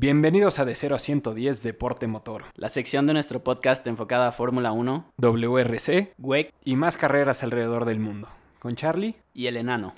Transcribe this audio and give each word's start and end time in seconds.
Bienvenidos 0.00 0.60
a 0.60 0.64
De 0.64 0.76
0 0.76 0.94
a 0.94 0.98
110 1.00 1.64
Deporte 1.64 2.06
Motor, 2.06 2.44
la 2.54 2.68
sección 2.68 3.08
de 3.08 3.14
nuestro 3.14 3.42
podcast 3.42 3.84
enfocada 3.88 4.28
a 4.28 4.30
Fórmula 4.30 4.70
1, 4.70 5.12
WRC, 5.16 6.12
WEC 6.18 6.54
y 6.64 6.76
más 6.76 6.96
carreras 6.96 7.42
alrededor 7.42 7.84
del 7.84 7.98
mundo. 7.98 8.28
Con 8.60 8.76
Charlie 8.76 9.16
y 9.34 9.48
el 9.48 9.56
enano. 9.56 9.94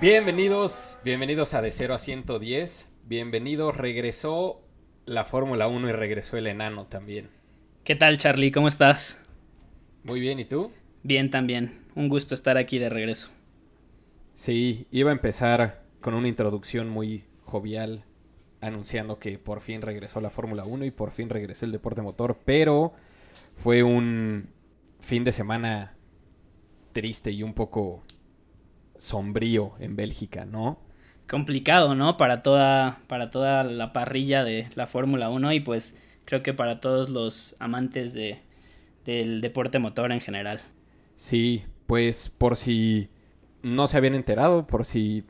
Bienvenidos, 0.00 0.98
bienvenidos 1.04 1.54
a 1.54 1.62
De 1.62 1.70
0 1.70 1.94
a 1.94 1.98
110. 1.98 2.90
Bienvenidos, 3.04 3.76
regresó 3.76 4.62
la 5.06 5.24
Fórmula 5.24 5.68
1 5.68 5.90
y 5.90 5.92
regresó 5.92 6.36
el 6.36 6.48
enano 6.48 6.86
también. 6.86 7.30
¿Qué 7.84 7.94
tal, 7.94 8.18
Charlie? 8.18 8.50
¿Cómo 8.50 8.66
estás? 8.66 9.23
Muy 10.04 10.20
bien, 10.20 10.38
¿y 10.38 10.44
tú? 10.44 10.70
Bien 11.02 11.30
también. 11.30 11.80
Un 11.94 12.10
gusto 12.10 12.34
estar 12.34 12.58
aquí 12.58 12.78
de 12.78 12.90
regreso. 12.90 13.30
Sí, 14.34 14.86
iba 14.90 15.10
a 15.10 15.14
empezar 15.14 15.82
con 16.02 16.12
una 16.12 16.28
introducción 16.28 16.90
muy 16.90 17.24
jovial 17.42 18.04
anunciando 18.60 19.18
que 19.18 19.38
por 19.38 19.60
fin 19.60 19.80
regresó 19.80 20.20
la 20.20 20.28
Fórmula 20.28 20.64
1 20.64 20.84
y 20.84 20.90
por 20.90 21.10
fin 21.10 21.30
regresó 21.30 21.64
el 21.64 21.72
deporte 21.72 22.02
motor, 22.02 22.38
pero 22.44 22.92
fue 23.54 23.82
un 23.82 24.50
fin 25.00 25.24
de 25.24 25.32
semana 25.32 25.94
triste 26.92 27.30
y 27.30 27.42
un 27.42 27.54
poco 27.54 28.02
sombrío 28.96 29.72
en 29.78 29.96
Bélgica, 29.96 30.44
¿no? 30.44 30.80
Complicado, 31.28 31.94
¿no? 31.94 32.18
Para 32.18 32.42
toda, 32.42 33.00
para 33.06 33.30
toda 33.30 33.64
la 33.64 33.94
parrilla 33.94 34.44
de 34.44 34.68
la 34.74 34.86
Fórmula 34.86 35.30
1 35.30 35.52
y 35.54 35.60
pues 35.60 35.98
creo 36.26 36.42
que 36.42 36.52
para 36.52 36.80
todos 36.80 37.08
los 37.08 37.56
amantes 37.58 38.12
de, 38.12 38.40
del 39.04 39.40
deporte 39.40 39.78
motor 39.78 40.12
en 40.12 40.20
general. 40.20 40.60
Sí, 41.14 41.64
pues 41.86 42.28
por 42.30 42.56
si 42.56 43.10
no 43.62 43.86
se 43.86 43.96
habían 43.96 44.14
enterado, 44.14 44.66
por 44.66 44.84
si 44.84 45.24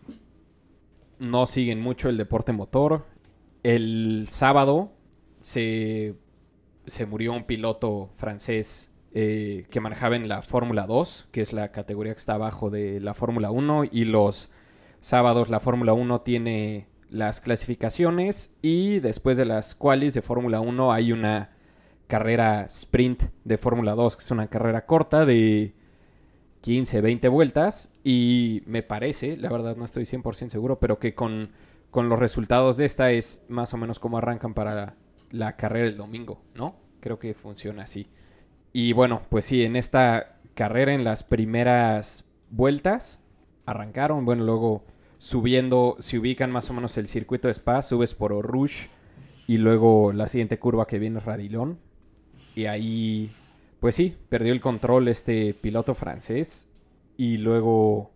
no 1.19 1.47
siguen 1.47 1.81
mucho 1.81 2.09
el 2.09 2.17
deporte 2.17 2.53
motor, 2.53 3.07
el 3.63 4.27
sábado 4.29 4.93
se, 5.41 6.15
se 6.87 7.07
murió 7.07 7.33
un 7.33 7.45
piloto 7.45 8.11
francés 8.15 8.93
eh, 9.13 9.67
que 9.71 9.81
manejaba 9.81 10.17
en 10.17 10.29
la 10.29 10.43
Fórmula 10.43 10.87
2, 10.87 11.29
que 11.31 11.41
es 11.41 11.53
la 11.53 11.71
categoría 11.71 12.13
que 12.13 12.19
está 12.19 12.35
abajo 12.35 12.71
de 12.71 13.01
la 13.01 13.15
Fórmula 13.15 13.51
1, 13.51 13.85
y 13.91 14.05
los 14.05 14.51
sábados 15.01 15.51
la 15.51 15.61
Fórmula 15.61 15.93
1 15.93 16.23
tiene 16.23 16.89
las 17.11 17.41
clasificaciones 17.41 18.57
y 18.61 18.99
después 18.99 19.37
de 19.37 19.45
las 19.45 19.75
qualis 19.75 20.15
de 20.15 20.23
Fórmula 20.23 20.61
1 20.61 20.93
hay 20.93 21.13
una 21.13 21.51
carrera 22.07 22.67
sprint 22.69 23.25
de 23.45 23.59
Fórmula 23.59 23.95
2, 23.95 24.17
que 24.17 24.23
es 24.23 24.31
una 24.31 24.49
carrera 24.49 24.87
corta 24.87 25.25
de 25.25 25.75
15, 26.61 27.01
20 27.01 27.29
vueltas. 27.29 27.93
Y 28.03 28.63
me 28.67 28.83
parece, 28.83 29.37
la 29.37 29.51
verdad 29.51 29.77
no 29.77 29.85
estoy 29.85 30.05
100% 30.05 30.49
seguro, 30.49 30.81
pero 30.81 30.99
que 30.99 31.15
con, 31.15 31.51
con 31.91 32.09
los 32.09 32.19
resultados 32.19 32.77
de 32.77 32.87
esta 32.87 33.11
es 33.11 33.45
más 33.49 33.75
o 33.75 33.77
menos 33.77 33.99
como 33.99 34.19
arrancan 34.19 34.55
para 34.55 34.97
la, 35.31 35.57
carrera 35.57 35.87
el 35.87 35.97
domingo, 35.97 36.43
¿no? 36.55 36.77
Creo 37.01 37.19
que 37.19 37.35
funciona 37.35 37.85
así. 37.85 38.09
Y 38.73 38.93
bueno, 38.93 39.23
pues 39.29 39.45
sí, 39.45 39.63
en 39.63 39.77
esta 39.77 40.41
carrera, 40.55 40.95
en 40.95 41.05
las 41.05 41.23
primeras 41.23 42.25
vueltas, 42.51 43.21
arrancaron. 43.67 44.25
Bueno, 44.25 44.45
luego 44.45 44.85
subiendo, 45.19 45.97
se 46.01 46.19
ubican 46.19 46.51
más 46.51 46.71
o 46.71 46.73
menos 46.73 46.97
el 46.97 47.09
circuito 47.09 47.49
de 47.49 47.55
Spa, 47.55 47.83
subes 47.83 48.15
por 48.15 48.33
Rouge 48.33 48.89
y 49.47 49.59
luego 49.59 50.13
la 50.13 50.29
siguiente 50.29 50.59
curva 50.59 50.87
que 50.87 50.99
viene 50.99 51.19
es 51.19 51.25
Radilón. 51.25 51.79
Y 52.55 52.67
ahí, 52.67 53.31
pues 53.81 53.95
sí, 53.95 54.17
perdió 54.29 54.53
el 54.53 54.61
control 54.61 55.09
este 55.09 55.55
piloto 55.55 55.95
francés. 55.95 56.69
Y 57.17 57.39
luego, 57.39 58.11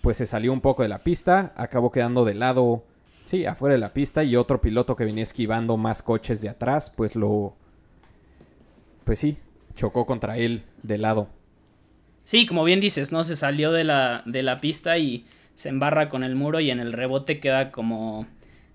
pues 0.00 0.18
se 0.18 0.26
salió 0.26 0.52
un 0.52 0.60
poco 0.60 0.82
de 0.82 0.88
la 0.88 1.02
pista. 1.02 1.52
Acabó 1.56 1.90
quedando 1.90 2.24
de 2.24 2.34
lado, 2.34 2.84
sí, 3.24 3.46
afuera 3.46 3.74
de 3.74 3.80
la 3.80 3.92
pista. 3.92 4.24
Y 4.24 4.36
otro 4.36 4.60
piloto 4.60 4.96
que 4.96 5.04
venía 5.04 5.22
esquivando 5.22 5.76
más 5.76 6.02
coches 6.02 6.40
de 6.40 6.48
atrás, 6.48 6.90
pues 6.94 7.16
lo... 7.16 7.56
Pues 9.04 9.20
sí, 9.20 9.38
chocó 9.74 10.04
contra 10.04 10.36
él 10.36 10.64
de 10.82 10.98
lado. 10.98 11.28
Sí, 12.24 12.44
como 12.44 12.64
bien 12.64 12.80
dices, 12.80 13.12
¿no? 13.12 13.22
Se 13.22 13.36
salió 13.36 13.70
de 13.70 13.84
la, 13.84 14.22
de 14.26 14.42
la 14.42 14.58
pista 14.58 14.98
y 14.98 15.24
se 15.54 15.68
embarra 15.68 16.08
con 16.08 16.24
el 16.24 16.34
muro 16.34 16.58
y 16.58 16.70
en 16.70 16.80
el 16.80 16.92
rebote 16.92 17.38
queda 17.38 17.70
como, 17.70 18.26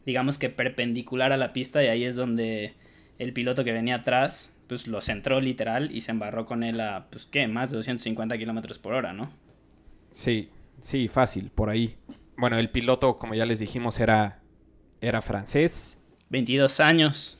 digamos 0.05 0.37
que 0.37 0.49
perpendicular 0.49 1.33
a 1.33 1.37
la 1.37 1.51
pista 1.51 1.83
y 1.83 1.87
ahí 1.87 2.05
es 2.05 2.15
donde 2.15 2.75
el 3.19 3.33
piloto 3.33 3.65
que 3.65 3.73
venía 3.73 3.95
atrás 3.95 4.53
pues 4.71 4.87
lo 4.87 5.01
centró 5.01 5.41
literal 5.41 5.93
y 5.93 5.99
se 5.99 6.11
embarró 6.11 6.45
con 6.45 6.63
él 6.63 6.79
a, 6.79 7.07
pues, 7.09 7.25
¿qué? 7.25 7.45
Más 7.45 7.71
de 7.71 7.75
250 7.75 8.37
kilómetros 8.37 8.79
por 8.79 8.93
hora, 8.93 9.11
¿no? 9.11 9.29
Sí, 10.11 10.49
sí, 10.79 11.09
fácil, 11.09 11.51
por 11.53 11.69
ahí. 11.69 11.97
Bueno, 12.37 12.57
el 12.57 12.69
piloto, 12.69 13.17
como 13.17 13.33
ya 13.35 13.45
les 13.45 13.59
dijimos, 13.59 13.99
era, 13.99 14.39
era 15.01 15.21
francés. 15.21 15.99
22 16.29 16.79
años. 16.79 17.37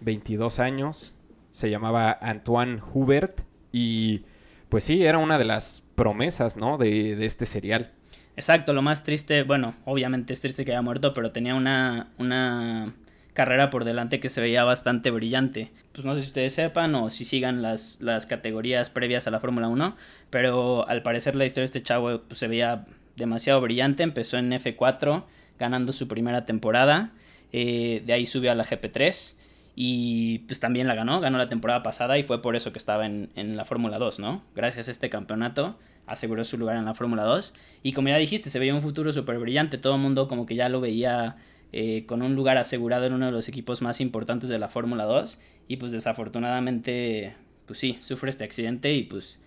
22 0.00 0.58
años. 0.58 1.14
Se 1.50 1.70
llamaba 1.70 2.18
Antoine 2.20 2.80
Hubert 2.92 3.42
y 3.70 4.24
pues 4.68 4.82
sí, 4.82 5.04
era 5.04 5.18
una 5.18 5.38
de 5.38 5.44
las 5.44 5.84
promesas, 5.94 6.56
¿no? 6.56 6.78
De, 6.78 7.14
de 7.14 7.26
este 7.26 7.46
serial. 7.46 7.92
Exacto, 8.34 8.72
lo 8.72 8.82
más 8.82 9.04
triste, 9.04 9.44
bueno, 9.44 9.76
obviamente 9.84 10.32
es 10.32 10.40
triste 10.40 10.64
que 10.64 10.72
haya 10.72 10.82
muerto, 10.82 11.12
pero 11.12 11.30
tenía 11.30 11.54
una, 11.54 12.12
una 12.18 12.92
carrera 13.36 13.68
por 13.70 13.84
delante 13.84 14.18
que 14.18 14.30
se 14.30 14.40
veía 14.40 14.64
bastante 14.64 15.10
brillante. 15.10 15.70
Pues 15.92 16.04
no 16.04 16.14
sé 16.14 16.22
si 16.22 16.28
ustedes 16.28 16.54
sepan 16.54 16.94
o 16.94 17.10
si 17.10 17.24
sigan 17.24 17.60
las, 17.62 17.98
las 18.00 18.24
categorías 18.26 18.88
previas 18.90 19.26
a 19.26 19.30
la 19.30 19.38
Fórmula 19.38 19.68
1, 19.68 19.94
pero 20.30 20.88
al 20.88 21.02
parecer 21.02 21.36
la 21.36 21.44
historia 21.44 21.62
de 21.62 21.66
este 21.66 21.82
chavo 21.82 22.22
pues, 22.22 22.40
se 22.40 22.48
veía 22.48 22.86
demasiado 23.14 23.60
brillante. 23.60 24.02
Empezó 24.02 24.38
en 24.38 24.50
F4 24.50 25.24
ganando 25.58 25.92
su 25.92 26.08
primera 26.08 26.46
temporada, 26.46 27.12
eh, 27.52 28.02
de 28.04 28.12
ahí 28.12 28.26
subió 28.26 28.52
a 28.52 28.54
la 28.54 28.64
GP3 28.64 29.34
y 29.74 30.38
pues 30.40 30.58
también 30.58 30.86
la 30.86 30.94
ganó, 30.94 31.20
ganó 31.20 31.38
la 31.38 31.48
temporada 31.48 31.82
pasada 31.82 32.18
y 32.18 32.24
fue 32.24 32.40
por 32.42 32.56
eso 32.56 32.72
que 32.72 32.78
estaba 32.78 33.04
en, 33.06 33.28
en 33.36 33.56
la 33.56 33.66
Fórmula 33.66 33.98
2, 33.98 34.18
¿no? 34.18 34.42
Gracias 34.54 34.88
a 34.88 34.90
este 34.90 35.10
campeonato 35.10 35.76
aseguró 36.06 36.44
su 36.44 36.56
lugar 36.56 36.76
en 36.76 36.84
la 36.84 36.94
Fórmula 36.94 37.24
2 37.24 37.52
y 37.82 37.92
como 37.92 38.08
ya 38.08 38.16
dijiste, 38.16 38.48
se 38.48 38.58
veía 38.58 38.74
un 38.74 38.80
futuro 38.80 39.12
súper 39.12 39.38
brillante, 39.38 39.76
todo 39.76 39.96
el 39.96 40.00
mundo 40.00 40.28
como 40.28 40.46
que 40.46 40.54
ya 40.54 40.68
lo 40.68 40.80
veía 40.80 41.36
eh, 41.72 42.06
con 42.06 42.22
un 42.22 42.34
lugar 42.34 42.58
asegurado 42.58 43.06
en 43.06 43.12
uno 43.12 43.26
de 43.26 43.32
los 43.32 43.48
equipos 43.48 43.82
más 43.82 44.00
importantes 44.00 44.48
de 44.48 44.58
la 44.58 44.68
Fórmula 44.68 45.04
2 45.04 45.38
y 45.68 45.76
pues 45.76 45.92
desafortunadamente 45.92 47.34
pues 47.66 47.78
sí, 47.78 47.98
sufre 48.00 48.30
este 48.30 48.44
accidente 48.44 48.92
y 48.92 49.02
pues 49.02 49.40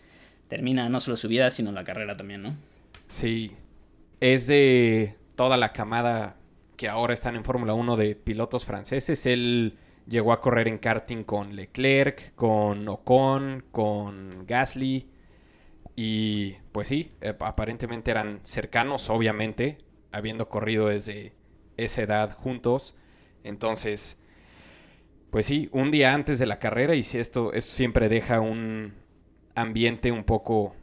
termina 0.47 0.89
no 0.89 0.99
solo 0.99 1.17
su 1.17 1.27
vida 1.27 1.49
sino 1.51 1.71
la 1.71 1.83
carrera 1.83 2.17
también, 2.17 2.43
¿no? 2.43 2.55
Sí, 3.07 3.51
es 4.19 4.47
de 4.47 5.15
toda 5.35 5.57
la 5.57 5.71
camada 5.71 6.35
que 6.79 6.87
ahora 6.87 7.13
están 7.13 7.35
en 7.35 7.43
Fórmula 7.43 7.73
1 7.73 7.95
de 7.97 8.15
pilotos 8.15 8.65
franceses. 8.65 9.25
Él 9.25 9.77
llegó 10.07 10.31
a 10.31 10.39
correr 10.39 10.67
en 10.67 10.77
karting 10.77 11.23
con 11.23 11.55
Leclerc, 11.55 12.33
con 12.35 12.87
Ocon, 12.87 13.65
con 13.71 14.45
Gasly. 14.47 15.09
Y 15.95 16.53
pues 16.71 16.87
sí, 16.87 17.11
eh, 17.19 17.35
aparentemente 17.39 18.11
eran 18.11 18.39
cercanos, 18.43 19.09
obviamente, 19.09 19.77
habiendo 20.13 20.47
corrido 20.47 20.87
desde 20.87 21.33
esa 21.83 22.01
edad 22.03 22.31
juntos. 22.31 22.95
Entonces, 23.43 24.21
pues 25.29 25.45
sí, 25.45 25.69
un 25.71 25.91
día 25.91 26.13
antes 26.13 26.39
de 26.39 26.45
la 26.45 26.59
carrera 26.59 26.95
y 26.95 27.03
si 27.03 27.19
esto, 27.19 27.53
esto 27.53 27.71
siempre 27.73 28.09
deja 28.09 28.39
un 28.39 28.93
ambiente 29.55 30.11
un 30.11 30.23
poco, 30.23 30.75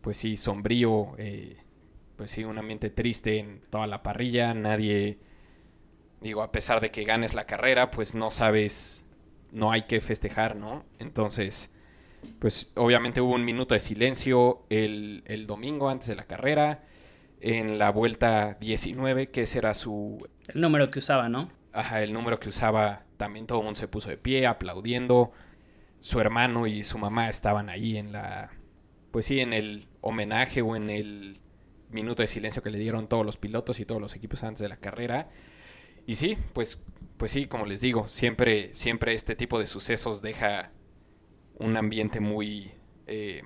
pues 0.00 0.18
sí, 0.18 0.36
sombrío, 0.36 1.14
eh, 1.18 1.58
pues 2.16 2.30
sí, 2.32 2.44
un 2.44 2.58
ambiente 2.58 2.90
triste 2.90 3.38
en 3.38 3.60
toda 3.70 3.86
la 3.86 4.02
parrilla. 4.02 4.54
Nadie, 4.54 5.18
digo, 6.20 6.42
a 6.42 6.52
pesar 6.52 6.80
de 6.80 6.90
que 6.90 7.04
ganes 7.04 7.34
la 7.34 7.46
carrera, 7.46 7.90
pues 7.90 8.14
no 8.14 8.30
sabes, 8.30 9.04
no 9.52 9.72
hay 9.72 9.82
que 9.82 10.00
festejar, 10.00 10.56
¿no? 10.56 10.84
Entonces, 10.98 11.70
pues 12.38 12.72
obviamente 12.76 13.20
hubo 13.20 13.34
un 13.34 13.44
minuto 13.44 13.74
de 13.74 13.80
silencio 13.80 14.64
el, 14.70 15.22
el 15.26 15.46
domingo 15.46 15.88
antes 15.88 16.08
de 16.08 16.16
la 16.16 16.26
carrera 16.26 16.84
en 17.40 17.78
la 17.78 17.90
vuelta 17.90 18.54
19, 18.60 19.30
que 19.30 19.42
ese 19.42 19.58
era 19.58 19.74
su... 19.74 20.18
El 20.48 20.60
número 20.60 20.90
que 20.90 20.98
usaba, 20.98 21.28
¿no? 21.28 21.50
Ajá, 21.72 22.02
el 22.02 22.12
número 22.12 22.38
que 22.38 22.48
usaba, 22.48 23.04
también 23.16 23.46
todo 23.46 23.58
el 23.58 23.64
mundo 23.64 23.78
se 23.78 23.88
puso 23.88 24.10
de 24.10 24.18
pie, 24.18 24.46
aplaudiendo. 24.46 25.32
Su 26.00 26.20
hermano 26.20 26.66
y 26.66 26.82
su 26.82 26.98
mamá 26.98 27.28
estaban 27.28 27.68
ahí 27.68 27.96
en 27.96 28.12
la... 28.12 28.50
Pues 29.10 29.26
sí, 29.26 29.40
en 29.40 29.52
el 29.52 29.88
homenaje 30.00 30.62
o 30.62 30.76
en 30.76 30.90
el 30.90 31.40
minuto 31.90 32.22
de 32.22 32.28
silencio 32.28 32.62
que 32.62 32.70
le 32.70 32.78
dieron 32.78 33.08
todos 33.08 33.26
los 33.26 33.36
pilotos 33.36 33.80
y 33.80 33.84
todos 33.84 34.00
los 34.00 34.14
equipos 34.14 34.44
antes 34.44 34.60
de 34.60 34.68
la 34.68 34.76
carrera. 34.76 35.30
Y 36.06 36.14
sí, 36.14 36.36
pues, 36.52 36.82
pues 37.16 37.32
sí, 37.32 37.46
como 37.46 37.66
les 37.66 37.80
digo, 37.80 38.08
siempre, 38.08 38.74
siempre 38.74 39.14
este 39.14 39.34
tipo 39.34 39.58
de 39.58 39.66
sucesos 39.66 40.22
deja 40.22 40.70
un 41.58 41.76
ambiente 41.76 42.20
muy, 42.20 42.72
eh, 43.06 43.42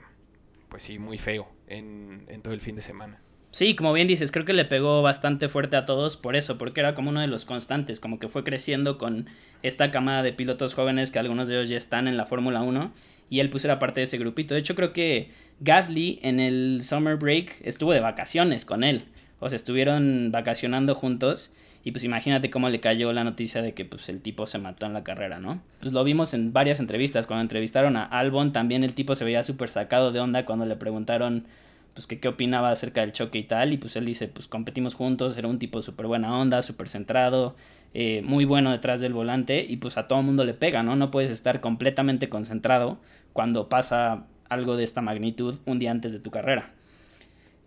pues 0.69 0.85
sí, 0.85 0.99
muy 0.99 1.19
feo 1.19 1.49
en, 1.67 2.27
en 2.29 2.43
todo 2.43 2.55
el 2.55 2.61
fin 2.61 2.77
de 2.77 2.83
semana. 2.83 3.24
Sí, 3.55 3.77
como 3.77 3.93
bien 3.93 4.09
dices, 4.09 4.33
creo 4.33 4.45
que 4.45 4.53
le 4.53 4.65
pegó 4.65 5.01
bastante 5.01 5.49
fuerte 5.49 5.77
a 5.77 5.87
todos 5.87 6.17
por 6.17 6.35
eso, 6.35 6.59
porque 6.59 6.81
era 6.81 6.97
como 6.97 7.11
uno 7.11 7.21
de 7.21 7.29
los 7.29 7.45
constantes, 7.45 8.01
como 8.01 8.19
que 8.19 8.27
fue 8.27 8.43
creciendo 8.43 8.99
con 8.99 9.29
esta 9.63 9.93
camada 9.93 10.25
de 10.25 10.33
pilotos 10.33 10.75
jóvenes 10.75 11.13
que 11.13 11.21
algunos 11.21 11.47
de 11.47 11.55
ellos 11.55 11.69
ya 11.69 11.77
están 11.77 12.09
en 12.09 12.17
la 12.17 12.27
Fórmula 12.27 12.63
1 12.63 12.93
y 13.31 13.39
él 13.39 13.51
pues 13.51 13.65
era 13.65 13.79
parte 13.79 14.01
de 14.01 14.07
ese 14.07 14.19
grupito. 14.19 14.55
De 14.55 14.61
hecho 14.61 14.75
creo 14.75 14.93
que 14.93 15.31
Gasly 15.61 16.19
en 16.23 16.41
el 16.41 16.81
summer 16.83 17.15
break 17.15 17.61
estuvo 17.63 17.93
de 17.93 18.01
vacaciones 18.01 18.65
con 18.65 18.83
él. 18.83 19.05
O 19.39 19.49
sea, 19.49 19.55
estuvieron 19.55 20.33
vacacionando 20.33 20.97
juntos. 20.97 21.53
Y 21.85 21.93
pues 21.93 22.03
imagínate 22.03 22.51
cómo 22.51 22.71
le 22.71 22.81
cayó 22.81 23.13
la 23.13 23.23
noticia 23.23 23.63
de 23.63 23.73
que 23.73 23.85
pues 23.85 24.09
el 24.09 24.21
tipo 24.21 24.49
se 24.49 24.59
mató 24.59 24.87
en 24.87 24.95
la 24.95 25.05
carrera, 25.05 25.39
¿no? 25.39 25.63
Pues 25.81 25.93
lo 25.93 26.03
vimos 26.03 26.35
en 26.35 26.53
varias 26.53 26.81
entrevistas. 26.81 27.29
Cuando 27.29 27.43
entrevistaron 27.43 27.97
a 27.97 28.05
Albon, 28.05 28.53
también 28.53 28.83
el 28.83 28.95
tipo 28.95 29.15
se 29.15 29.25
veía 29.25 29.45
súper 29.45 29.69
sacado 29.69 30.11
de 30.11 30.19
onda 30.19 30.45
cuando 30.45 30.65
le 30.67 30.75
preguntaron 30.75 31.45
pues 31.95 32.07
que 32.07 32.21
qué 32.21 32.29
opinaba 32.29 32.71
acerca 32.71 33.01
del 33.01 33.13
choque 33.13 33.39
y 33.39 33.45
tal. 33.45 33.73
Y 33.73 33.79
pues 33.79 33.97
él 33.97 34.05
dice, 34.05 34.29
pues 34.29 34.49
competimos 34.49 34.95
juntos, 34.95 35.37
era 35.37 35.49
un 35.49 35.59
tipo 35.59 35.81
súper 35.81 36.07
buena 36.07 36.37
onda, 36.39 36.63
súper 36.63 36.89
centrado, 36.89 37.55
eh, 37.95 38.23
muy 38.25 38.45
bueno 38.45 38.73
detrás 38.73 39.01
del 39.01 39.13
volante. 39.13 39.65
Y 39.67 39.79
pues 39.79 39.97
a 39.97 40.09
todo 40.09 40.23
mundo 40.23 40.45
le 40.45 40.55
pega, 40.55 40.83
¿no? 40.83 40.97
No 40.97 41.11
puedes 41.11 41.31
estar 41.31 41.61
completamente 41.61 42.29
concentrado 42.29 42.99
cuando 43.33 43.69
pasa 43.69 44.27
algo 44.49 44.77
de 44.77 44.85
esta 44.85 45.01
magnitud 45.01 45.57
un 45.65 45.79
día 45.79 45.91
antes 45.91 46.13
de 46.13 46.19
tu 46.19 46.31
carrera. 46.31 46.73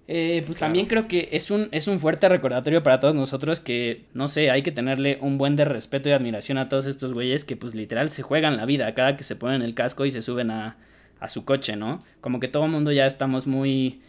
Eh, 0.09 0.41
pues 0.45 0.57
también 0.57 0.85
creo 0.85 1.09
que 1.09 1.27
es 1.33 1.51
un, 1.51 1.67
es 1.71 1.89
un 1.89 1.99
fuerte 1.99 2.29
recordatorio 2.29 2.81
para 2.81 3.01
todos 3.01 3.13
nosotros 3.13 3.59
que, 3.59 4.05
no 4.13 4.29
sé, 4.29 4.49
hay 4.49 4.63
que 4.63 4.71
tenerle 4.71 5.17
un 5.21 5.37
buen 5.37 5.57
de 5.57 5.65
respeto 5.65 6.07
y 6.07 6.13
admiración 6.13 6.57
a 6.57 6.69
todos 6.69 6.85
estos 6.85 7.13
güeyes 7.13 7.43
que 7.43 7.57
pues 7.57 7.75
literal 7.75 8.09
se 8.09 8.23
juegan 8.23 8.55
la 8.55 8.65
vida 8.65 8.93
cada 8.93 9.17
que 9.17 9.25
se 9.25 9.35
ponen 9.35 9.61
el 9.61 9.73
casco 9.73 10.05
y 10.05 10.11
se 10.11 10.21
suben 10.21 10.49
a, 10.49 10.77
a 11.19 11.27
su 11.27 11.43
coche, 11.43 11.75
¿no? 11.75 11.99
Como 12.21 12.39
que 12.39 12.47
todo 12.47 12.65
el 12.65 12.71
mundo 12.71 12.91
ya 12.91 13.05
estamos 13.05 13.47
muy... 13.47 14.01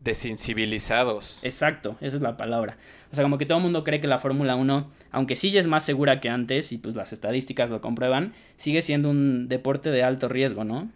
Desensibilizados. 0.00 1.44
Exacto, 1.44 1.96
esa 2.00 2.16
es 2.16 2.22
la 2.22 2.36
palabra. 2.36 2.76
O 3.10 3.14
sea, 3.14 3.24
como 3.24 3.38
que 3.38 3.46
todo 3.46 3.58
el 3.58 3.64
mundo 3.64 3.84
cree 3.84 4.00
que 4.00 4.06
la 4.06 4.18
Fórmula 4.18 4.54
1, 4.54 4.90
aunque 5.10 5.36
sí 5.36 5.50
ya 5.50 5.60
es 5.60 5.66
más 5.66 5.84
segura 5.84 6.20
que 6.20 6.28
antes 6.28 6.72
y 6.72 6.78
pues 6.78 6.94
las 6.94 7.12
estadísticas 7.12 7.70
lo 7.70 7.80
comprueban, 7.80 8.34
sigue 8.56 8.80
siendo 8.80 9.10
un 9.10 9.48
deporte 9.48 9.90
de 9.90 10.02
alto 10.02 10.28
riesgo, 10.28 10.64
¿no? 10.64 10.90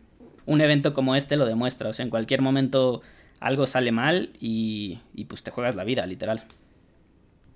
Un 0.46 0.60
evento 0.60 0.92
como 0.94 1.16
este 1.16 1.36
lo 1.36 1.46
demuestra, 1.46 1.88
o 1.88 1.92
sea, 1.92 2.04
en 2.04 2.10
cualquier 2.10 2.42
momento 2.42 3.02
algo 3.40 3.66
sale 3.66 3.92
mal 3.92 4.30
y, 4.40 5.00
pues 5.28 5.42
te 5.42 5.50
juegas 5.50 5.74
la 5.74 5.84
vida, 5.84 6.06
literal. 6.06 6.44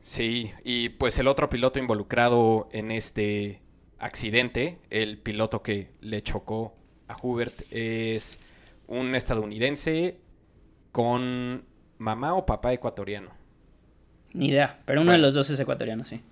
Sí, 0.01 0.51
y 0.65 0.89
pues 0.91 1.19
el 1.19 1.29
otro 1.29 1.49
piloto 1.49 1.79
involucrado 1.79 2.69
en 2.73 2.91
este 2.91 3.61
accidente, 3.99 4.79
el 4.91 5.19
piloto 5.19 5.63
que 5.63 5.91
le 6.01 6.23
chocó 6.23 6.77
a 7.09 7.17
Hubert, 7.21 7.55
es 7.71 8.41
un 8.89 9.15
estadounidense 9.15 10.19
con 10.97 11.63
mamá 11.99 12.33
o 12.33 12.47
papá 12.47 12.73
ecuatoriano. 12.73 13.29
Ni 14.33 14.49
idea, 14.49 14.81
pero 14.87 15.03
uno 15.03 15.13
de 15.13 15.19
los 15.19 15.35
dos 15.35 15.51
es 15.51 15.61
ecuatoriano, 15.61 16.07
sí. 16.07 16.23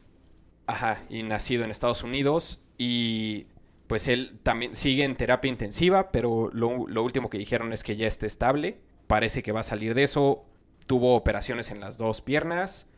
Ajá, 0.66 1.02
y 1.10 1.22
nacido 1.22 1.64
en 1.64 1.70
Estados 1.70 2.02
Unidos 2.02 2.62
y 2.78 3.44
pues 3.88 4.08
él 4.08 4.38
también 4.42 4.74
sigue 4.74 5.04
en 5.04 5.16
terapia 5.16 5.50
intensiva, 5.50 6.10
pero 6.10 6.48
lo, 6.54 6.88
lo 6.88 7.02
último 7.02 7.28
que 7.28 7.36
dijeron 7.36 7.74
es 7.74 7.84
que 7.84 7.96
ya 7.96 8.06
está 8.06 8.24
estable 8.24 8.78
parece 9.06 9.42
que 9.42 9.52
va 9.52 9.60
a 9.60 9.64
salir 9.64 9.92
de 9.92 10.04
eso. 10.04 10.46
Tuvo 10.86 11.14
operaciones 11.14 11.70
en 11.70 11.80
las 11.80 11.98
dos 11.98 12.22
piernas 12.22 12.90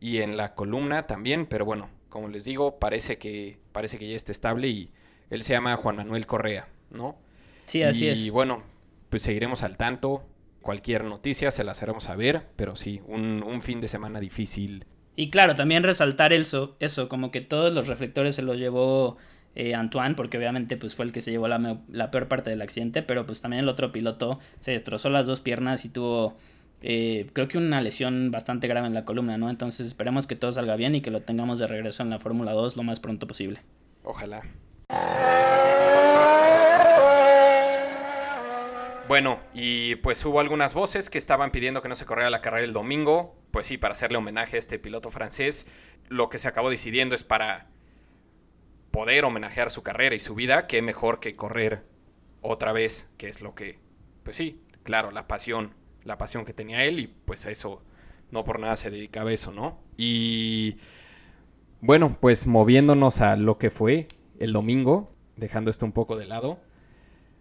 y 0.00 0.18
en 0.18 0.36
la 0.36 0.54
columna 0.54 1.06
también, 1.06 1.46
pero 1.46 1.64
bueno, 1.64 1.88
como 2.10 2.28
les 2.28 2.44
digo, 2.44 2.78
parece 2.78 3.16
que, 3.16 3.58
parece 3.72 3.98
que 3.98 4.06
ya 4.06 4.16
está 4.16 4.32
estable 4.32 4.68
y 4.68 4.90
él 5.30 5.42
se 5.42 5.54
llama 5.54 5.78
Juan 5.78 5.96
Manuel 5.96 6.26
Correa, 6.26 6.68
¿no? 6.90 7.16
Sí, 7.64 7.82
así 7.82 8.06
es. 8.06 8.18
Y 8.18 8.28
bueno, 8.28 8.64
pues 9.08 9.22
seguiremos 9.22 9.62
al 9.62 9.78
tanto. 9.78 10.22
Cualquier 10.66 11.04
noticia 11.04 11.52
se 11.52 11.62
las 11.62 11.80
haremos 11.84 12.02
saber, 12.02 12.48
pero 12.56 12.74
sí, 12.74 13.00
un, 13.06 13.44
un 13.44 13.62
fin 13.62 13.80
de 13.80 13.86
semana 13.86 14.18
difícil. 14.18 14.84
Y 15.14 15.30
claro, 15.30 15.54
también 15.54 15.84
resaltar 15.84 16.32
eso, 16.32 16.74
eso, 16.80 17.08
como 17.08 17.30
que 17.30 17.40
todos 17.40 17.72
los 17.72 17.86
reflectores 17.86 18.34
se 18.34 18.42
los 18.42 18.58
llevó 18.58 19.16
eh, 19.54 19.76
Antoine, 19.76 20.16
porque 20.16 20.38
obviamente 20.38 20.76
pues 20.76 20.96
fue 20.96 21.04
el 21.04 21.12
que 21.12 21.20
se 21.20 21.30
llevó 21.30 21.46
la, 21.46 21.78
la, 21.88 22.10
peor 22.10 22.26
parte 22.26 22.50
del 22.50 22.62
accidente, 22.62 23.04
pero 23.04 23.26
pues 23.26 23.40
también 23.40 23.62
el 23.62 23.68
otro 23.68 23.92
piloto 23.92 24.40
se 24.58 24.72
destrozó 24.72 25.08
las 25.08 25.28
dos 25.28 25.40
piernas 25.40 25.84
y 25.84 25.88
tuvo 25.88 26.36
eh, 26.82 27.30
creo 27.32 27.46
que 27.46 27.58
una 27.58 27.80
lesión 27.80 28.32
bastante 28.32 28.66
grave 28.66 28.88
en 28.88 28.94
la 28.94 29.04
columna, 29.04 29.38
¿no? 29.38 29.50
Entonces 29.50 29.86
esperemos 29.86 30.26
que 30.26 30.34
todo 30.34 30.50
salga 30.50 30.74
bien 30.74 30.96
y 30.96 31.00
que 31.00 31.12
lo 31.12 31.22
tengamos 31.22 31.60
de 31.60 31.68
regreso 31.68 32.02
en 32.02 32.10
la 32.10 32.18
Fórmula 32.18 32.50
2 32.54 32.76
lo 32.76 32.82
más 32.82 32.98
pronto 32.98 33.28
posible. 33.28 33.60
Ojalá. 34.02 34.42
Bueno, 39.08 39.38
y 39.54 39.94
pues 39.96 40.24
hubo 40.24 40.40
algunas 40.40 40.74
voces 40.74 41.10
que 41.10 41.18
estaban 41.18 41.52
pidiendo 41.52 41.80
que 41.80 41.88
no 41.88 41.94
se 41.94 42.06
corriera 42.06 42.28
la 42.28 42.40
carrera 42.40 42.64
el 42.64 42.72
domingo. 42.72 43.36
Pues 43.52 43.68
sí, 43.68 43.78
para 43.78 43.92
hacerle 43.92 44.18
homenaje 44.18 44.56
a 44.56 44.58
este 44.58 44.78
piloto 44.78 45.10
francés. 45.10 45.68
Lo 46.08 46.28
que 46.28 46.38
se 46.38 46.48
acabó 46.48 46.70
decidiendo 46.70 47.14
es 47.14 47.22
para 47.22 47.68
poder 48.90 49.24
homenajear 49.24 49.70
su 49.70 49.82
carrera 49.82 50.14
y 50.14 50.18
su 50.18 50.34
vida, 50.34 50.66
qué 50.66 50.80
mejor 50.82 51.20
que 51.20 51.34
correr 51.34 51.84
otra 52.40 52.72
vez, 52.72 53.10
que 53.18 53.28
es 53.28 53.42
lo 53.42 53.54
que, 53.54 53.78
pues 54.22 54.36
sí, 54.36 54.62
claro, 54.84 55.10
la 55.10 55.28
pasión, 55.28 55.74
la 56.02 56.16
pasión 56.16 56.46
que 56.46 56.54
tenía 56.54 56.84
él 56.84 57.00
y 57.00 57.06
pues 57.06 57.44
a 57.44 57.50
eso 57.50 57.82
no 58.30 58.42
por 58.42 58.58
nada 58.58 58.76
se 58.76 58.90
dedicaba 58.90 59.32
eso, 59.32 59.52
¿no? 59.52 59.78
Y 59.98 60.78
bueno, 61.80 62.16
pues 62.20 62.46
moviéndonos 62.46 63.20
a 63.20 63.36
lo 63.36 63.58
que 63.58 63.70
fue 63.70 64.08
el 64.38 64.54
domingo, 64.54 65.12
dejando 65.36 65.70
esto 65.70 65.84
un 65.84 65.92
poco 65.92 66.16
de 66.16 66.24
lado, 66.24 66.58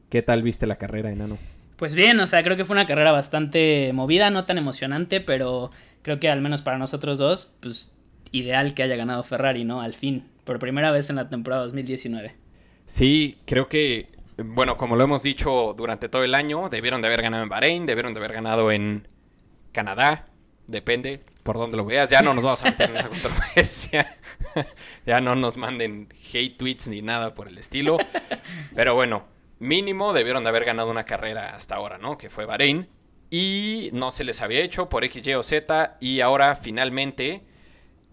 ¿qué 0.09 0.21
tal 0.21 0.43
viste 0.43 0.67
la 0.67 0.77
carrera, 0.77 1.09
enano? 1.09 1.37
Pues 1.77 1.93
bien, 1.93 2.19
o 2.19 2.27
sea, 2.27 2.41
creo 2.43 2.55
que 2.55 2.65
fue 2.65 2.75
una 2.75 2.87
carrera 2.87 3.11
bastante 3.11 3.91
movida, 3.93 4.29
no 4.29 4.45
tan 4.45 4.57
emocionante, 4.57 5.19
pero 5.19 5.71
creo 6.01 6.19
que 6.19 6.29
al 6.29 6.41
menos 6.41 6.61
para 6.61 6.77
nosotros 6.77 7.17
dos, 7.17 7.51
pues 7.59 7.91
ideal 8.31 8.73
que 8.73 8.83
haya 8.83 8.95
ganado 8.95 9.23
Ferrari, 9.23 9.63
¿no? 9.65 9.81
Al 9.81 9.93
fin 9.93 10.25
por 10.45 10.59
primera 10.59 10.91
vez 10.91 11.09
en 11.09 11.17
la 11.17 11.27
temporada 11.27 11.63
2019. 11.63 12.35
Sí, 12.85 13.39
creo 13.45 13.67
que, 13.67 14.09
bueno, 14.37 14.77
como 14.77 14.95
lo 14.95 15.03
hemos 15.03 15.23
dicho 15.23 15.73
durante 15.75 16.07
todo 16.07 16.23
el 16.23 16.35
año, 16.35 16.69
debieron 16.69 17.01
de 17.01 17.07
haber 17.07 17.23
ganado 17.23 17.43
en 17.43 17.49
Bahrein, 17.49 17.85
debieron 17.85 18.13
de 18.13 18.19
haber 18.19 18.33
ganado 18.33 18.71
en 18.71 19.07
Canadá, 19.71 20.27
depende 20.67 21.21
por 21.43 21.57
donde 21.57 21.77
lo 21.77 21.85
veas, 21.85 22.09
ya 22.09 22.21
no 22.21 22.33
nos 22.33 22.43
vamos 22.43 22.61
a 22.61 22.65
meter 22.65 22.89
en 22.89 22.97
esa 22.97 23.07
controversia, 23.09 24.15
ya 25.05 25.19
no 25.19 25.35
nos 25.35 25.57
manden 25.57 26.07
hate 26.33 26.57
tweets 26.57 26.87
ni 26.87 27.01
nada 27.01 27.33
por 27.33 27.47
el 27.47 27.57
estilo, 27.57 27.97
pero 28.75 28.95
bueno, 28.95 29.25
mínimo 29.65 30.13
debieron 30.13 30.43
de 30.43 30.49
haber 30.49 30.65
ganado 30.65 30.89
una 30.89 31.05
carrera 31.05 31.55
hasta 31.55 31.75
ahora, 31.75 31.97
¿no? 31.97 32.17
Que 32.17 32.29
fue 32.29 32.45
Bahrein, 32.45 32.87
y 33.29 33.89
no 33.93 34.11
se 34.11 34.23
les 34.23 34.41
había 34.41 34.61
hecho 34.61 34.87
por 34.89 35.03
X, 35.03 35.25
Y 35.27 35.33
o 35.33 35.43
Z, 35.43 35.97
y 35.99 36.21
ahora 36.21 36.55
finalmente 36.55 37.43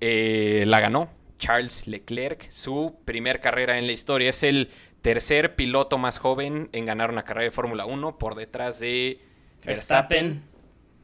eh, 0.00 0.64
la 0.66 0.80
ganó 0.80 1.10
Charles 1.38 1.86
Leclerc, 1.86 2.50
su 2.50 2.96
primer 3.04 3.40
carrera 3.40 3.78
en 3.78 3.86
la 3.86 3.92
historia. 3.92 4.30
Es 4.30 4.42
el 4.42 4.70
tercer 5.02 5.56
piloto 5.56 5.98
más 5.98 6.18
joven 6.18 6.70
en 6.72 6.86
ganar 6.86 7.10
una 7.10 7.24
carrera 7.24 7.44
de 7.44 7.50
Fórmula 7.50 7.84
1 7.84 8.18
por 8.18 8.34
detrás 8.34 8.80
de 8.80 9.20
Verstappen, 9.64 10.42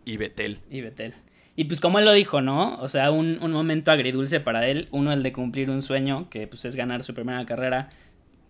y 0.04 0.16
Vettel. 0.16 0.60
Y 0.70 0.80
Vettel. 0.80 1.14
Y 1.54 1.64
pues 1.64 1.80
como 1.80 1.98
él 1.98 2.04
lo 2.04 2.12
dijo, 2.12 2.40
¿no? 2.40 2.78
O 2.80 2.88
sea, 2.88 3.10
un, 3.10 3.38
un, 3.42 3.50
momento 3.50 3.90
agridulce 3.90 4.38
para 4.38 4.66
él. 4.68 4.88
Uno, 4.92 5.12
el 5.12 5.24
de 5.24 5.32
cumplir 5.32 5.70
un 5.70 5.82
sueño, 5.82 6.30
que 6.30 6.46
pues 6.46 6.64
es 6.64 6.76
ganar 6.76 7.02
su 7.02 7.14
primera 7.14 7.44
carrera 7.46 7.88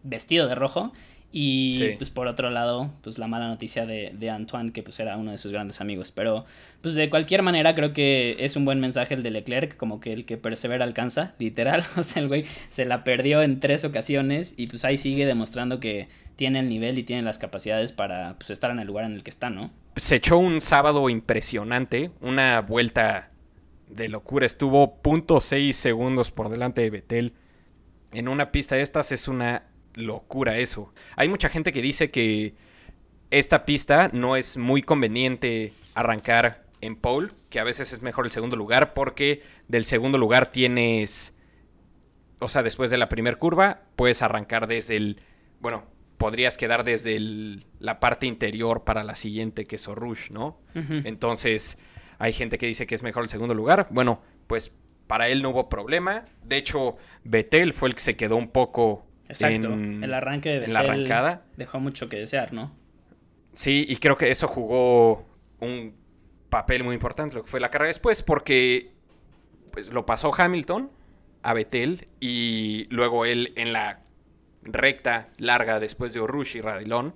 vestido 0.03 0.47
de 0.47 0.55
rojo. 0.55 0.93
Y 1.31 1.91
pues 1.99 2.09
por 2.09 2.27
otro 2.27 2.49
lado, 2.49 2.91
pues 3.03 3.19
la 3.19 3.27
mala 3.27 3.49
noticia 3.49 3.85
de, 3.85 4.13
de, 4.19 4.31
Antoine, 4.31 4.73
que 4.73 4.83
pues 4.83 4.99
era 4.99 5.19
uno 5.19 5.31
de 5.31 5.39
sus 5.39 5.53
grandes 5.53 5.81
amigos. 5.83 6.11
Pero 6.11 6.47
pues 6.81 6.95
de 6.95 7.11
cualquier 7.11 7.43
manera 7.43 7.75
creo 7.75 7.93
que 7.93 8.37
es 8.39 8.57
un 8.57 8.65
buen 8.65 8.81
mensaje 8.81 9.15
el 9.15 9.23
de 9.23 9.31
Leclerc, 9.31 9.77
como 9.77 10.01
que 10.01 10.11
el 10.11 10.25
que 10.25 10.39
persevera 10.39 10.85
alcanza, 10.85 11.35
literal. 11.39 11.85
O 11.99 12.03
sea, 12.03 12.23
el 12.23 12.29
güey 12.29 12.47
se 12.71 12.87
la 12.87 13.05
perdió 13.05 13.43
en 13.43 13.61
tres 13.61 13.85
ocasiones 13.85 14.55
y 14.57 14.69
pues 14.69 14.85
ahí 14.85 14.97
sigue 14.97 15.27
demostrando 15.27 15.81
que 15.81 16.09
tiene 16.37 16.61
el 16.61 16.69
nivel 16.69 16.97
y 16.97 17.03
tiene 17.03 17.23
las 17.23 17.39
capacidades 17.39 17.93
para 17.93 18.37
pues 18.39 18.51
estar 18.51 18.71
en 18.71 18.79
el 18.79 18.87
lugar 18.87 19.05
en 19.05 19.13
el 19.13 19.23
que 19.23 19.31
está, 19.31 19.51
¿no? 19.51 19.71
Se 19.97 20.17
echó 20.17 20.39
un 20.39 20.61
sábado 20.61 21.11
impresionante, 21.11 22.11
una 22.21 22.61
vuelta 22.63 23.29
de 23.89 24.09
locura. 24.09 24.47
Estuvo 24.47 25.03
.6 25.03 25.73
segundos 25.73 26.31
por 26.31 26.49
delante 26.49 26.83
de 26.83 26.91
Betel. 26.91 27.33
En 28.13 28.29
una 28.29 28.51
pista 28.53 28.77
de 28.77 28.83
estas 28.83 29.13
es 29.13 29.29
una 29.29 29.65
locura 29.99 30.59
eso. 30.59 30.93
Hay 31.17 31.29
mucha 31.29 31.49
gente 31.49 31.73
que 31.73 31.83
dice 31.83 32.11
que 32.11 32.55
esta 33.31 33.67
pista 33.67 34.11
no 34.13 34.37
es 34.37 34.57
muy 34.57 34.83
conveniente 34.83 35.73
arrancar 35.95 36.65
en 36.81 36.97
pole, 36.97 37.31
que 37.51 37.61
a 37.61 37.65
veces 37.65 37.93
es 37.93 38.03
mejor 38.03 38.25
el 38.25 38.31
segundo 38.31 38.57
lugar 38.57 38.95
porque 38.95 39.43
del 39.67 39.85
segundo 39.85 40.17
lugar 40.17 40.51
tienes, 40.51 41.37
o 42.39 42.49
sea, 42.49 42.63
después 42.63 42.91
de 42.91 42.99
la 42.99 43.09
primera 43.09 43.37
curva, 43.37 43.83
puedes 43.97 44.23
arrancar 44.23 44.67
desde 44.67 44.97
el, 44.97 45.21
bueno, 45.61 45.85
podrías 46.19 46.57
quedar 46.57 46.85
desde 46.85 47.19
la 47.79 48.01
parte 48.01 48.27
interior 48.27 48.85
para 48.85 49.05
la 49.05 49.15
siguiente, 49.15 49.65
que 49.65 49.77
es 49.77 49.89
Orush, 49.89 50.31
¿no? 50.31 50.61
Entonces, 50.75 51.79
hay 52.19 52.33
gente 52.33 52.59
que 52.59 52.67
dice 52.67 52.87
que 52.87 52.95
es 52.95 53.03
mejor 53.03 53.23
el 53.25 53.29
segundo 53.29 53.55
lugar. 53.55 53.89
Bueno, 53.91 54.23
pues 54.47 54.73
para 55.07 55.29
él 55.29 55.43
no 55.43 55.51
hubo 55.51 55.69
problema. 55.69 56.25
De 56.45 56.57
hecho, 56.57 56.97
Betel 57.25 57.73
fue 57.73 57.89
el 57.89 57.95
que 57.95 58.01
se 58.01 58.17
quedó 58.17 58.37
un 58.37 58.51
poco 58.51 59.08
Exacto. 59.29 59.75
el 59.75 60.15
arranque 60.15 60.49
de 60.49 60.65
en 60.65 60.73
la 60.73 60.81
arrancada. 60.81 61.45
dejó 61.57 61.81
mucho 61.81 62.09
que 62.09 62.17
desear, 62.17 62.53
¿no? 62.53 62.75
Sí, 63.53 63.85
y 63.89 63.97
creo 63.97 64.17
que 64.17 64.31
eso 64.31 64.49
jugó 64.49 65.27
un 65.61 65.95
papel 66.49 66.85
muy 66.85 66.95
importante 66.95 67.35
lo 67.35 67.43
que 67.45 67.51
fue 67.51 67.61
la 67.61 67.71
carrera 67.71 67.89
después, 67.89 68.23
porque 68.23 68.93
pues 69.73 69.93
lo 69.93 70.07
pasó 70.07 70.33
Hamilton 70.37 70.91
a 71.43 71.53
Betel 71.53 72.09
y 72.21 72.87
luego 72.91 73.25
él 73.25 73.53
en 73.57 73.73
la 73.73 74.03
recta 74.63 75.29
larga 75.39 75.81
después 75.81 76.13
de 76.13 76.21
Orush 76.21 76.57
y 76.57 76.61
Radilón 76.61 77.15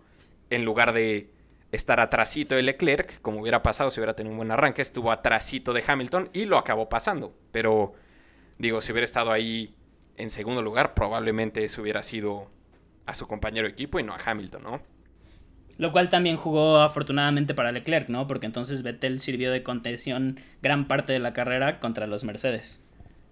en 0.50 0.64
lugar 0.64 0.92
de 0.92 1.30
estar 1.72 2.00
atrasito 2.00 2.54
de 2.54 2.62
Leclerc, 2.62 3.20
como 3.22 3.40
hubiera 3.40 3.62
pasado 3.62 3.90
si 3.90 3.98
hubiera 4.00 4.14
tenido 4.14 4.32
un 4.32 4.36
buen 4.36 4.50
arranque, 4.50 4.82
estuvo 4.82 5.10
atrasito 5.10 5.72
de 5.72 5.82
Hamilton 5.86 6.28
y 6.34 6.44
lo 6.44 6.58
acabó 6.58 6.88
pasando. 6.88 7.34
Pero, 7.50 7.94
digo, 8.58 8.82
si 8.82 8.92
hubiera 8.92 9.06
estado 9.06 9.32
ahí 9.32 9.74
en 10.16 10.30
segundo 10.30 10.62
lugar, 10.62 10.94
probablemente 10.94 11.64
eso 11.64 11.82
hubiera 11.82 12.02
sido 12.02 12.48
a 13.06 13.14
su 13.14 13.26
compañero 13.26 13.66
de 13.66 13.72
equipo 13.72 13.98
y 13.98 14.02
no 14.02 14.12
a 14.12 14.18
Hamilton, 14.24 14.62
¿no? 14.62 14.80
Lo 15.78 15.90
cual 15.90 16.10
también 16.10 16.36
jugó 16.36 16.76
afortunadamente 16.78 17.54
para 17.54 17.72
Leclerc, 17.72 18.08
¿no? 18.08 18.26
Porque 18.26 18.46
entonces 18.46 18.82
Vettel 18.82 19.20
sirvió 19.20 19.50
de 19.50 19.62
contención 19.62 20.38
gran 20.60 20.86
parte 20.86 21.12
de 21.12 21.18
la 21.18 21.32
carrera 21.32 21.80
contra 21.80 22.06
los 22.06 22.24
Mercedes. 22.24 22.80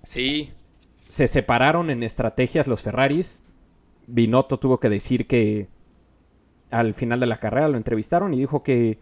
Sí. 0.03 0.53
Se 1.07 1.27
separaron 1.27 1.91
en 1.91 2.03
estrategias 2.03 2.67
los 2.67 2.83
Ferraris. 2.83 3.45
Binotto 4.07 4.59
tuvo 4.59 4.81
que 4.81 4.89
decir 4.89 5.27
que 5.27 5.69
al 6.71 6.95
final 6.95 7.21
de 7.21 7.27
la 7.27 7.37
carrera 7.37 7.69
lo 7.69 7.77
entrevistaron 7.77 8.33
y 8.33 8.39
dijo 8.39 8.63
que 8.63 8.99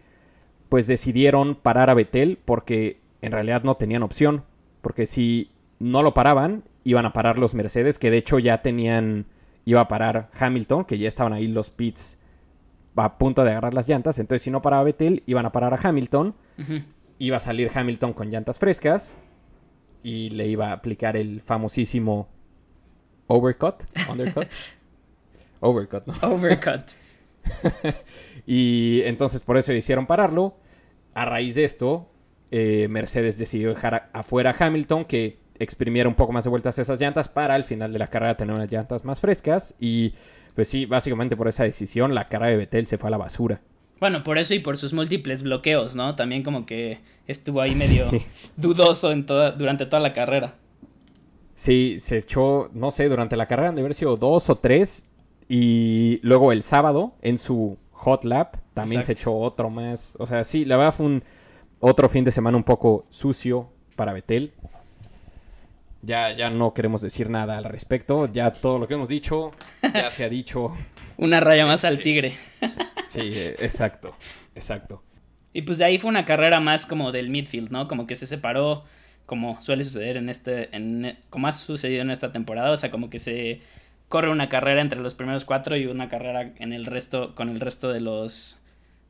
pues 0.67 0.85
decidieron 0.85 1.55
parar 1.55 1.89
a 1.89 1.93
Vettel 1.93 2.37
porque 2.43 2.99
en 3.21 3.31
realidad 3.31 3.63
no 3.63 3.75
tenían 3.75 4.03
opción. 4.03 4.43
Porque 4.81 5.05
si 5.05 5.51
no 5.79 6.03
lo 6.03 6.13
paraban, 6.13 6.63
iban 6.83 7.05
a 7.05 7.13
parar 7.13 7.37
los 7.37 7.53
Mercedes, 7.53 7.99
que 7.99 8.11
de 8.11 8.17
hecho 8.17 8.39
ya 8.39 8.61
tenían, 8.61 9.25
iba 9.65 9.81
a 9.81 9.87
parar 9.87 10.29
Hamilton, 10.39 10.85
que 10.85 10.97
ya 10.97 11.07
estaban 11.07 11.33
ahí 11.33 11.47
los 11.47 11.69
pits 11.69 12.19
a 12.95 13.17
punto 13.17 13.43
de 13.43 13.51
agarrar 13.51 13.73
las 13.73 13.87
llantas. 13.87 14.19
Entonces, 14.19 14.43
si 14.43 14.51
no 14.51 14.61
paraba 14.61 14.83
Vettel, 14.83 15.23
iban 15.25 15.45
a 15.45 15.51
parar 15.51 15.73
a 15.73 15.79
Hamilton. 15.81 16.35
Iba 17.17 17.37
a 17.37 17.39
salir 17.39 17.71
Hamilton 17.73 18.13
con 18.13 18.29
llantas 18.29 18.59
frescas. 18.59 19.17
Y 20.03 20.29
le 20.29 20.47
iba 20.47 20.69
a 20.69 20.73
aplicar 20.73 21.17
el 21.17 21.41
famosísimo 21.41 22.29
overcut. 23.27 23.83
Undercut. 24.09 24.47
overcut, 25.59 26.05
¿no? 26.05 26.13
Overcut. 26.29 26.83
y 28.45 29.01
entonces 29.03 29.43
por 29.43 29.57
eso 29.57 29.73
hicieron 29.73 30.05
pararlo. 30.05 30.57
A 31.13 31.25
raíz 31.25 31.55
de 31.55 31.65
esto, 31.65 32.09
eh, 32.51 32.87
Mercedes 32.89 33.37
decidió 33.37 33.69
dejar 33.69 34.09
afuera 34.13 34.55
a 34.57 34.65
Hamilton, 34.65 35.05
que 35.05 35.38
exprimiera 35.59 36.09
un 36.09 36.15
poco 36.15 36.31
más 36.31 36.45
de 36.45 36.49
vueltas 36.49 36.79
esas 36.79 36.99
llantas 36.99 37.29
para 37.29 37.53
al 37.53 37.63
final 37.63 37.93
de 37.93 37.99
la 37.99 38.07
carrera 38.07 38.37
tener 38.37 38.55
unas 38.55 38.71
llantas 38.71 39.05
más 39.05 39.19
frescas. 39.19 39.75
Y 39.79 40.13
pues 40.55 40.69
sí, 40.69 40.85
básicamente 40.85 41.35
por 41.35 41.47
esa 41.47 41.63
decisión 41.63 42.15
la 42.15 42.27
cara 42.27 42.47
de 42.47 42.57
Betel 42.57 42.85
se 42.85 42.97
fue 42.97 43.09
a 43.09 43.11
la 43.11 43.17
basura. 43.17 43.61
Bueno, 43.99 44.23
por 44.23 44.37
eso 44.37 44.53
y 44.53 44.59
por 44.59 44.77
sus 44.77 44.93
múltiples 44.93 45.43
bloqueos, 45.43 45.95
¿no? 45.95 46.15
También 46.15 46.43
como 46.43 46.65
que 46.65 46.99
estuvo 47.27 47.61
ahí 47.61 47.75
medio 47.75 48.09
dudoso 48.57 49.11
en 49.11 49.25
toda, 49.25 49.51
durante 49.51 49.85
toda 49.85 49.99
la 49.99 50.13
carrera. 50.13 50.55
Sí, 51.55 51.97
se 51.99 52.17
echó, 52.17 52.69
no 52.73 52.89
sé, 52.89 53.09
durante 53.09 53.35
la 53.35 53.45
carrera 53.45 53.69
han 53.69 53.75
de 53.75 53.81
haber 53.81 53.93
sido 53.93 54.15
dos 54.15 54.49
o 54.49 54.55
tres. 54.55 55.07
Y 55.49 56.19
luego 56.23 56.53
el 56.53 56.63
sábado, 56.63 57.13
en 57.21 57.37
su 57.37 57.77
hot 57.91 58.23
lap, 58.23 58.57
también 58.73 59.03
se 59.03 59.11
echó 59.11 59.35
otro 59.35 59.69
más. 59.69 60.15
O 60.19 60.25
sea, 60.25 60.43
sí, 60.45 60.63
la 60.63 60.77
verdad 60.77 60.93
fue 60.93 61.07
un 61.07 61.23
otro 61.81 62.07
fin 62.07 62.23
de 62.23 62.31
semana 62.31 62.55
un 62.55 62.63
poco 62.63 63.05
sucio 63.09 63.69
para 63.97 64.13
Betel. 64.13 64.53
Ya, 66.01 66.31
ya 66.31 66.49
no 66.49 66.73
queremos 66.73 67.01
decir 67.01 67.29
nada 67.29 67.57
al 67.57 67.65
respecto. 67.65 68.31
Ya 68.31 68.51
todo 68.51 68.79
lo 68.79 68.87
que 68.87 68.93
hemos 68.93 69.09
dicho, 69.09 69.51
ya 69.81 70.09
se 70.11 70.23
ha 70.23 70.29
dicho. 70.29 70.73
Una 71.17 71.39
raya 71.39 71.65
más 71.65 71.83
al 71.83 71.99
tigre. 71.99 72.37
sí, 73.05 73.31
exacto, 73.59 74.15
exacto. 74.55 75.03
Y 75.51 75.63
pues 75.63 75.77
de 75.79 75.85
ahí 75.85 75.97
fue 75.97 76.09
una 76.09 76.25
carrera 76.25 76.59
más 76.59 76.85
como 76.85 77.11
del 77.11 77.29
midfield, 77.29 77.71
¿no? 77.71 77.87
Como 77.87 78.07
que 78.07 78.15
se 78.15 78.27
separó, 78.27 78.85
como 79.25 79.61
suele 79.61 79.83
suceder 79.83 80.17
en 80.17 80.29
este, 80.29 80.75
en, 80.75 81.17
como 81.29 81.47
ha 81.47 81.51
sucedido 81.51 82.01
en 82.01 82.11
esta 82.11 82.31
temporada, 82.31 82.71
o 82.71 82.77
sea, 82.77 82.91
como 82.91 83.09
que 83.09 83.19
se 83.19 83.61
corre 84.07 84.29
una 84.29 84.49
carrera 84.49 84.81
entre 84.81 84.99
los 84.99 85.15
primeros 85.15 85.45
cuatro 85.45 85.75
y 85.75 85.85
una 85.87 86.07
carrera 86.07 86.53
en 86.57 86.71
el 86.71 86.85
resto, 86.85 87.35
con 87.35 87.49
el 87.49 87.59
resto 87.59 87.91
de 87.91 88.01
los, 88.01 88.58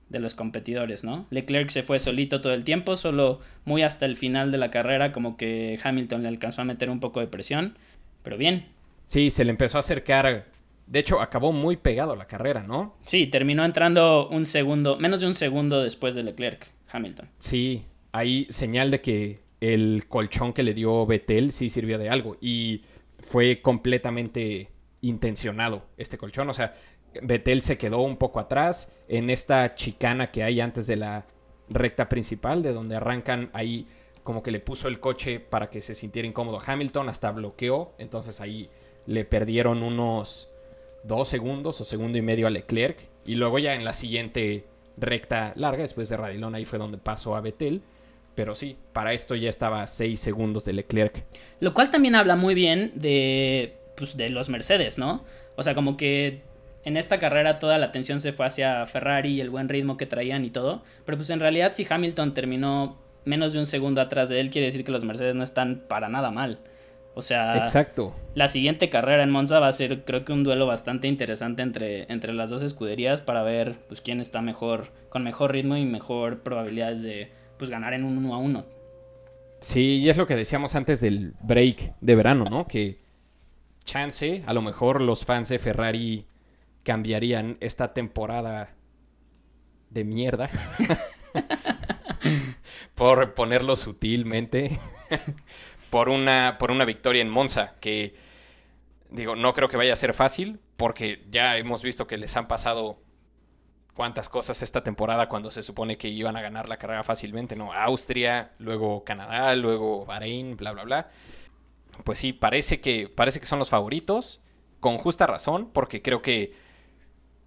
de 0.09 0.19
los 0.19 0.35
competidores, 0.35 1.03
¿no? 1.03 1.27
Leclerc 1.29 1.69
se 1.69 1.83
fue 1.83 1.99
solito 1.99 2.41
todo 2.41 2.53
el 2.53 2.63
tiempo, 2.63 2.95
solo 2.95 3.39
muy 3.65 3.83
hasta 3.83 4.05
el 4.05 4.15
final 4.15 4.51
de 4.51 4.57
la 4.57 4.71
carrera 4.71 5.11
como 5.11 5.37
que 5.37 5.79
Hamilton 5.81 6.23
le 6.23 6.29
alcanzó 6.29 6.61
a 6.61 6.65
meter 6.65 6.89
un 6.89 6.99
poco 6.99 7.19
de 7.19 7.27
presión, 7.27 7.77
pero 8.23 8.37
bien. 8.37 8.67
Sí, 9.05 9.29
se 9.29 9.45
le 9.45 9.51
empezó 9.51 9.77
a 9.77 9.79
acercar. 9.79 10.47
De 10.87 10.99
hecho, 10.99 11.21
acabó 11.21 11.51
muy 11.51 11.77
pegado 11.77 12.15
la 12.15 12.25
carrera, 12.25 12.63
¿no? 12.63 12.95
Sí, 13.05 13.27
terminó 13.27 13.63
entrando 13.63 14.27
un 14.29 14.45
segundo, 14.45 14.97
menos 14.97 15.21
de 15.21 15.27
un 15.27 15.35
segundo 15.35 15.83
después 15.83 16.15
de 16.15 16.23
Leclerc, 16.23 16.71
Hamilton. 16.91 17.29
Sí, 17.37 17.83
hay 18.11 18.47
señal 18.49 18.89
de 18.89 19.01
que 19.01 19.39
el 19.61 20.05
colchón 20.07 20.53
que 20.53 20.63
le 20.63 20.73
dio 20.73 21.05
Vettel 21.05 21.51
sí 21.51 21.69
sirvió 21.69 21.97
de 21.97 22.09
algo 22.09 22.37
y 22.41 22.81
fue 23.19 23.61
completamente 23.61 24.69
intencionado 25.01 25.85
este 25.97 26.17
colchón, 26.17 26.49
o 26.49 26.53
sea, 26.53 26.75
Betel 27.21 27.61
se 27.61 27.77
quedó 27.77 27.99
un 27.99 28.17
poco 28.17 28.39
atrás 28.39 28.91
en 29.07 29.29
esta 29.29 29.75
chicana 29.75 30.31
que 30.31 30.43
hay 30.43 30.61
antes 30.61 30.87
de 30.87 30.95
la 30.95 31.25
recta 31.69 32.09
principal, 32.09 32.63
de 32.63 32.73
donde 32.73 32.95
arrancan 32.95 33.49
ahí 33.53 33.87
como 34.23 34.43
que 34.43 34.51
le 34.51 34.59
puso 34.59 34.87
el 34.87 34.99
coche 34.99 35.39
para 35.39 35.69
que 35.69 35.81
se 35.81 35.95
sintiera 35.95 36.27
incómodo 36.27 36.59
Hamilton, 36.63 37.09
hasta 37.09 37.31
bloqueó, 37.31 37.93
entonces 37.97 38.41
ahí 38.41 38.69
le 39.07 39.25
perdieron 39.25 39.81
unos 39.81 40.49
dos 41.03 41.27
segundos 41.27 41.79
o 41.81 41.85
segundo 41.85 42.17
y 42.17 42.21
medio 42.21 42.45
a 42.47 42.49
Leclerc, 42.49 42.99
y 43.25 43.35
luego 43.35 43.59
ya 43.59 43.73
en 43.73 43.85
la 43.85 43.93
siguiente 43.93 44.65
recta 44.97 45.53
larga, 45.55 45.83
después 45.83 46.09
de 46.09 46.17
Radilón, 46.17 46.55
ahí 46.55 46.65
fue 46.65 46.77
donde 46.77 46.97
pasó 46.97 47.35
a 47.35 47.41
Betel, 47.41 47.81
pero 48.35 48.55
sí, 48.55 48.77
para 48.93 49.13
esto 49.13 49.35
ya 49.35 49.49
estaba 49.49 49.85
seis 49.87 50.19
segundos 50.19 50.63
de 50.65 50.73
Leclerc. 50.73 51.25
Lo 51.59 51.73
cual 51.73 51.89
también 51.89 52.15
habla 52.15 52.35
muy 52.35 52.53
bien 52.53 52.91
de, 52.95 53.77
pues, 53.97 54.15
de 54.15 54.29
los 54.29 54.49
Mercedes, 54.49 54.97
¿no? 54.97 55.23
O 55.55 55.63
sea, 55.63 55.75
como 55.75 55.97
que 55.97 56.43
en 56.85 56.97
esta 56.97 57.19
carrera 57.19 57.59
toda 57.59 57.77
la 57.77 57.87
atención 57.87 58.19
se 58.19 58.33
fue 58.33 58.45
hacia 58.45 58.85
Ferrari 58.85 59.33
y 59.33 59.41
el 59.41 59.49
buen 59.49 59.69
ritmo 59.69 59.97
que 59.97 60.05
traían 60.05 60.45
y 60.45 60.49
todo. 60.49 60.83
Pero 61.05 61.17
pues 61.17 61.29
en 61.29 61.39
realidad 61.39 61.73
si 61.73 61.85
Hamilton 61.89 62.33
terminó 62.33 62.97
menos 63.25 63.53
de 63.53 63.59
un 63.59 63.65
segundo 63.65 64.01
atrás 64.01 64.29
de 64.29 64.39
él, 64.39 64.49
quiere 64.49 64.67
decir 64.67 64.83
que 64.83 64.91
los 64.91 65.03
Mercedes 65.03 65.35
no 65.35 65.43
están 65.43 65.83
para 65.87 66.09
nada 66.09 66.31
mal. 66.31 66.59
O 67.15 67.21
sea, 67.21 67.57
Exacto. 67.57 68.15
la 68.33 68.47
siguiente 68.47 68.89
carrera 68.89 69.23
en 69.23 69.29
Monza 69.29 69.59
va 69.59 69.67
a 69.67 69.73
ser 69.73 70.05
creo 70.05 70.23
que 70.23 70.31
un 70.31 70.43
duelo 70.43 70.67
bastante 70.67 71.07
interesante 71.07 71.61
entre, 71.63 72.11
entre 72.11 72.33
las 72.33 72.49
dos 72.49 72.63
escuderías 72.63 73.21
para 73.21 73.43
ver 73.43 73.75
pues 73.87 73.99
quién 73.99 74.21
está 74.21 74.41
mejor, 74.41 74.93
con 75.09 75.23
mejor 75.23 75.51
ritmo 75.51 75.75
y 75.75 75.85
mejor 75.85 76.43
probabilidades 76.43 77.01
de 77.01 77.31
pues 77.57 77.69
ganar 77.69 77.93
en 77.93 78.05
un 78.05 78.17
1 78.17 78.33
a 78.33 78.37
1. 78.37 78.65
Sí, 79.59 79.97
y 79.97 80.09
es 80.09 80.15
lo 80.15 80.27
que 80.27 80.37
decíamos 80.37 80.75
antes 80.75 81.01
del 81.01 81.33
break 81.41 81.95
de 81.99 82.15
verano, 82.15 82.45
¿no? 82.49 82.67
Que 82.67 82.97
chance, 83.83 84.43
a 84.45 84.53
lo 84.53 84.61
mejor 84.61 85.01
los 85.01 85.25
fans 85.25 85.49
de 85.49 85.59
Ferrari 85.59 86.25
cambiarían 86.89 87.57
esta 87.59 87.93
temporada 87.93 88.73
de 89.91 90.03
mierda. 90.03 90.49
por 92.95 93.35
ponerlo 93.35 93.75
sutilmente. 93.75 94.79
por, 95.91 96.09
una, 96.09 96.57
por 96.57 96.71
una 96.71 96.85
victoria 96.85 97.21
en 97.21 97.29
Monza. 97.29 97.75
Que 97.79 98.15
digo, 99.11 99.35
no 99.35 99.53
creo 99.53 99.69
que 99.69 99.77
vaya 99.77 99.93
a 99.93 99.95
ser 99.95 100.15
fácil. 100.15 100.61
Porque 100.77 101.23
ya 101.29 101.57
hemos 101.57 101.83
visto 101.83 102.07
que 102.07 102.17
les 102.17 102.35
han 102.35 102.47
pasado 102.47 102.99
cuántas 103.93 104.27
cosas 104.27 104.63
esta 104.63 104.81
temporada 104.81 105.29
cuando 105.29 105.51
se 105.51 105.61
supone 105.61 105.99
que 105.99 106.07
iban 106.07 106.37
a 106.37 106.41
ganar 106.41 106.69
la 106.69 106.77
carrera 106.77 107.03
fácilmente, 107.03 107.55
¿no? 107.55 107.71
Austria, 107.71 108.53
luego 108.57 109.03
Canadá, 109.03 109.55
luego 109.55 110.07
Bahrein, 110.07 110.57
bla, 110.57 110.71
bla, 110.71 110.85
bla. 110.85 111.11
Pues 112.03 112.17
sí, 112.17 112.33
parece 112.33 112.81
que, 112.81 113.09
parece 113.09 113.39
que 113.39 113.45
son 113.45 113.59
los 113.59 113.69
favoritos, 113.69 114.41
con 114.79 114.97
justa 114.97 115.27
razón, 115.27 115.69
porque 115.71 116.01
creo 116.01 116.23
que 116.23 116.67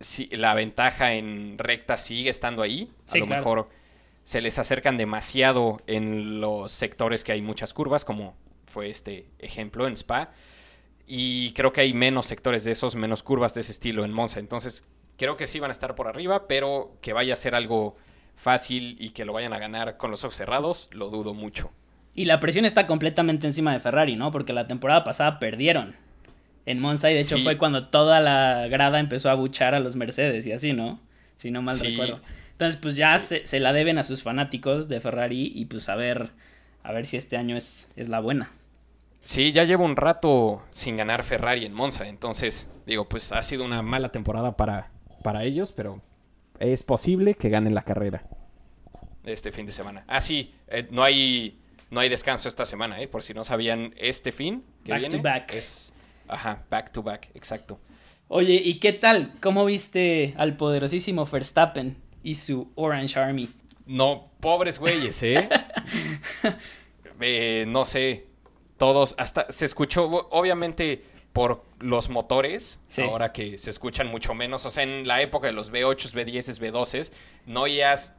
si 0.03 0.27
la 0.27 0.55
ventaja 0.55 1.15
en 1.15 1.59
recta 1.59 1.97
sigue 1.97 2.31
estando 2.31 2.63
ahí. 2.63 2.91
a 3.13 3.19
lo 3.19 3.27
mejor 3.27 3.69
se 4.25 4.41
les 4.41 4.59
acercan 4.59 4.97
demasiado 4.97 5.79
en 5.87 6.41
los 6.41 6.71
sectores 6.73 7.25
que 7.25 7.33
hay 7.33 7.43
muchas 7.43 7.73
curvas, 7.73 8.05
como 8.05 8.35
fue 8.67 8.89
este 8.89 9.27
ejemplo 9.39 9.87
en 9.87 9.95
Spa. 9.95 10.31
Y 11.07 11.53
creo 11.53 11.73
que 11.73 11.81
hay 11.81 11.93
menos 11.93 12.27
sectores 12.27 12.65
de 12.65 12.73
esos, 12.73 12.95
menos 12.95 13.23
curvas 13.23 13.55
de 13.55 13.63
ese 13.63 13.73
estilo 13.73 14.05
en 14.05 14.13
Monza. 14.13 14.39
Entonces, 14.41 14.87
creo 15.17 15.37
que 15.37 15.47
sí 15.47 15.61
van 15.61 15.71
a 15.71 15.73
estar 15.73 15.95
por 15.95 16.09
arriba, 16.09 16.47
pero 16.47 16.97
que 17.01 17.13
vaya 17.13 17.33
a 17.33 17.37
ser 17.37 17.55
algo 17.55 17.97
fácil 18.37 18.97
y 18.99 19.11
que 19.11 19.25
lo 19.25 19.33
vayan 19.33 19.53
a 19.53 19.59
ganar 19.59 19.97
con 19.97 20.11
los 20.11 20.25
ojos 20.25 20.37
cerrados, 20.37 20.89
lo 20.93 21.11
dudo 21.11 21.35
mucho. 21.35 21.71
Y 22.15 22.27
la 22.27 22.41
presión 22.41 22.65
está 22.65 22.87
completamente 22.87 23.47
encima 23.47 23.73
de 23.73 23.81
Ferrari, 23.81 24.17
¿no? 24.17 24.31
Porque 24.31 24.53
la 24.53 24.67
temporada 24.67 25.03
pasada 25.05 25.39
perdieron 25.39 25.97
en 26.67 26.79
Monza 26.79 27.11
y 27.11 27.15
de 27.15 27.21
hecho 27.21 27.39
fue 27.39 27.59
cuando 27.59 27.89
toda 27.89 28.21
la 28.21 28.69
grada 28.69 29.01
empezó 29.01 29.31
a 29.31 29.35
buchar 29.35 29.75
a 29.75 29.81
los 29.81 29.97
Mercedes 29.97 30.47
y 30.47 30.53
así, 30.53 30.73
¿no? 30.73 31.01
Si 31.37 31.51
no 31.51 31.63
mal 31.63 31.79
recuerdo. 31.79 32.21
Entonces, 32.53 32.81
pues 32.81 32.97
ya 32.97 33.19
se, 33.19 33.59
la 33.59 33.73
deben 33.73 33.99
a 33.99 34.05
sus 34.05 34.23
fanáticos 34.23 34.89
de 34.89 35.01
Ferrari 35.01 35.51
y 35.55 35.65
pues 35.65 35.89
a 35.89 35.97
ver, 35.97 36.31
a 36.83 36.93
ver 36.93 37.07
si 37.07 37.17
este 37.17 37.37
año 37.37 37.57
es, 37.57 37.91
es 37.97 38.09
la 38.09 38.21
buena. 38.21 38.53
Sí, 39.23 39.53
ya 39.53 39.65
llevo 39.65 39.85
un 39.85 39.97
rato 39.97 40.63
sin 40.71 40.97
ganar 40.97 41.23
Ferrari 41.23 41.65
en 41.65 41.73
Monza, 41.73 42.09
entonces 42.09 42.69
digo, 42.87 43.09
pues 43.09 43.33
ha 43.33 43.43
sido 43.43 43.65
una 43.65 43.83
mala 43.83 44.11
temporada 44.11 44.57
para, 44.57 44.91
para 45.23 45.45
ellos, 45.45 45.73
pero 45.73 46.01
es 46.59 46.83
posible 46.83 47.35
que 47.35 47.49
ganen 47.49 47.75
la 47.75 47.83
carrera 47.83 48.25
este 49.25 49.53
fin 49.53 49.67
de 49.67 49.73
semana. 49.73 50.05
Ah, 50.09 50.21
sí, 50.21 50.55
eh, 50.69 50.87
no 50.91 51.03
hay 51.03 51.59
no 51.91 52.01
hay 52.01 52.09
descanso 52.09 52.49
esta 52.49 52.65
semana, 52.65 53.01
¿eh? 53.03 53.09
Por 53.09 53.23
si 53.23 53.35
no 53.35 53.45
sabían, 53.45 53.95
este 53.99 54.33
fin 54.33 54.65
que 54.85 54.95
viene 54.95 55.23
es 55.49 55.93
Ajá, 56.29 56.65
back 56.71 56.93
to 56.93 57.03
back, 57.03 57.31
exacto. 57.35 57.79
Oye, 58.29 58.55
¿y 58.55 58.79
qué 58.79 58.93
tal? 58.93 59.35
¿Cómo 59.41 59.65
viste 59.65 60.35
al 60.39 60.57
poderosísimo 60.57 61.27
Verstappen 61.27 61.97
y 62.23 62.37
su 62.37 62.73
Orange 62.77 63.19
Army? 63.19 63.51
No, 63.87 64.31
pobres 64.41 64.79
güeyes, 64.79 65.23
¿eh? 65.23 65.49
eh 67.21 67.65
no 67.69 67.85
sé, 67.85 68.27
todos, 68.79 69.15
hasta 69.19 69.47
se 69.51 69.65
escuchó, 69.65 70.05
obviamente 70.31 71.05
por 71.33 71.65
los 71.79 72.09
motores, 72.09 72.81
ahora 72.99 73.33
que 73.33 73.59
se 73.59 73.71
escuchan 73.71 74.09
mucho 74.09 74.35
menos, 74.35 74.67
o 74.67 74.71
sea, 74.71 74.83
en 74.83 75.07
la 75.07 75.23
época 75.23 75.47
de 75.47 75.53
los 75.53 75.73
V8, 75.73 76.13
V10, 76.13 76.61
V12, 76.61 77.13
no 77.47 77.63
oías 77.63 78.15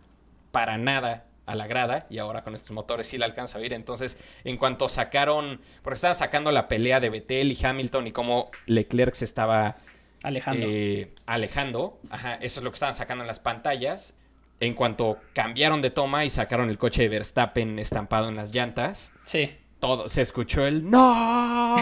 para 0.51 0.77
nada 0.77 1.25
a 1.45 1.55
la 1.55 1.67
grada 1.67 2.05
y 2.09 2.19
ahora 2.19 2.43
con 2.43 2.55
estos 2.55 2.71
motores 2.71 3.07
sí 3.07 3.17
la 3.17 3.25
alcanza 3.25 3.57
a 3.57 3.62
oír. 3.62 3.73
Entonces, 3.73 4.17
en 4.43 4.57
cuanto 4.57 4.88
sacaron, 4.88 5.59
porque 5.81 5.95
estaban 5.95 6.15
sacando 6.15 6.51
la 6.51 6.67
pelea 6.67 7.00
de 7.00 7.09
Vettel 7.09 7.51
y 7.51 7.57
Hamilton 7.62 8.07
y 8.07 8.12
cómo 8.12 8.51
Leclerc 8.65 9.13
se 9.13 9.25
estaba 9.25 9.77
alejando, 10.23 10.65
eh, 10.67 11.12
alejando 11.25 12.00
ajá, 12.09 12.35
eso 12.35 12.59
es 12.59 12.63
lo 12.63 12.71
que 12.71 12.75
estaban 12.75 12.93
sacando 12.93 13.23
en 13.23 13.27
las 13.27 13.39
pantallas. 13.39 14.15
En 14.59 14.75
cuanto 14.75 15.17
cambiaron 15.33 15.81
de 15.81 15.89
toma 15.89 16.23
y 16.23 16.29
sacaron 16.29 16.69
el 16.69 16.77
coche 16.77 17.01
de 17.01 17.09
Verstappen 17.09 17.79
estampado 17.79 18.29
en 18.29 18.35
las 18.35 18.53
llantas, 18.53 19.12
sí. 19.25 19.51
todo 19.79 20.07
se 20.07 20.21
escuchó 20.21 20.65
el 20.65 20.89
¡No! 20.89 21.75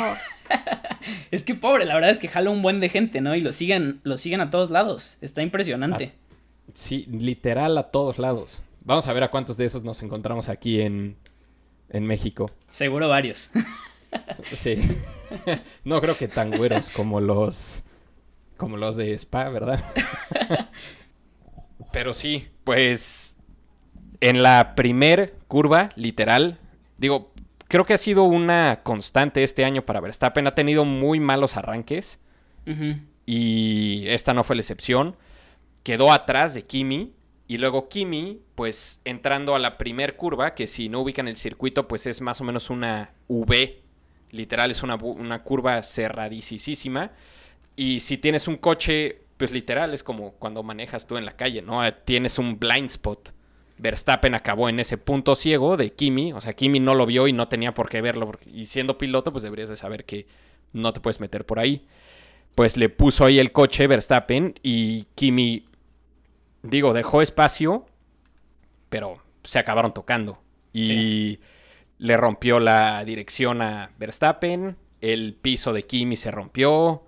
es 1.31 1.43
que 1.43 1.53
pobre, 1.53 1.85
la 1.85 1.93
verdad 1.93 2.09
es 2.09 2.17
que 2.17 2.27
jala 2.27 2.49
un 2.49 2.63
buen 2.63 2.79
de 2.79 2.89
gente, 2.89 3.21
¿no? 3.21 3.35
Y 3.35 3.41
lo 3.41 3.53
siguen, 3.53 3.99
lo 4.03 4.17
siguen 4.17 4.41
a 4.41 4.49
todos 4.49 4.71
lados. 4.71 5.19
Está 5.21 5.43
impresionante. 5.43 6.13
sí, 6.73 7.05
literal 7.11 7.77
a 7.77 7.91
todos 7.91 8.17
lados. 8.17 8.63
Vamos 8.83 9.07
a 9.07 9.13
ver 9.13 9.23
a 9.23 9.31
cuántos 9.31 9.57
de 9.57 9.65
esos 9.65 9.83
nos 9.83 10.01
encontramos 10.01 10.49
aquí 10.49 10.81
en, 10.81 11.17
en 11.89 12.05
México. 12.05 12.49
Seguro 12.71 13.07
varios. 13.07 13.49
sí. 14.53 14.79
no 15.83 16.01
creo 16.01 16.17
que 16.17 16.27
tan 16.27 16.51
güeros 16.51 16.89
como 16.89 17.21
los 17.21 17.83
como 18.57 18.77
los 18.77 18.95
de 18.95 19.13
Spa, 19.15 19.49
¿verdad? 19.49 19.83
Pero 21.91 22.13
sí, 22.13 22.47
pues 22.63 23.35
en 24.19 24.43
la 24.43 24.75
primer 24.75 25.35
curva, 25.47 25.89
literal, 25.95 26.59
digo, 26.97 27.33
creo 27.67 27.85
que 27.85 27.95
ha 27.95 27.97
sido 27.97 28.23
una 28.23 28.81
constante 28.83 29.43
este 29.43 29.65
año 29.65 29.83
para 29.83 29.99
Verstappen. 29.99 30.45
Ha 30.45 30.55
tenido 30.55 30.85
muy 30.85 31.19
malos 31.19 31.57
arranques. 31.57 32.19
Y 33.25 34.03
esta 34.07 34.33
no 34.33 34.43
fue 34.43 34.55
la 34.55 34.61
excepción. 34.61 35.15
Quedó 35.83 36.11
atrás 36.11 36.53
de 36.53 36.63
Kimi. 36.63 37.13
Y 37.51 37.57
luego 37.57 37.89
Kimi, 37.89 38.39
pues 38.55 39.01
entrando 39.03 39.55
a 39.55 39.59
la 39.59 39.77
primer 39.77 40.15
curva, 40.15 40.55
que 40.55 40.67
si 40.67 40.87
no 40.87 41.01
ubican 41.01 41.27
el 41.27 41.35
circuito, 41.35 41.85
pues 41.85 42.07
es 42.07 42.21
más 42.21 42.39
o 42.39 42.45
menos 42.45 42.69
una 42.69 43.11
V. 43.27 43.81
Literal, 44.29 44.71
es 44.71 44.83
una, 44.83 44.95
una 44.95 45.43
curva 45.43 45.83
cerradísima. 45.83 47.11
Y 47.75 47.99
si 47.99 48.17
tienes 48.17 48.47
un 48.47 48.55
coche, 48.55 49.23
pues 49.35 49.51
literal, 49.51 49.93
es 49.93 50.01
como 50.01 50.31
cuando 50.35 50.63
manejas 50.63 51.07
tú 51.07 51.17
en 51.17 51.25
la 51.25 51.35
calle, 51.35 51.61
¿no? 51.61 51.81
Tienes 52.05 52.39
un 52.39 52.57
blind 52.57 52.89
spot. 52.89 53.33
Verstappen 53.79 54.33
acabó 54.33 54.69
en 54.69 54.79
ese 54.79 54.97
punto 54.97 55.35
ciego 55.35 55.75
de 55.75 55.91
Kimi. 55.91 56.31
O 56.31 56.39
sea, 56.39 56.53
Kimi 56.53 56.79
no 56.79 56.95
lo 56.95 57.05
vio 57.05 57.27
y 57.27 57.33
no 57.33 57.49
tenía 57.49 57.73
por 57.73 57.89
qué 57.89 57.99
verlo. 57.99 58.31
Y 58.45 58.67
siendo 58.67 58.97
piloto, 58.97 59.33
pues 59.33 59.43
deberías 59.43 59.67
de 59.67 59.75
saber 59.75 60.05
que 60.05 60.25
no 60.71 60.93
te 60.93 61.01
puedes 61.01 61.19
meter 61.19 61.45
por 61.45 61.59
ahí. 61.59 61.85
Pues 62.55 62.77
le 62.77 62.87
puso 62.87 63.25
ahí 63.25 63.39
el 63.39 63.51
coche 63.51 63.87
Verstappen 63.87 64.57
y 64.63 65.07
Kimi 65.15 65.65
digo, 66.63 66.93
dejó 66.93 67.21
espacio, 67.21 67.85
pero 68.89 69.17
se 69.43 69.59
acabaron 69.59 69.93
tocando. 69.93 70.39
Y 70.73 71.39
le 71.97 72.17
rompió 72.17 72.59
la 72.59 73.03
dirección 73.03 73.61
a 73.61 73.91
Verstappen, 73.97 74.77
el 75.01 75.33
piso 75.33 75.73
de 75.73 75.83
Kimi 75.85 76.15
se 76.15 76.31
rompió. 76.31 77.03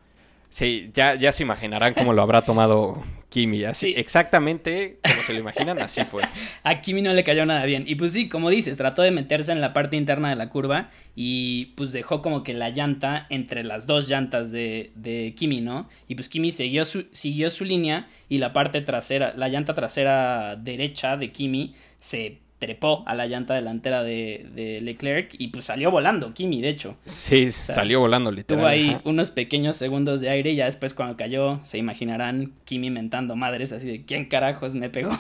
Sí, 0.54 0.92
ya, 0.94 1.16
ya 1.16 1.32
se 1.32 1.42
imaginarán 1.42 1.96
cómo 1.96 2.14
lo 2.14 2.22
habrá 2.22 2.44
tomado 2.44 3.04
Kimi. 3.30 3.64
Así, 3.64 3.96
exactamente 3.98 5.00
como 5.04 5.20
se 5.24 5.34
lo 5.34 5.40
imaginan, 5.40 5.82
así 5.82 6.04
fue. 6.06 6.22
A 6.64 6.80
Kimi 6.80 7.02
no 7.02 7.12
le 7.12 7.24
cayó 7.24 7.44
nada 7.48 7.66
bien. 7.66 7.86
Y 7.88 7.96
pues 7.96 8.14
sí, 8.14 8.30
como 8.30 8.52
dices, 8.52 8.78
trató 8.78 9.02
de 9.02 9.10
meterse 9.10 9.52
en 9.52 9.62
la 9.62 9.74
parte 9.74 9.98
interna 9.98 10.30
de 10.30 10.36
la 10.36 10.50
curva 10.50 10.92
y 11.16 11.74
pues 11.76 11.92
dejó 11.92 12.22
como 12.22 12.44
que 12.44 12.54
la 12.54 12.70
llanta 12.70 13.26
entre 13.32 13.64
las 13.64 13.88
dos 13.88 14.08
llantas 14.08 14.52
de, 14.52 14.92
de 14.94 15.34
Kimi, 15.36 15.62
¿no? 15.62 15.90
Y 16.08 16.14
pues 16.14 16.30
Kimi 16.30 16.52
siguió 16.52 16.86
su, 16.86 17.08
siguió 17.14 17.50
su 17.50 17.66
línea 17.66 18.08
y 18.30 18.38
la 18.38 18.54
parte 18.54 18.82
trasera, 18.82 19.34
la 19.36 19.50
llanta 19.50 19.74
trasera 19.74 20.56
derecha 20.56 21.18
de 21.18 21.32
Kimi 21.32 21.74
se 22.00 22.43
trepó 22.64 23.04
a 23.06 23.14
la 23.14 23.28
llanta 23.28 23.56
delantera 23.56 24.04
de, 24.04 24.80
Leclerc 24.82 25.36
y 25.38 25.50
pues 25.50 25.66
salió 25.66 25.92
volando, 25.92 26.34
Kimi, 26.34 26.62
de 26.62 26.70
hecho. 26.70 26.96
Sí, 27.04 27.52
salió 27.52 28.00
volando 28.00 28.32
literal. 28.32 28.62
Tuvo 28.62 28.68
ahí 28.68 28.98
unos 29.04 29.32
pequeños 29.32 29.76
segundos 29.76 30.22
de 30.22 30.30
aire 30.30 30.52
y 30.52 30.56
ya 30.56 30.66
después 30.66 30.94
cuando 30.94 31.18
cayó 31.18 31.60
se 31.60 31.78
imaginarán 31.78 32.54
Kimi 32.64 32.90
mentando 32.90 33.36
madres 33.36 33.74
así 33.74 33.86
de 33.86 34.06
¿quién 34.06 34.26
carajos 34.26 34.76
me 34.76 34.90
pegó? 34.90 35.12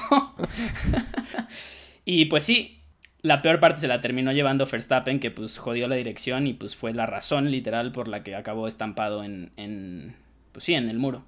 y 2.05 2.25
pues 2.25 2.45
sí, 2.45 2.79
la 3.21 3.41
peor 3.41 3.59
parte 3.59 3.81
se 3.81 3.89
la 3.89 3.99
terminó 3.99 4.31
llevando 4.31 4.65
Verstappen 4.65 5.19
que 5.19 5.29
pues 5.29 5.57
jodió 5.57 5.89
la 5.89 5.95
dirección 5.95 6.47
y 6.47 6.53
pues 6.53 6.77
fue 6.77 6.93
la 6.93 7.07
razón 7.07 7.51
literal 7.51 7.91
por 7.91 8.07
la 8.07 8.23
que 8.23 8.35
acabó 8.35 8.69
estampado 8.69 9.25
en, 9.25 9.51
en 9.57 10.15
pues 10.53 10.63
sí, 10.63 10.75
en 10.75 10.89
el 10.89 10.97
muro. 10.97 11.23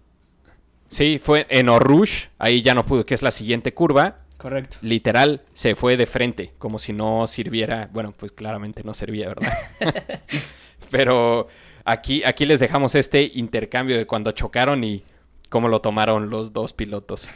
Sí, 0.87 1.19
fue 1.21 1.45
en 1.49 1.67
Orush, 1.67 2.27
ahí 2.37 2.61
ya 2.61 2.73
no 2.73 2.85
pudo, 2.85 3.05
que 3.05 3.15
es 3.15 3.21
la 3.21 3.31
siguiente 3.31 3.73
curva 3.73 4.19
Correcto. 4.37 4.77
Literal, 4.81 5.41
se 5.53 5.75
fue 5.75 5.97
de 5.97 6.05
frente, 6.05 6.53
como 6.57 6.79
si 6.79 6.93
no 6.93 7.25
sirviera. 7.27 7.89
Bueno, 7.91 8.13
pues 8.17 8.31
claramente 8.31 8.83
no 8.83 8.93
servía, 8.93 9.27
¿verdad? 9.27 9.53
Pero 10.91 11.47
aquí, 11.83 12.23
aquí 12.25 12.45
les 12.45 12.59
dejamos 12.59 12.95
este 12.95 13.31
intercambio 13.33 13.97
de 13.97 14.05
cuando 14.05 14.31
chocaron 14.31 14.83
y 14.83 15.03
cómo 15.49 15.67
lo 15.67 15.81
tomaron 15.81 16.29
los 16.29 16.53
dos 16.53 16.73
pilotos. 16.73 17.29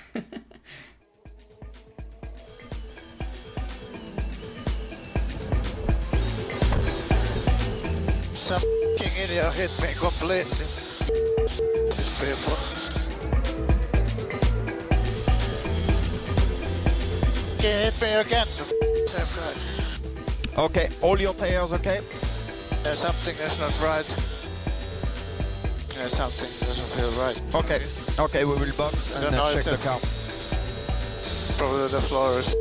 hit 9.60 9.70
me 9.82 9.94
again. 17.60 18.48
Okay, 20.58 20.90
all 21.02 21.20
your 21.20 21.34
tires 21.34 21.74
okay? 21.74 22.02
Yeah, 22.84 22.94
something 22.94 23.36
is 23.36 23.60
not 23.60 23.80
right. 23.82 24.08
Yeah, 25.96 26.08
something 26.08 26.50
doesn't 26.68 26.90
feel 26.96 27.12
right. 27.22 27.42
Okay, 27.56 27.82
okay, 28.20 28.46
we 28.46 28.56
will 28.56 28.76
box 28.78 29.12
and 29.16 29.36
uh, 29.36 29.54
check 29.54 29.64
the 29.64 29.78
car. 29.78 30.00
Probably 31.58 31.88
the 31.90 32.02
floor 32.02 32.40
is. 32.40 32.56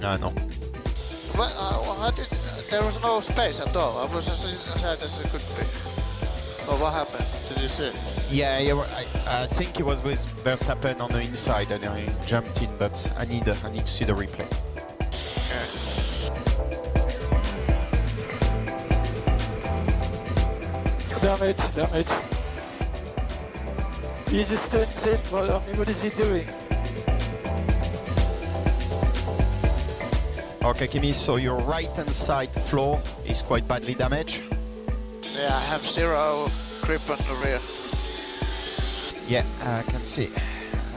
No, 0.00 0.16
no. 0.16 0.32
Well, 1.36 2.00
uh, 2.00 2.10
did, 2.10 2.26
there 2.70 2.82
was 2.82 3.02
no 3.02 3.20
space 3.20 3.60
at 3.60 3.74
all. 3.76 3.98
I 3.98 4.14
was 4.14 4.28
as 4.28 4.44
inside 4.44 5.02
as 5.02 5.20
it 5.20 5.30
could 5.30 5.44
be. 5.56 5.66
Well, 6.66 6.78
what 6.80 6.94
happened? 6.94 7.26
Did 7.48 7.62
you 7.62 7.68
see? 7.68 7.92
Yeah, 8.30 8.58
yeah 8.58 8.74
I, 8.74 9.04
I, 9.28 9.46
think 9.46 9.80
it 9.80 9.86
was 9.86 10.02
with 10.02 10.26
Verstappen 10.44 11.00
on 11.00 11.12
the 11.12 11.20
inside 11.20 11.70
and 11.70 11.84
I 11.84 12.06
jumped 12.24 12.62
in, 12.62 12.70
but 12.78 12.96
I 13.16 13.24
need 13.24 13.48
I 13.48 13.70
need 13.70 13.86
to 13.86 13.92
see 13.92 14.04
the 14.04 14.12
replay. 14.12 14.48
Damn 21.20 21.42
it, 21.42 21.72
damn 21.74 21.94
it. 21.94 22.08
He 24.28 24.44
just 24.44 24.70
turns 24.70 25.06
in. 25.06 25.18
Well, 25.32 25.56
I 25.56 25.66
mean, 25.66 25.76
what 25.78 25.88
is 25.88 26.02
he 26.02 26.10
doing? 26.10 26.46
Okay, 30.62 30.86
Kimi, 30.86 31.12
so 31.12 31.36
your 31.36 31.58
right 31.60 31.88
hand 31.96 32.14
side 32.14 32.52
floor 32.52 33.00
is 33.24 33.42
quite 33.42 33.66
badly 33.66 33.94
damaged. 33.94 34.42
Yeah, 35.34 35.56
I 35.56 35.60
have 35.70 35.82
zero 35.82 36.48
grip 36.82 37.08
on 37.10 37.18
the 37.18 37.40
rear. 37.44 37.60
Yeah, 39.28 39.44
I 39.62 39.82
can 39.82 40.04
see. 40.04 40.30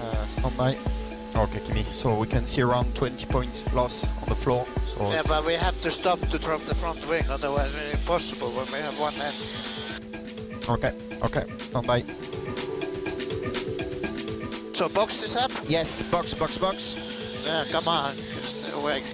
Uh, 0.01 0.25
stand 0.27 0.55
by. 0.55 0.77
Okay, 1.35 1.59
Kimi. 1.61 1.85
So 1.93 2.15
we 2.15 2.27
can 2.27 2.45
see 2.45 2.61
around 2.61 2.93
20 2.95 3.25
point 3.27 3.63
loss 3.73 4.05
on 4.21 4.29
the 4.29 4.35
floor. 4.35 4.65
So 4.95 5.09
yeah, 5.11 5.21
but 5.27 5.45
we 5.45 5.53
have 5.53 5.79
to 5.81 5.91
stop 5.91 6.19
to 6.19 6.37
drop 6.37 6.61
the 6.61 6.75
front 6.75 6.99
wing, 7.09 7.23
otherwise 7.29 7.73
it's 7.75 8.01
impossible 8.01 8.49
when 8.49 8.65
we 8.71 8.79
have 8.79 8.99
one 8.99 9.13
end. 9.21 9.35
Okay, 10.67 10.93
okay, 11.23 11.45
stand 11.59 11.87
by. 11.87 12.03
So 14.73 14.89
box 14.89 15.17
this 15.17 15.35
up? 15.35 15.51
Yes, 15.67 16.03
box, 16.03 16.33
box, 16.33 16.57
box. 16.57 16.95
Yeah, 17.45 17.63
come 17.71 17.87
on, 17.87 18.13
stay 18.13 18.71
awake. 18.79 19.05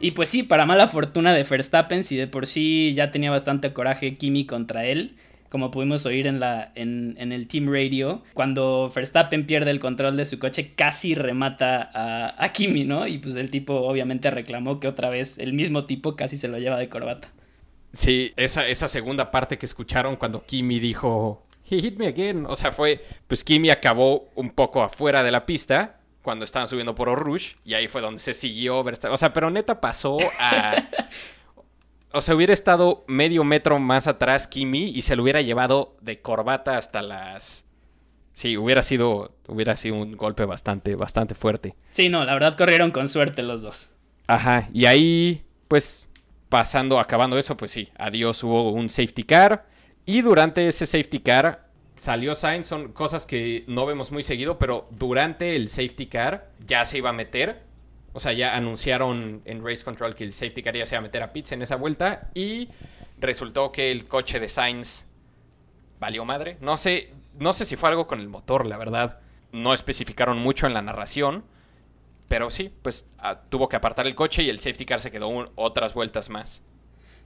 Y 0.00 0.10
pues 0.10 0.28
sí, 0.28 0.42
para 0.42 0.66
mala 0.66 0.86
fortuna 0.86 1.32
de 1.32 1.44
Verstappen, 1.44 2.04
si 2.04 2.16
de 2.16 2.26
por 2.26 2.46
sí 2.46 2.92
ya 2.94 3.10
tenía 3.10 3.30
bastante 3.30 3.72
coraje 3.72 4.18
Kimi 4.18 4.44
contra 4.44 4.84
él, 4.84 5.16
como 5.54 5.70
pudimos 5.70 6.04
oír 6.04 6.26
en, 6.26 6.40
la, 6.40 6.72
en, 6.74 7.30
el 7.30 7.46
Team 7.46 7.72
Radio, 7.72 8.24
cuando 8.32 8.90
Verstappen 8.92 9.46
pierde 9.46 9.70
el 9.70 9.78
control 9.78 10.16
de 10.16 10.24
su 10.24 10.40
coche, 10.40 10.72
casi 10.74 11.14
remata 11.14 11.92
a, 11.94 12.44
a, 12.44 12.48
Kimi, 12.48 12.82
¿no? 12.82 13.06
Y 13.06 13.18
pues 13.18 13.36
el 13.36 13.52
tipo 13.52 13.72
obviamente 13.72 14.32
reclamó 14.32 14.80
que 14.80 14.88
otra 14.88 15.10
vez 15.10 15.38
el 15.38 15.52
mismo 15.52 15.84
tipo 15.84 16.16
casi 16.16 16.38
se 16.38 16.48
lo 16.48 16.58
lleva 16.58 16.76
de 16.76 16.88
corbata. 16.88 17.28
Sí, 17.92 18.32
esa, 18.34 18.66
esa 18.66 18.88
segunda 18.88 19.30
parte 19.30 19.56
que 19.56 19.66
escucharon 19.66 20.16
cuando 20.16 20.44
Kimi 20.44 20.80
dijo, 20.80 21.46
he 21.70 21.80
hit 21.80 21.98
me 21.98 22.08
again. 22.08 22.46
O 22.48 22.56
sea, 22.56 22.72
fue, 22.72 23.04
pues 23.28 23.44
Kimi 23.44 23.70
acabó 23.70 24.32
un 24.34 24.50
poco 24.50 24.82
afuera 24.82 25.22
de 25.22 25.30
la 25.30 25.46
pista 25.46 26.00
cuando 26.22 26.44
estaban 26.44 26.66
subiendo 26.66 26.96
por 26.96 27.08
Orush 27.08 27.52
y 27.64 27.74
ahí 27.74 27.86
fue 27.86 28.00
donde 28.00 28.18
se 28.18 28.32
siguió. 28.32 28.80
O 28.80 29.16
sea, 29.16 29.32
pero 29.32 29.50
neta 29.50 29.80
pasó 29.80 30.18
a... 30.40 30.74
o 32.14 32.20
sea, 32.20 32.34
hubiera 32.34 32.54
estado 32.54 33.04
medio 33.08 33.42
metro 33.44 33.78
más 33.78 34.06
atrás 34.06 34.46
Kimi 34.46 34.90
y 34.90 35.02
se 35.02 35.16
lo 35.16 35.22
hubiera 35.24 35.42
llevado 35.42 35.96
de 36.00 36.20
corbata 36.20 36.76
hasta 36.78 37.02
las... 37.02 37.64
Sí, 38.32 38.56
hubiera 38.56 38.82
sido, 38.82 39.36
hubiera 39.48 39.76
sido 39.76 39.96
un 39.96 40.16
golpe 40.16 40.44
bastante, 40.44 40.94
bastante 40.94 41.34
fuerte. 41.34 41.74
Sí, 41.90 42.08
no, 42.08 42.24
la 42.24 42.32
verdad 42.34 42.56
corrieron 42.56 42.90
con 42.90 43.08
suerte 43.08 43.42
los 43.42 43.62
dos. 43.62 43.90
Ajá, 44.26 44.68
y 44.72 44.86
ahí, 44.86 45.44
pues, 45.68 46.08
pasando, 46.48 46.98
acabando 46.98 47.36
eso, 47.36 47.56
pues 47.56 47.70
sí, 47.70 47.88
adiós, 47.96 48.42
hubo 48.42 48.70
un 48.70 48.88
safety 48.88 49.24
car. 49.24 49.66
Y 50.06 50.22
durante 50.22 50.66
ese 50.68 50.86
safety 50.86 51.20
car 51.20 51.68
salió 51.94 52.34
Sainz, 52.34 52.66
son 52.66 52.92
cosas 52.92 53.26
que 53.26 53.64
no 53.66 53.86
vemos 53.86 54.12
muy 54.12 54.22
seguido, 54.22 54.58
pero 54.58 54.88
durante 54.90 55.56
el 55.56 55.68
safety 55.68 56.06
car 56.06 56.50
ya 56.64 56.84
se 56.84 56.98
iba 56.98 57.10
a 57.10 57.12
meter. 57.12 57.62
O 58.14 58.20
sea, 58.20 58.32
ya 58.32 58.56
anunciaron 58.56 59.42
en 59.44 59.64
Race 59.64 59.84
Control 59.84 60.14
que 60.14 60.22
el 60.22 60.32
safety 60.32 60.62
car 60.62 60.76
ya 60.76 60.86
se 60.86 60.94
iba 60.94 61.00
a 61.00 61.02
meter 61.02 61.22
a 61.22 61.32
pits 61.32 61.50
en 61.52 61.62
esa 61.62 61.74
vuelta. 61.74 62.30
Y 62.32 62.68
resultó 63.18 63.72
que 63.72 63.90
el 63.90 64.06
coche 64.06 64.38
de 64.38 64.48
Sainz 64.48 65.04
valió 65.98 66.24
madre. 66.24 66.56
No 66.60 66.76
sé, 66.76 67.12
no 67.38 67.52
sé 67.52 67.64
si 67.64 67.74
fue 67.74 67.88
algo 67.88 68.06
con 68.06 68.20
el 68.20 68.28
motor, 68.28 68.66
la 68.66 68.78
verdad. 68.78 69.18
No 69.50 69.74
especificaron 69.74 70.38
mucho 70.38 70.68
en 70.68 70.74
la 70.74 70.80
narración. 70.80 71.44
Pero 72.28 72.50
sí, 72.50 72.72
pues 72.82 73.12
ah, 73.18 73.40
tuvo 73.48 73.68
que 73.68 73.76
apartar 73.76 74.06
el 74.06 74.14
coche 74.14 74.44
y 74.44 74.48
el 74.48 74.60
safety 74.60 74.86
car 74.86 75.00
se 75.00 75.10
quedó 75.10 75.50
otras 75.56 75.92
vueltas 75.92 76.30
más. 76.30 76.62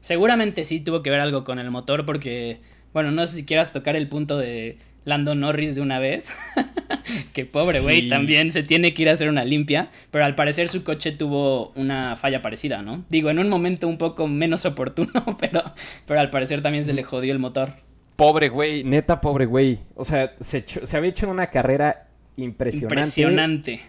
Seguramente 0.00 0.64
sí 0.64 0.80
tuvo 0.80 1.02
que 1.02 1.10
ver 1.10 1.20
algo 1.20 1.44
con 1.44 1.58
el 1.58 1.70
motor 1.70 2.06
porque, 2.06 2.62
bueno, 2.94 3.10
no 3.10 3.26
sé 3.26 3.36
si 3.36 3.44
quieras 3.44 3.72
tocar 3.72 3.94
el 3.94 4.08
punto 4.08 4.38
de 4.38 4.78
Lando 5.08 5.34
Norris 5.34 5.74
de 5.74 5.80
una 5.80 5.98
vez. 5.98 6.30
que 7.32 7.46
pobre 7.46 7.80
güey, 7.80 8.08
también 8.08 8.52
se 8.52 8.62
tiene 8.62 8.94
que 8.94 9.02
ir 9.02 9.08
a 9.08 9.12
hacer 9.12 9.28
una 9.28 9.44
limpia. 9.44 9.90
Pero 10.10 10.24
al 10.24 10.34
parecer 10.34 10.68
su 10.68 10.84
coche 10.84 11.12
tuvo 11.12 11.72
una 11.74 12.16
falla 12.16 12.42
parecida, 12.42 12.82
¿no? 12.82 13.04
Digo, 13.08 13.30
en 13.30 13.38
un 13.38 13.48
momento 13.48 13.88
un 13.88 13.98
poco 13.98 14.28
menos 14.28 14.64
oportuno, 14.64 15.24
pero, 15.40 15.62
pero 16.06 16.20
al 16.20 16.30
parecer 16.30 16.62
también 16.62 16.84
se 16.84 16.92
le 16.92 17.02
jodió 17.02 17.32
el 17.32 17.38
motor. 17.38 17.72
Pobre 18.16 18.48
güey, 18.48 18.84
neta 18.84 19.20
pobre 19.20 19.46
güey. 19.46 19.80
O 19.94 20.04
sea, 20.04 20.34
se, 20.40 20.64
se 20.66 20.96
había 20.96 21.10
hecho 21.10 21.28
una 21.28 21.48
carrera 21.48 22.08
impresionante. 22.36 22.94
Impresionante 22.94 23.80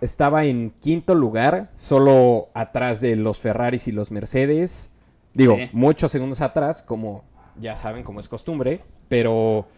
estaba 0.00 0.44
en 0.44 0.72
quinto 0.80 1.14
lugar, 1.14 1.70
solo 1.74 2.48
atrás 2.54 3.00
de 3.00 3.16
los 3.16 3.38
Ferraris 3.38 3.88
y 3.88 3.92
los 3.92 4.10
Mercedes. 4.10 4.92
Digo, 5.34 5.56
muchos 5.72 6.12
segundos 6.12 6.40
atrás, 6.40 6.82
como 6.82 7.24
ya 7.58 7.76
saben, 7.76 8.04
como 8.04 8.20
es 8.20 8.28
costumbre, 8.28 8.80
pero 9.08 9.68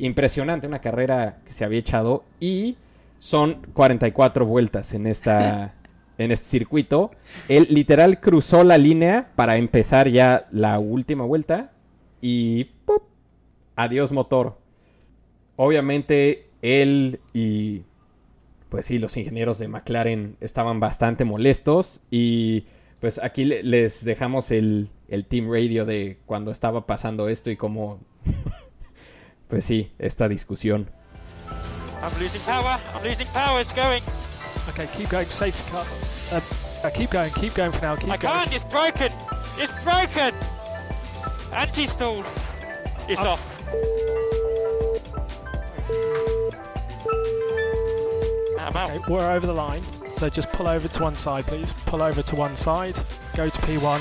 impresionante, 0.00 0.66
una 0.66 0.80
carrera 0.80 1.38
que 1.44 1.52
se 1.52 1.64
había 1.64 1.78
echado 1.78 2.24
y 2.40 2.76
son 3.18 3.66
44 3.74 4.46
vueltas 4.46 4.94
en 4.94 5.06
esta 5.06 5.74
en 6.18 6.30
este 6.30 6.46
circuito. 6.46 7.12
Él 7.48 7.66
literal 7.70 8.20
cruzó 8.20 8.62
la 8.62 8.76
línea 8.76 9.30
para 9.36 9.56
empezar 9.56 10.08
ya 10.08 10.48
la 10.50 10.78
última 10.78 11.24
vuelta 11.24 11.72
y 12.20 12.64
¡pum! 12.84 12.98
adiós 13.76 14.12
motor. 14.12 14.58
Obviamente 15.56 16.50
él 16.62 17.20
y 17.32 17.82
pues 18.68 18.86
sí, 18.86 18.98
los 18.98 19.16
ingenieros 19.16 19.58
de 19.58 19.68
McLaren 19.68 20.36
estaban 20.40 20.78
bastante 20.78 21.24
molestos 21.24 22.02
y 22.10 22.64
pues 23.00 23.18
aquí 23.22 23.44
les 23.44 24.04
dejamos 24.04 24.50
el, 24.52 24.90
team 25.28 25.50
radio 25.50 25.84
de 25.84 26.18
cuando 26.26 26.50
estaba 26.50 26.86
pasando 26.86 27.28
esto 27.28 27.50
y 27.50 27.56
cómo, 27.56 27.98
pues 29.50 29.64
sí, 29.64 29.90
esta 29.98 30.28
discusión. 30.28 30.88
I'm 32.02 32.18
losing 32.18 32.40
power, 32.42 32.78
I'm 32.94 33.02
losing 33.02 33.26
power, 33.28 33.60
it's 33.60 33.72
going. 33.74 34.02
Okay, 34.68 34.88
keep 34.96 35.10
going, 35.10 35.26
safety 35.26 35.70
car. 35.70 35.84
Uh, 36.32 36.86
uh, 36.86 36.90
keep 36.90 37.10
going, 37.10 37.30
keep 37.32 37.54
going 37.54 37.72
for 37.72 37.82
now, 37.82 37.96
keep 37.96 38.06
going. 38.06 38.12
I 38.12 38.16
going. 38.16 38.34
can't, 38.34 38.54
it's 38.54 38.64
broken, 38.64 39.12
it's 39.58 39.84
broken. 39.84 40.32
Anti-stall, 41.52 42.24
it's 43.08 43.20
off. 43.22 43.56
I'm 48.60 48.76
Okay, 48.76 49.00
we're 49.08 49.30
over 49.30 49.46
the 49.46 49.52
line. 49.52 49.80
So 50.16 50.28
just 50.28 50.52
pull 50.52 50.68
over 50.68 50.86
to 50.86 51.02
one 51.02 51.16
side, 51.16 51.46
please. 51.46 51.72
Pull 51.86 52.02
over 52.02 52.22
to 52.22 52.36
one 52.36 52.54
side. 52.54 52.94
Go 53.34 53.48
to 53.48 53.60
P1. 53.62 54.00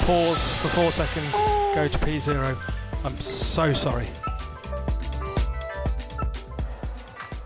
Pause 0.00 0.52
for 0.62 0.68
four 0.68 0.92
seconds. 0.92 1.34
Go 1.74 1.88
to 1.88 1.98
P0. 1.98 2.56
I'm 3.02 3.18
so 3.18 3.72
sorry. 3.72 4.06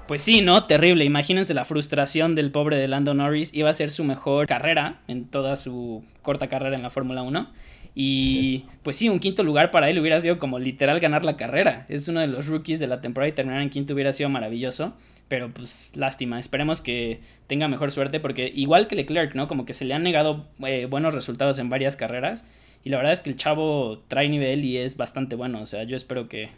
Pues 0.09 0.23
sí, 0.23 0.40
¿no? 0.40 0.64
Terrible. 0.64 1.05
Imagínense 1.05 1.53
la 1.53 1.66
frustración 1.66 2.35
del 2.35 2.51
pobre 2.51 2.79
de 2.79 2.88
Lando 2.88 3.12
Norris. 3.12 3.53
Iba 3.53 3.68
a 3.68 3.75
ser 3.75 3.90
su 3.90 4.05
mejor 4.05 4.47
carrera 4.47 5.03
en 5.07 5.27
toda 5.27 5.55
su 5.57 6.03
corta 6.23 6.49
carrera 6.49 6.77
en 6.77 6.83
la 6.83 6.88
Fórmula 6.88 7.21
1. 7.21 7.47
Y 7.94 8.64
pues 8.83 8.97
sí, 8.97 9.11
un 9.11 9.18
quinto 9.18 9.42
lugar 9.42 9.71
para 9.71 9.90
él 9.90 9.99
hubiera 9.99 10.18
sido 10.18 10.38
como 10.38 10.59
literal 10.59 10.99
ganar 10.99 11.27
la 11.27 11.37
carrera. 11.37 11.85
Es 11.90 12.09
uno 12.09 12.21
de 12.21 12.27
los 12.27 12.47
rookies 12.47 12.79
de 12.81 12.87
la 12.87 13.03
temporada 13.03 13.29
y 13.29 13.33
terminar 13.33 13.61
en 13.61 13.68
quinto 13.68 13.92
hubiera 13.92 14.14
sido 14.14 14.31
maravilloso. 14.31 14.94
Pero 15.29 15.53
pues 15.53 15.94
lástima, 15.94 16.40
esperemos 16.40 16.81
que 16.81 17.21
tenga 17.47 17.68
mejor 17.68 17.92
suerte 17.92 18.18
porque 18.18 18.51
igual 18.57 18.88
que 18.88 18.97
Leclerc, 18.97 19.35
¿no? 19.35 19.47
Como 19.47 19.66
que 19.66 19.75
se 19.75 19.85
le 19.85 19.92
han 19.92 20.05
negado 20.05 20.47
eh, 20.66 20.87
buenos 20.87 21.14
resultados 21.14 21.59
en 21.59 21.68
varias 21.68 21.97
carreras. 21.97 22.47
Y 22.83 22.88
la 22.88 22.97
verdad 22.97 23.12
es 23.12 23.21
que 23.21 23.29
el 23.29 23.37
chavo 23.37 23.99
trae 24.09 24.31
nivel 24.31 24.64
y 24.64 24.79
es 24.79 24.97
bastante 24.97 25.37
bueno. 25.37 25.61
O 25.61 25.66
sea, 25.66 25.83
yo 25.83 25.99
espero 25.99 26.31
que, 26.31 26.49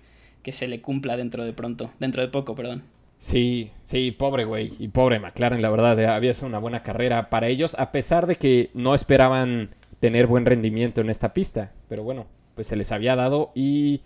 que 0.44 0.52
se 0.52 0.68
le 0.68 0.80
cumpla 0.80 1.16
dentro 1.16 1.44
de 1.44 1.52
pronto, 1.52 1.90
dentro 1.98 2.22
de 2.22 2.28
poco, 2.28 2.54
perdón. 2.54 2.84
Sí, 3.20 3.70
sí, 3.82 4.12
pobre 4.12 4.46
güey. 4.46 4.72
Y 4.78 4.88
pobre 4.88 5.20
McLaren, 5.20 5.60
la 5.60 5.68
verdad, 5.68 6.00
eh, 6.00 6.06
había 6.06 6.32
sido 6.32 6.48
una 6.48 6.58
buena 6.58 6.82
carrera 6.82 7.28
para 7.28 7.48
ellos, 7.48 7.76
a 7.78 7.92
pesar 7.92 8.26
de 8.26 8.36
que 8.36 8.70
no 8.72 8.94
esperaban 8.94 9.74
tener 10.00 10.26
buen 10.26 10.46
rendimiento 10.46 11.02
en 11.02 11.10
esta 11.10 11.34
pista. 11.34 11.74
Pero 11.86 12.02
bueno, 12.02 12.28
pues 12.54 12.68
se 12.68 12.76
les 12.76 12.92
había 12.92 13.16
dado 13.16 13.52
y 13.54 14.00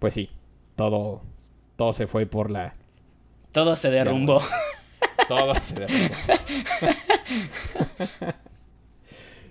pues 0.00 0.14
sí, 0.14 0.30
todo, 0.74 1.22
todo 1.76 1.92
se 1.92 2.08
fue 2.08 2.26
por 2.26 2.50
la 2.50 2.74
todo 3.52 3.76
se 3.76 3.90
derrumbó. 3.90 4.42
Todo 5.28 5.54
se 5.60 5.78
derrumbó. 5.78 6.16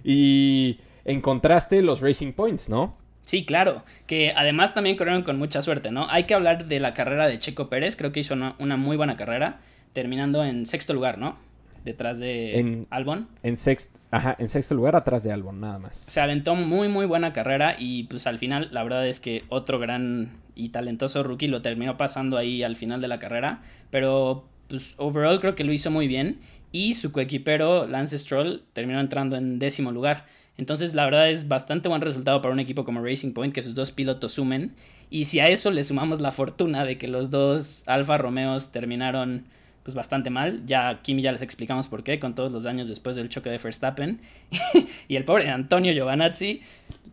y 0.03 0.81
en 1.05 1.21
contraste, 1.21 1.81
los 1.81 2.01
Racing 2.01 2.33
Points, 2.33 2.67
¿no? 2.67 2.97
Sí, 3.23 3.45
claro, 3.45 3.83
que 4.07 4.33
además 4.35 4.73
también 4.73 4.97
corrieron 4.97 5.23
con 5.23 5.37
mucha 5.37 5.61
suerte, 5.61 5.91
¿no? 5.91 6.09
Hay 6.09 6.25
que 6.25 6.33
hablar 6.33 6.65
de 6.65 6.79
la 6.79 6.93
carrera 6.93 7.27
de 7.27 7.39
Checo 7.39 7.69
Pérez, 7.69 7.95
creo 7.95 8.11
que 8.11 8.19
hizo 8.19 8.33
una, 8.33 8.77
muy 8.77 8.97
buena 8.97 9.15
carrera, 9.15 9.59
terminando 9.93 10.43
en 10.43 10.65
sexto 10.65 10.93
lugar, 10.93 11.17
¿no? 11.17 11.37
Detrás 11.85 12.19
de 12.19 12.85
Albon. 12.91 13.27
En 13.41 13.55
sexto, 13.55 13.99
ajá, 14.11 14.35
en 14.37 14.49
sexto 14.49 14.75
lugar 14.75 14.95
atrás 14.95 15.23
de 15.23 15.31
Albon, 15.31 15.59
nada 15.59 15.79
más. 15.79 15.97
Se 15.97 16.19
aventó 16.19 16.55
muy, 16.55 16.89
muy 16.89 17.05
buena 17.05 17.33
carrera 17.33 17.75
y 17.79 18.03
pues 18.03 18.27
al 18.27 18.37
final 18.37 18.69
la 18.71 18.83
verdad 18.83 19.07
es 19.07 19.19
que 19.19 19.45
otro 19.49 19.79
gran 19.79 20.41
y 20.55 20.69
talentoso 20.69 21.23
rookie 21.23 21.47
lo 21.47 21.61
terminó 21.61 21.97
pasando 21.97 22.37
ahí 22.37 22.63
al 22.63 22.75
final 22.75 23.01
de 23.01 23.07
la 23.07 23.19
carrera. 23.19 23.61
Pero, 23.89 24.45
pues, 24.67 24.93
overall 24.97 25.39
creo 25.39 25.55
que 25.55 25.63
lo 25.63 25.73
hizo 25.73 25.91
muy 25.91 26.07
bien. 26.07 26.39
Y 26.71 26.93
su 26.93 27.11
coequipero, 27.11 27.87
Lance 27.87 28.17
Stroll, 28.17 28.63
terminó 28.73 28.99
entrando 28.99 29.35
en 29.35 29.59
décimo 29.59 29.91
lugar. 29.91 30.25
Entonces, 30.61 30.93
la 30.93 31.05
verdad 31.05 31.31
es 31.31 31.47
bastante 31.47 31.89
buen 31.89 32.01
resultado 32.01 32.39
para 32.39 32.53
un 32.53 32.59
equipo 32.59 32.85
como 32.85 33.03
Racing 33.03 33.31
Point, 33.33 33.51
que 33.51 33.63
sus 33.63 33.73
dos 33.73 33.91
pilotos 33.91 34.33
sumen. 34.33 34.75
Y 35.09 35.25
si 35.25 35.39
a 35.39 35.45
eso 35.45 35.71
le 35.71 35.83
sumamos 35.83 36.21
la 36.21 36.31
fortuna 36.31 36.85
de 36.85 36.99
que 36.99 37.07
los 37.07 37.31
dos 37.31 37.81
Alfa 37.87 38.19
Romeos 38.19 38.71
terminaron 38.71 39.45
pues 39.81 39.95
bastante 39.95 40.29
mal. 40.29 40.63
Ya 40.67 40.89
aquí 40.89 41.19
ya 41.19 41.31
les 41.31 41.41
explicamos 41.41 41.87
por 41.87 42.03
qué, 42.03 42.19
con 42.19 42.35
todos 42.35 42.51
los 42.51 42.61
daños 42.61 42.87
después 42.87 43.15
del 43.15 43.27
choque 43.27 43.49
de 43.49 43.57
Verstappen. 43.57 44.21
y 45.07 45.15
el 45.15 45.23
pobre 45.25 45.49
Antonio 45.49 45.93
Giovanazzi 45.93 46.61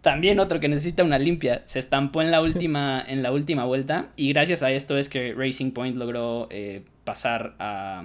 también 0.03 0.41
otro 0.41 0.61
que 0.61 0.69
necesita 0.69 1.03
una 1.03 1.19
limpia. 1.19 1.63
Se 1.65 1.79
estampó 1.79 2.21
en 2.21 2.31
la 2.31 2.43
última, 2.43 3.03
en 3.09 3.23
la 3.23 3.33
última 3.33 3.65
vuelta. 3.65 4.09
Y 4.15 4.29
gracias 4.29 4.63
a 4.63 4.71
esto 4.73 4.99
es 4.99 5.09
que 5.09 5.33
Racing 5.33 5.71
Point 5.71 5.97
logró 5.97 6.49
eh, 6.51 6.83
pasar 7.05 7.55
a, 7.59 8.05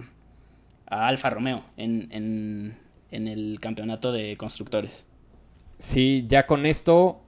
a 0.87 1.07
Alfa 1.09 1.29
Romeo 1.31 1.65
en, 1.75 2.07
en, 2.11 2.77
en 3.11 3.27
el 3.27 3.59
campeonato 3.59 4.13
de 4.13 4.37
constructores. 4.37 5.05
Sí, 5.83 6.23
ya 6.29 6.47
con 6.47 6.65
esto, 6.65 7.19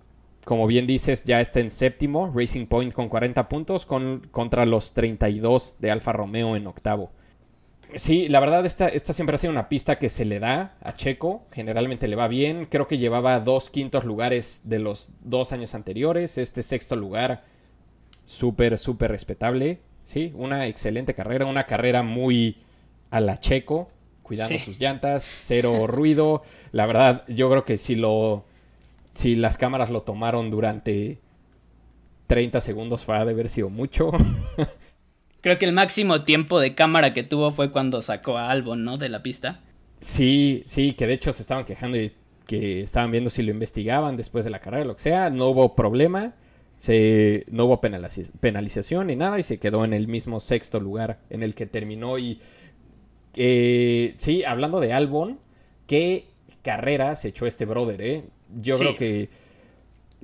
como 0.45 0.65
bien 0.65 0.87
dices, 0.87 1.25
ya 1.25 1.41
está 1.41 1.59
en 1.59 1.69
séptimo. 1.69 2.31
Racing 2.33 2.67
Point 2.67 2.93
con 2.93 3.09
40 3.09 3.49
puntos 3.49 3.85
con, 3.85 4.21
contra 4.31 4.65
los 4.65 4.93
32 4.93 5.75
de 5.79 5.91
Alfa 5.91 6.13
Romeo 6.13 6.55
en 6.55 6.65
octavo. 6.65 7.11
Sí, 7.95 8.29
la 8.29 8.39
verdad, 8.39 8.65
esta, 8.65 8.87
esta 8.87 9.11
siempre 9.11 9.35
ha 9.35 9.39
sido 9.39 9.51
una 9.51 9.67
pista 9.67 9.99
que 9.99 10.07
se 10.07 10.23
le 10.23 10.39
da 10.39 10.77
a 10.79 10.93
Checo. 10.93 11.43
Generalmente 11.51 12.07
le 12.07 12.15
va 12.15 12.29
bien. 12.29 12.65
Creo 12.65 12.87
que 12.87 12.97
llevaba 12.97 13.41
dos 13.41 13.69
quintos 13.69 14.05
lugares 14.05 14.61
de 14.63 14.79
los 14.79 15.09
dos 15.19 15.51
años 15.51 15.75
anteriores. 15.75 16.37
Este 16.37 16.63
sexto 16.63 16.95
lugar, 16.95 17.43
súper, 18.23 18.77
súper 18.77 19.11
respetable. 19.11 19.81
Sí, 20.03 20.31
una 20.33 20.65
excelente 20.67 21.13
carrera. 21.13 21.45
Una 21.45 21.65
carrera 21.65 22.03
muy 22.03 22.63
a 23.09 23.19
la 23.19 23.35
Checo, 23.35 23.89
cuidando 24.25 24.57
sus 24.57 24.79
llantas, 24.79 25.23
cero 25.23 25.85
ruido. 25.87 26.41
La 26.71 26.87
verdad, 26.87 27.23
yo 27.27 27.49
creo 27.49 27.63
que 27.63 27.77
si 27.77 27.95
lo 27.95 28.43
si 29.13 29.35
las 29.35 29.57
cámaras 29.57 29.89
lo 29.89 30.01
tomaron 30.01 30.49
durante 30.49 31.19
30 32.27 32.59
segundos 32.59 33.05
fue 33.05 33.15
de 33.23 33.31
haber 33.31 33.49
sido 33.49 33.69
mucho. 33.69 34.11
Creo 35.41 35.59
que 35.59 35.65
el 35.65 35.73
máximo 35.73 36.23
tiempo 36.23 36.59
de 36.59 36.73
cámara 36.73 37.13
que 37.13 37.21
tuvo 37.21 37.51
fue 37.51 37.71
cuando 37.71 38.01
sacó 38.01 38.37
a 38.37 38.49
Albon, 38.49 38.83
¿no? 38.83 38.97
De 38.97 39.09
la 39.09 39.21
pista. 39.21 39.61
Sí, 39.99 40.63
sí, 40.65 40.93
que 40.93 41.05
de 41.05 41.13
hecho 41.13 41.31
se 41.31 41.43
estaban 41.43 41.65
quejando 41.65 41.97
y 41.97 42.11
que 42.47 42.81
estaban 42.81 43.11
viendo 43.11 43.29
si 43.29 43.43
lo 43.43 43.51
investigaban 43.51 44.17
después 44.17 44.43
de 44.43 44.51
la 44.51 44.59
carrera, 44.59 44.85
lo 44.85 44.95
que 44.95 45.03
sea. 45.03 45.29
No 45.29 45.49
hubo 45.49 45.75
problema, 45.75 46.33
se, 46.77 47.45
no 47.51 47.65
hubo 47.65 47.79
penalización 47.79 49.07
ni 49.07 49.15
nada 49.15 49.39
y 49.39 49.43
se 49.43 49.59
quedó 49.59 49.85
en 49.85 49.93
el 49.93 50.07
mismo 50.07 50.39
sexto 50.39 50.79
lugar 50.79 51.19
en 51.29 51.43
el 51.43 51.53
que 51.53 51.67
terminó. 51.67 52.17
Y 52.17 52.41
eh, 53.35 54.13
sí, 54.17 54.43
hablando 54.43 54.79
de 54.79 54.93
Albon, 54.93 55.39
qué 55.87 56.27
carrera 56.61 57.15
se 57.15 57.29
echó 57.29 57.45
este 57.45 57.65
brother, 57.65 58.01
¿eh? 58.01 58.23
Yo 58.55 58.77
creo 58.77 58.95
que 58.95 59.29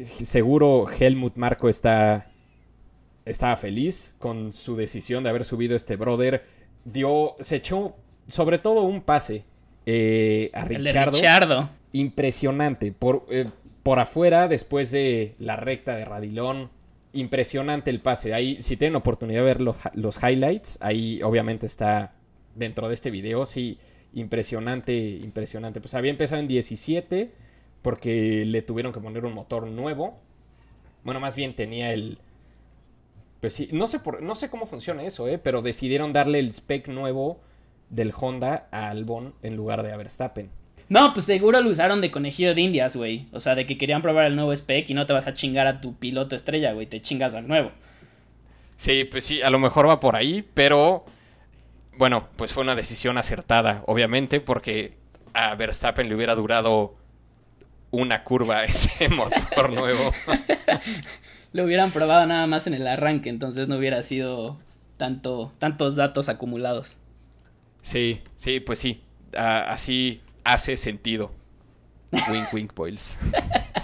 seguro 0.04 0.86
Helmut 0.90 1.38
Marco 1.38 1.70
está 1.70 2.32
estaba 3.26 3.56
feliz 3.56 4.14
con 4.20 4.52
su 4.54 4.76
decisión 4.76 5.24
de 5.24 5.30
haber 5.30 5.44
subido 5.44 5.76
este 5.76 5.96
brother. 5.96 6.44
Dio, 6.86 7.36
se 7.40 7.58
echó 7.58 7.96
sobre 8.28 8.58
todo 8.58 8.82
un 8.82 9.02
pase 9.02 9.44
eh, 9.86 10.50
a 10.54 10.66
Richardo. 10.66 11.70
Impresionante. 11.94 12.92
Por, 12.92 13.26
eh, 13.30 13.46
por 13.84 14.00
afuera, 14.00 14.48
después 14.48 14.92
de 14.92 15.36
la 15.40 15.56
recta 15.56 15.96
de 15.96 16.06
Radilón. 16.06 16.70
Impresionante 17.14 17.92
el 17.92 18.00
pase. 18.00 18.34
Ahí, 18.34 18.62
si 18.62 18.78
tienen 18.78 18.96
oportunidad 18.96 19.42
de 19.42 19.46
ver 19.46 19.62
los, 19.62 19.78
los 19.94 20.18
highlights, 20.24 20.78
ahí 20.82 21.22
obviamente 21.22 21.66
está 21.66 22.14
dentro 22.56 22.88
de 22.88 22.94
este 22.94 23.12
video. 23.12 23.46
Sí, 23.46 23.78
impresionante, 24.14 24.94
impresionante. 24.94 25.82
Pues 25.82 25.94
había 25.94 26.12
empezado 26.12 26.42
en 26.42 26.48
17 26.48 27.32
porque 27.82 28.46
le 28.46 28.62
tuvieron 28.62 28.94
que 28.94 29.00
poner 29.00 29.26
un 29.26 29.34
motor 29.34 29.68
nuevo. 29.68 30.20
Bueno, 31.04 31.20
más 31.20 31.36
bien 31.36 31.56
tenía 31.56 31.94
el... 31.94 32.20
Pues 33.40 33.54
sí, 33.54 33.70
no 33.72 33.88
sé, 33.88 34.00
por, 34.00 34.22
no 34.22 34.36
sé 34.36 34.50
cómo 34.50 34.68
funciona 34.68 35.04
eso, 35.04 35.28
¿eh? 35.28 35.40
pero 35.40 35.64
decidieron 35.64 36.14
darle 36.14 36.38
el 36.40 36.50
spec 36.50 36.88
nuevo 36.88 37.42
del 37.90 38.14
Honda 38.16 38.68
a 38.72 38.90
Albon 38.90 39.34
en 39.42 39.56
lugar 39.56 39.82
de 39.82 39.92
a 39.92 39.98
Verstappen. 39.98 40.50
No, 40.90 41.14
pues 41.14 41.26
seguro 41.26 41.62
lo 41.62 41.70
usaron 41.70 42.02
de 42.02 42.12
conejillo 42.12 42.54
de 42.54 42.62
indias, 42.62 42.96
güey. 42.96 43.28
O 43.32 43.40
sea, 43.40 43.56
de 43.56 43.66
que 43.66 43.78
querían 43.78 44.02
probar 44.02 44.26
el 44.26 44.36
nuevo 44.36 44.52
spec 44.54 44.90
y 44.90 44.94
no 44.94 45.06
te 45.06 45.14
vas 45.14 45.26
a 45.26 45.34
chingar 45.34 45.66
a 45.66 45.82
tu 45.82 45.96
piloto 45.96 46.36
estrella, 46.36 46.74
güey. 46.74 46.86
Te 46.86 47.02
chingas 47.02 47.34
al 47.34 47.48
nuevo. 47.48 47.72
Sí, 48.76 49.06
pues 49.06 49.24
sí, 49.24 49.42
a 49.42 49.50
lo 49.50 49.58
mejor 49.58 49.88
va 49.88 50.00
por 50.00 50.16
ahí, 50.16 50.44
pero 50.54 51.06
bueno, 52.02 52.30
pues 52.36 52.52
fue 52.52 52.64
una 52.64 52.74
decisión 52.74 53.20
acertada, 53.20 53.84
obviamente, 53.86 54.40
porque 54.40 54.98
a 55.36 55.54
Verstappen 55.54 56.10
le 56.10 56.16
hubiera 56.16 56.34
durado 56.34 56.96
una 57.92 58.24
curva 58.24 58.64
ese 58.64 59.08
motor 59.10 59.72
nuevo. 59.72 60.12
Lo 61.54 61.64
hubieran 61.64 61.92
probado 61.92 62.26
nada 62.26 62.48
más 62.48 62.66
en 62.66 62.74
el 62.74 62.88
arranque, 62.88 63.30
entonces 63.30 63.68
no 63.68 63.78
hubiera 63.78 64.02
sido 64.02 64.58
tanto, 64.98 65.54
tantos 65.60 65.96
datos 65.96 66.28
acumulados. 66.28 66.98
Sí, 67.84 68.24
sí, 68.36 68.60
pues 68.62 68.80
sí. 68.80 69.04
así 69.38 70.24
hace 70.44 70.78
sentido. 70.78 71.32
wink, 72.32 72.52
wink, 72.52 72.74
boils. 72.74 73.16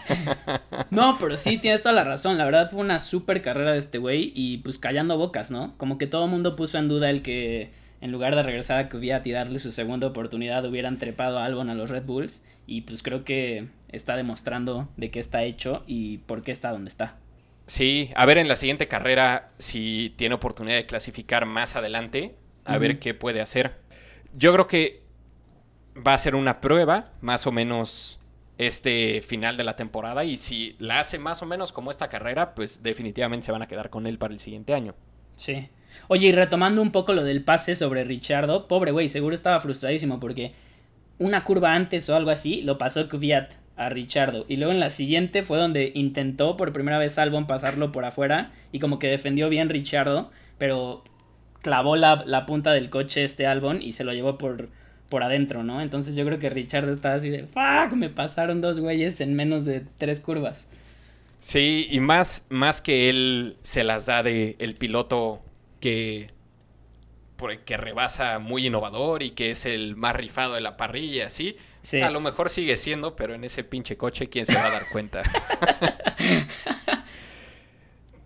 no, 0.89 1.19
pero 1.19 1.37
sí, 1.37 1.59
tienes 1.59 1.83
toda 1.83 1.93
la 1.93 2.03
razón. 2.03 2.39
La 2.39 2.45
verdad 2.45 2.71
fue 2.71 2.79
una 2.79 2.99
super 2.99 3.43
carrera 3.43 3.73
de 3.73 3.77
este 3.77 3.99
güey 3.99 4.31
y 4.33 4.57
pues 4.57 4.79
callando 4.79 5.19
bocas, 5.19 5.51
¿no? 5.51 5.77
Como 5.77 5.99
que 5.99 6.07
todo 6.07 6.25
el 6.25 6.31
mundo 6.31 6.55
puso 6.55 6.79
en 6.79 6.87
duda 6.87 7.11
el 7.11 7.21
que 7.21 7.85
en 8.01 8.11
lugar 8.11 8.35
de 8.35 8.43
regresar 8.43 8.77
a 8.79 8.89
Kvyat 8.89 9.25
y 9.27 9.31
darle 9.31 9.59
su 9.59 9.71
segunda 9.71 10.07
oportunidad, 10.07 10.65
hubieran 10.65 10.97
trepado 10.97 11.39
a 11.39 11.45
Albon 11.45 11.69
a 11.69 11.75
los 11.75 11.89
Red 11.89 12.03
Bulls. 12.03 12.43
Y 12.65 12.81
pues 12.81 13.01
creo 13.03 13.23
que 13.23 13.67
está 13.89 14.15
demostrando 14.15 14.87
de 14.97 15.09
qué 15.09 15.19
está 15.19 15.43
hecho 15.43 15.83
y 15.87 16.19
por 16.19 16.43
qué 16.43 16.51
está 16.51 16.71
donde 16.71 16.89
está. 16.89 17.17
Sí, 17.65 18.11
a 18.15 18.25
ver 18.25 18.37
en 18.37 18.47
la 18.47 18.55
siguiente 18.55 18.87
carrera 18.87 19.49
si 19.57 20.13
tiene 20.15 20.35
oportunidad 20.35 20.77
de 20.77 20.85
clasificar 20.85 21.45
más 21.45 21.75
adelante, 21.75 22.35
a 22.63 22.77
ver 22.77 22.99
qué 22.99 23.13
puede 23.13 23.41
hacer. 23.41 23.75
Yo 24.33 24.53
creo 24.53 24.67
que 24.67 25.01
va 25.95 26.13
a 26.13 26.17
ser 26.17 26.35
una 26.35 26.61
prueba, 26.61 27.11
más 27.21 27.47
o 27.47 27.51
menos 27.51 28.19
este 28.57 29.21
final 29.21 29.57
de 29.57 29.63
la 29.63 29.75
temporada 29.75 30.23
y 30.23 30.37
si 30.37 30.75
la 30.79 30.99
hace 30.99 31.19
más 31.19 31.41
o 31.41 31.45
menos 31.45 31.71
como 31.71 31.91
esta 31.91 32.09
carrera, 32.09 32.55
pues 32.55 32.83
definitivamente 32.83 33.45
se 33.45 33.51
van 33.51 33.61
a 33.61 33.67
quedar 33.67 33.89
con 33.89 34.07
él 34.07 34.17
para 34.17 34.33
el 34.33 34.39
siguiente 34.39 34.73
año. 34.73 34.95
Sí. 35.35 35.69
Oye, 36.07 36.27
y 36.27 36.31
retomando 36.31 36.81
un 36.81 36.91
poco 36.91 37.13
lo 37.13 37.23
del 37.23 37.43
pase 37.43 37.75
sobre 37.75 38.03
Richardo, 38.03 38.67
pobre 38.67 38.91
güey, 38.91 39.09
seguro 39.09 39.35
estaba 39.35 39.59
frustradísimo 39.59 40.19
porque 40.19 40.53
una 41.19 41.43
curva 41.43 41.73
antes 41.73 42.09
o 42.09 42.15
algo 42.15 42.29
así 42.29 42.61
lo 42.61 42.77
pasó 42.77 43.09
Kvyat 43.09 43.53
a 43.75 43.89
Richardo. 43.89 44.45
Y 44.47 44.57
luego 44.57 44.73
en 44.73 44.79
la 44.79 44.89
siguiente 44.89 45.43
fue 45.43 45.57
donde 45.57 45.91
intentó 45.93 46.57
por 46.57 46.73
primera 46.73 46.97
vez 46.97 47.17
Albon 47.17 47.47
pasarlo 47.47 47.91
por 47.91 48.05
afuera 48.05 48.51
y 48.71 48.79
como 48.79 48.99
que 48.99 49.07
defendió 49.07 49.49
bien 49.49 49.69
Richardo, 49.69 50.31
pero 50.57 51.03
clavó 51.61 51.95
la, 51.95 52.45
punta 52.45 52.71
del 52.71 52.89
coche 52.89 53.23
este 53.23 53.45
Albon 53.45 53.81
y 53.81 53.93
se 53.93 54.03
lo 54.03 54.13
llevó 54.13 54.37
por, 54.37 54.69
por 55.09 55.23
adentro, 55.23 55.63
¿no? 55.63 55.81
Entonces 55.81 56.15
yo 56.15 56.25
creo 56.25 56.39
que 56.39 56.49
Richardo 56.49 56.93
estaba 56.93 57.15
así 57.15 57.29
de, 57.29 57.43
fuck, 57.43 57.93
me 57.95 58.09
pasaron 58.09 58.61
dos 58.61 58.79
güeyes 58.79 59.21
en 59.21 59.35
menos 59.35 59.65
de 59.65 59.83
tres 59.97 60.19
curvas. 60.19 60.67
Sí, 61.39 61.87
y 61.89 61.99
más, 61.99 62.45
más 62.49 62.81
que 62.81 63.09
él 63.09 63.57
se 63.61 63.83
las 63.83 64.05
da 64.05 64.23
de 64.23 64.55
el 64.59 64.73
piloto 64.73 65.41
que, 65.79 66.31
que 67.65 67.77
rebasa 67.77 68.39
muy 68.39 68.67
innovador 68.67 69.23
y 69.23 69.31
que 69.31 69.51
es 69.51 69.65
el 69.65 69.95
más 69.95 70.15
rifado 70.15 70.55
de 70.55 70.61
la 70.61 70.77
parrilla, 70.77 71.29
¿sí? 71.29 71.57
A 72.03 72.11
lo 72.11 72.19
mejor 72.19 72.49
sigue 72.49 72.75
siendo, 72.75 73.15
pero 73.15 73.33
en 73.33 73.43
ese 73.43 73.63
pinche 73.63 73.95
coche, 73.95 74.27
¿quién 74.27 74.45
se 74.45 74.55
va 74.55 74.65
a 74.65 74.71
dar 74.71 74.89
cuenta? 74.91 75.23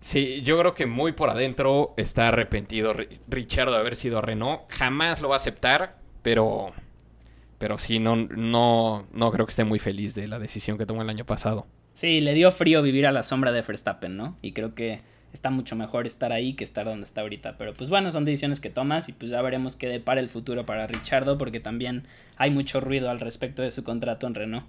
sí, 0.00 0.42
yo 0.42 0.58
creo 0.58 0.74
que 0.74 0.86
muy 0.86 1.12
por 1.12 1.30
adentro 1.30 1.94
está 1.96 2.28
arrepentido 2.28 2.94
Richard 3.28 3.70
de 3.70 3.76
haber 3.76 3.94
sido 3.94 4.20
Renault. 4.20 4.62
Jamás 4.70 5.20
lo 5.20 5.28
va 5.28 5.36
a 5.36 5.36
aceptar, 5.36 5.98
pero, 6.22 6.72
pero 7.58 7.78
sí, 7.78 8.00
no, 8.00 8.16
no, 8.16 9.06
no 9.12 9.30
creo 9.30 9.46
que 9.46 9.50
esté 9.50 9.64
muy 9.64 9.78
feliz 9.78 10.16
de 10.16 10.26
la 10.26 10.40
decisión 10.40 10.76
que 10.76 10.86
tomó 10.86 11.02
el 11.02 11.10
año 11.10 11.24
pasado. 11.24 11.66
Sí, 11.94 12.20
le 12.20 12.34
dio 12.34 12.50
frío 12.50 12.82
vivir 12.82 13.06
a 13.06 13.12
la 13.12 13.22
sombra 13.22 13.52
de 13.52 13.62
Verstappen, 13.62 14.16
¿no? 14.16 14.36
Y 14.42 14.52
creo 14.52 14.74
que 14.74 15.02
está 15.32 15.50
mucho 15.50 15.76
mejor 15.76 16.06
estar 16.06 16.32
ahí 16.32 16.54
que 16.54 16.64
estar 16.64 16.84
donde 16.84 17.04
está 17.04 17.22
ahorita. 17.22 17.56
Pero 17.58 17.74
pues 17.74 17.90
bueno, 17.90 18.12
son 18.12 18.24
decisiones 18.24 18.60
que 18.60 18.70
tomas 18.70 19.08
y 19.08 19.12
pues 19.12 19.30
ya 19.30 19.40
veremos 19.42 19.76
qué 19.76 19.88
depara 19.88 20.20
el 20.20 20.28
futuro 20.28 20.66
para 20.66 20.86
Richardo 20.86 21.38
porque 21.38 21.60
también 21.60 22.06
hay 22.36 22.50
mucho 22.50 22.80
ruido 22.80 23.10
al 23.10 23.20
respecto 23.20 23.62
de 23.62 23.70
su 23.70 23.82
contrato 23.82 24.26
en 24.26 24.34
Renault. 24.34 24.66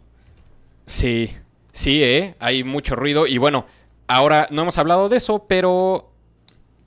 Sí, 0.86 1.32
sí, 1.72 2.04
¿eh? 2.04 2.36
hay 2.40 2.64
mucho 2.64 2.96
ruido 2.96 3.28
y 3.28 3.38
bueno, 3.38 3.66
ahora 4.08 4.48
no 4.52 4.64
hemos 4.64 4.78
hablado 4.78 5.10
de 5.10 5.18
eso, 5.18 5.46
pero 5.48 6.12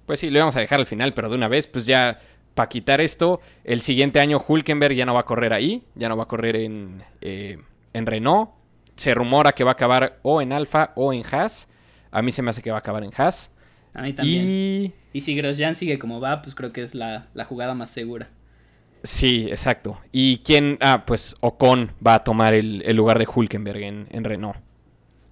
pues 0.07 0.21
sí, 0.21 0.31
lo 0.31 0.39
vamos 0.39 0.57
a 0.57 0.61
dejar 0.61 0.79
al 0.79 0.87
final, 0.87 1.15
pero 1.15 1.29
de 1.29 1.35
una 1.35 1.49
vez, 1.49 1.67
pues 1.67 1.87
ya 1.87 2.21
para 2.55 2.69
quitar 2.69 3.01
esto, 3.01 3.41
el 3.65 3.81
siguiente 3.81 4.21
año 4.21 4.43
Hulkenberg 4.47 4.95
ya 4.95 5.05
no 5.05 5.15
va 5.15 5.21
a 5.21 5.25
correr 5.25 5.53
ahí, 5.53 5.85
ya 5.95 6.09
no 6.09 6.17
va 6.17 6.25
a 6.25 6.29
correr 6.29 6.57
en, 6.57 7.03
eh, 7.21 7.59
en 7.93 8.07
Renault. 8.07 8.51
Se 8.97 9.13
rumora 9.13 9.53
que 9.53 9.63
va 9.63 9.73
a 9.73 9.75
acabar 9.75 10.19
o 10.23 10.41
en 10.41 10.53
Alfa 10.53 10.93
o 10.95 11.13
en 11.13 11.23
Haas. 11.31 11.71
A 12.11 12.23
mí 12.23 12.33
se 12.33 12.41
me 12.41 12.49
hace 12.49 12.63
que 12.63 12.71
va 12.71 12.79
a 12.79 12.81
acabar 12.81 13.05
en 13.05 13.11
Haas. 13.15 13.53
A 13.97 14.03
mí 14.03 14.13
también. 14.13 14.93
Y, 15.15 15.21
si 15.23 15.35
Grosjean 15.35 15.75
sigue 15.75 15.99
como 15.99 16.21
va, 16.21 16.43
pues 16.43 16.55
creo 16.55 16.71
que 16.71 16.83
es 16.83 16.95
la, 16.95 17.29
jugada 17.49 17.73
más 17.73 17.89
segura. 17.89 18.29
Sí, 19.03 19.47
exacto. 19.49 19.99
¿Y 20.13 20.39
quién? 20.39 20.77
Ah, 20.81 21.05
pues 21.07 21.35
Ocon 21.41 21.93
va 22.07 22.17
a 22.17 22.25
tomar 22.25 22.53
el, 22.53 22.85
lugar 22.95 23.19
de 23.19 23.27
Hulkenberg 23.27 23.83
en, 23.83 24.25
Renault. 24.25 24.59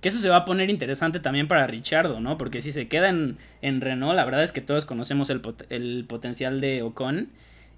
Que 0.00 0.09
eso 0.09 0.18
se 0.18 0.31
va 0.31 0.37
a 0.38 0.44
poner 0.46 0.70
interesante 0.70 1.20
también 1.20 1.46
para 1.46 1.66
Richardo, 1.66 2.20
¿no? 2.20 2.38
Porque 2.38 2.62
si 2.62 2.72
se 2.72 2.88
queda 2.88 3.11
en, 3.11 3.81
Renault, 3.83 4.16
la 4.16 4.24
verdad 4.24 4.44
es 4.44 4.53
que 4.53 4.62
todos 4.62 4.87
conocemos 4.87 5.29
el, 5.29 6.07
potencial 6.09 6.62
de 6.62 6.83
Ocon. 6.83 7.29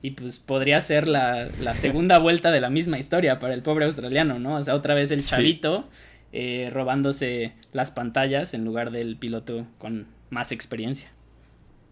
Y 0.02 0.12
pues 0.12 0.38
podría 0.38 0.80
ser 0.82 1.08
la, 1.08 1.50
segunda 1.74 2.18
vuelta 2.20 2.52
de 2.52 2.60
la 2.60 2.70
misma 2.70 3.00
historia 3.00 3.40
para 3.40 3.54
el 3.54 3.62
pobre 3.62 3.86
australiano, 3.86 4.38
¿no? 4.38 4.54
O 4.54 4.62
sea, 4.62 4.76
otra 4.76 4.94
vez 4.94 5.10
el 5.10 5.24
chavito 5.24 5.88
eh, 6.32 6.70
robándose 6.72 7.54
las 7.72 7.90
pantallas 7.90 8.54
en 8.54 8.64
lugar 8.64 8.92
del 8.92 9.16
piloto 9.16 9.66
con 9.78 10.14
más 10.30 10.52
experiencia. 10.52 11.10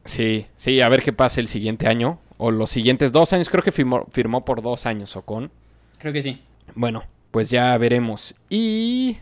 Sí, 0.04 0.46
sí, 0.56 0.80
a 0.80 0.88
ver 0.88 1.02
qué 1.02 1.12
pasa 1.12 1.40
el 1.40 1.48
siguiente 1.48 1.86
año. 1.86 2.18
O 2.36 2.50
los 2.50 2.70
siguientes 2.70 3.12
dos 3.12 3.32
años. 3.32 3.48
Creo 3.48 3.62
que 3.62 3.72
firmó, 3.72 4.06
firmó 4.10 4.44
por 4.44 4.60
dos 4.60 4.86
años 4.86 5.16
Ocon. 5.16 5.50
Creo 5.98 6.12
que 6.12 6.22
sí. 6.22 6.42
Bueno, 6.74 7.04
pues 7.30 7.50
ya 7.50 7.76
veremos. 7.78 8.34
Y... 8.50 9.18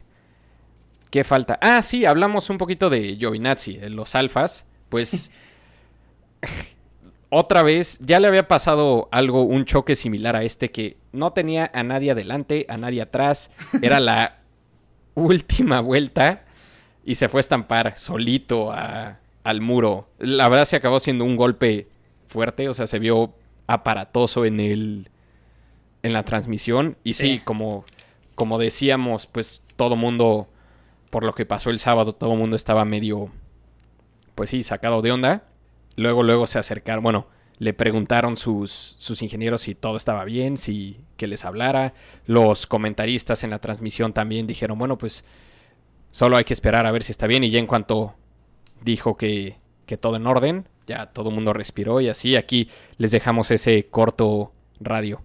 ¿Qué 1.11 1.25
falta? 1.25 1.59
Ah, 1.61 1.83
sí, 1.83 2.07
hablamos 2.07 2.49
un 2.49 2.57
poquito 2.57 2.89
de 2.89 3.17
Giovinazzi, 3.17 3.77
de 3.77 3.91
los 3.91 4.15
alfas. 4.15 4.67
Pues... 4.89 5.31
otra 7.35 7.63
vez, 7.63 7.99
ya 8.01 8.21
le 8.21 8.29
había 8.29 8.47
pasado 8.49 9.09
algo, 9.11 9.43
un 9.43 9.65
choque 9.65 9.95
similar 9.97 10.37
a 10.37 10.43
este 10.43 10.71
que 10.71 10.99
no 11.13 11.33
tenía 11.33 11.71
a 11.73 11.83
nadie 11.83 12.11
adelante, 12.11 12.67
a 12.69 12.77
nadie 12.77 13.03
atrás. 13.03 13.51
Era 13.81 14.01
la 14.01 14.39
última 15.15 15.81
vuelta 15.81 16.45
y 17.05 17.17
se 17.17 17.29
fue 17.29 17.41
a 17.41 17.43
estampar 17.43 17.99
solito 17.99 18.73
al 18.73 19.61
muro. 19.61 20.09
La 20.19 20.49
verdad 20.49 20.65
se 20.65 20.77
acabó 20.77 21.01
siendo 21.01 21.25
un 21.25 21.37
golpe 21.37 21.89
fuerte, 22.27 22.69
o 22.69 22.75
sea, 22.75 22.87
se 22.87 22.99
vio 22.99 23.35
aparatoso 23.67 24.45
en 24.45 24.61
el 24.61 25.09
en 26.03 26.13
la 26.13 26.25
transmisión 26.25 26.97
y 27.05 27.13
sí, 27.13 27.41
como 27.45 27.85
como 28.35 28.59
decíamos, 28.59 29.27
pues 29.27 29.63
todo 29.77 29.97
mundo 29.97 30.49
por 31.11 31.25
lo 31.25 31.35
que 31.35 31.45
pasó 31.45 31.71
el 31.71 31.79
sábado, 31.79 32.15
todo 32.15 32.33
el 32.33 32.39
mundo 32.39 32.57
estaba 32.57 32.85
medio, 32.85 33.31
pues 34.35 34.51
sí, 34.51 34.63
sacado 34.63 35.03
de 35.03 35.13
onda. 35.13 35.45
Luego, 35.95 36.23
luego 36.23 36.47
se 36.47 36.59
acercaron, 36.59 37.03
bueno, 37.03 37.27
le 37.59 37.75
preguntaron 37.75 38.39
sus, 38.39 38.97
sus 38.99 39.21
ingenieros 39.21 39.61
si 39.61 39.75
todo 39.75 39.97
estaba 39.97 40.25
bien, 40.25 40.57
si 40.57 40.97
que 41.19 41.27
les 41.27 41.45
hablara. 41.45 41.93
Los 42.27 42.67
comentaristas 42.67 43.45
en 43.45 43.51
la 43.51 43.59
transmisión 43.59 44.15
también 44.15 44.47
dijeron, 44.47 44.79
bueno, 44.79 44.97
pues 44.97 45.23
solo 46.13 46.37
hay 46.37 46.45
que 46.45 46.55
esperar 46.55 46.87
a 46.87 46.93
ver 46.93 47.03
si 47.03 47.11
está 47.11 47.27
bien. 47.27 47.43
Y 47.43 47.51
ya 47.51 47.59
en 47.59 47.67
cuanto 47.67 48.15
dijo 48.83 49.17
que, 49.17 49.57
que 49.87 49.97
todo 49.97 50.15
en 50.17 50.27
orden, 50.29 50.69
ya 50.87 51.07
todo 51.07 51.31
el 51.31 51.35
mundo 51.35 51.53
respiró 51.53 52.01
y 52.01 52.09
así. 52.09 52.37
Aquí 52.37 52.69
les 52.99 53.11
dejamos 53.11 53.51
ese 53.51 53.87
corto 53.89 54.53
radio. 54.79 55.21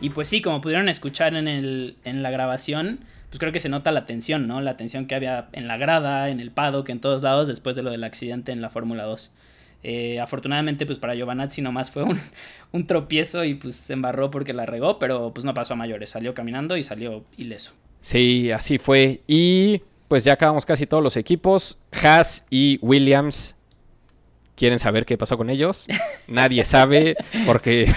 Y 0.00 0.10
pues 0.10 0.28
sí, 0.28 0.42
como 0.42 0.60
pudieron 0.60 0.88
escuchar 0.88 1.34
en, 1.34 1.48
el, 1.48 1.96
en 2.04 2.22
la 2.22 2.30
grabación, 2.30 3.00
pues 3.30 3.38
creo 3.40 3.52
que 3.52 3.60
se 3.60 3.70
nota 3.70 3.90
la 3.90 4.04
tensión, 4.04 4.46
¿no? 4.46 4.60
La 4.60 4.76
tensión 4.76 5.06
que 5.06 5.14
había 5.14 5.48
en 5.52 5.66
la 5.66 5.78
grada, 5.78 6.28
en 6.28 6.40
el 6.40 6.50
paddock, 6.50 6.90
en 6.90 7.00
todos 7.00 7.22
lados 7.22 7.48
después 7.48 7.74
de 7.74 7.82
lo 7.82 7.90
del 7.90 8.04
accidente 8.04 8.52
en 8.52 8.60
la 8.60 8.68
Fórmula 8.68 9.04
2. 9.04 9.30
Eh, 9.86 10.18
afortunadamente, 10.18 10.86
pues 10.86 10.98
para 10.98 11.14
Giovanazzi 11.14 11.60
nomás 11.60 11.90
fue 11.90 12.04
un, 12.04 12.18
un, 12.72 12.86
tropiezo 12.86 13.44
y 13.44 13.54
pues 13.54 13.76
se 13.76 13.92
embarró 13.92 14.30
porque 14.30 14.54
la 14.54 14.64
regó, 14.64 14.98
pero 14.98 15.32
pues 15.34 15.44
no 15.44 15.52
pasó 15.52 15.74
a 15.74 15.76
mayores. 15.76 16.08
Salió 16.08 16.32
caminando 16.32 16.78
y 16.78 16.82
salió 16.82 17.24
ileso. 17.36 17.72
Sí, 18.00 18.50
así 18.50 18.78
fue. 18.78 19.20
Y 19.26 19.82
pues 20.08 20.24
ya 20.24 20.32
acabamos 20.32 20.64
casi 20.64 20.86
todos 20.86 21.02
los 21.02 21.18
equipos. 21.18 21.78
Haas 22.02 22.46
y 22.48 22.78
Williams. 22.80 23.56
¿Quieren 24.56 24.78
saber 24.78 25.04
qué 25.04 25.18
pasó 25.18 25.36
con 25.36 25.50
ellos? 25.50 25.86
Nadie 26.28 26.64
sabe 26.64 27.16
porque 27.44 27.92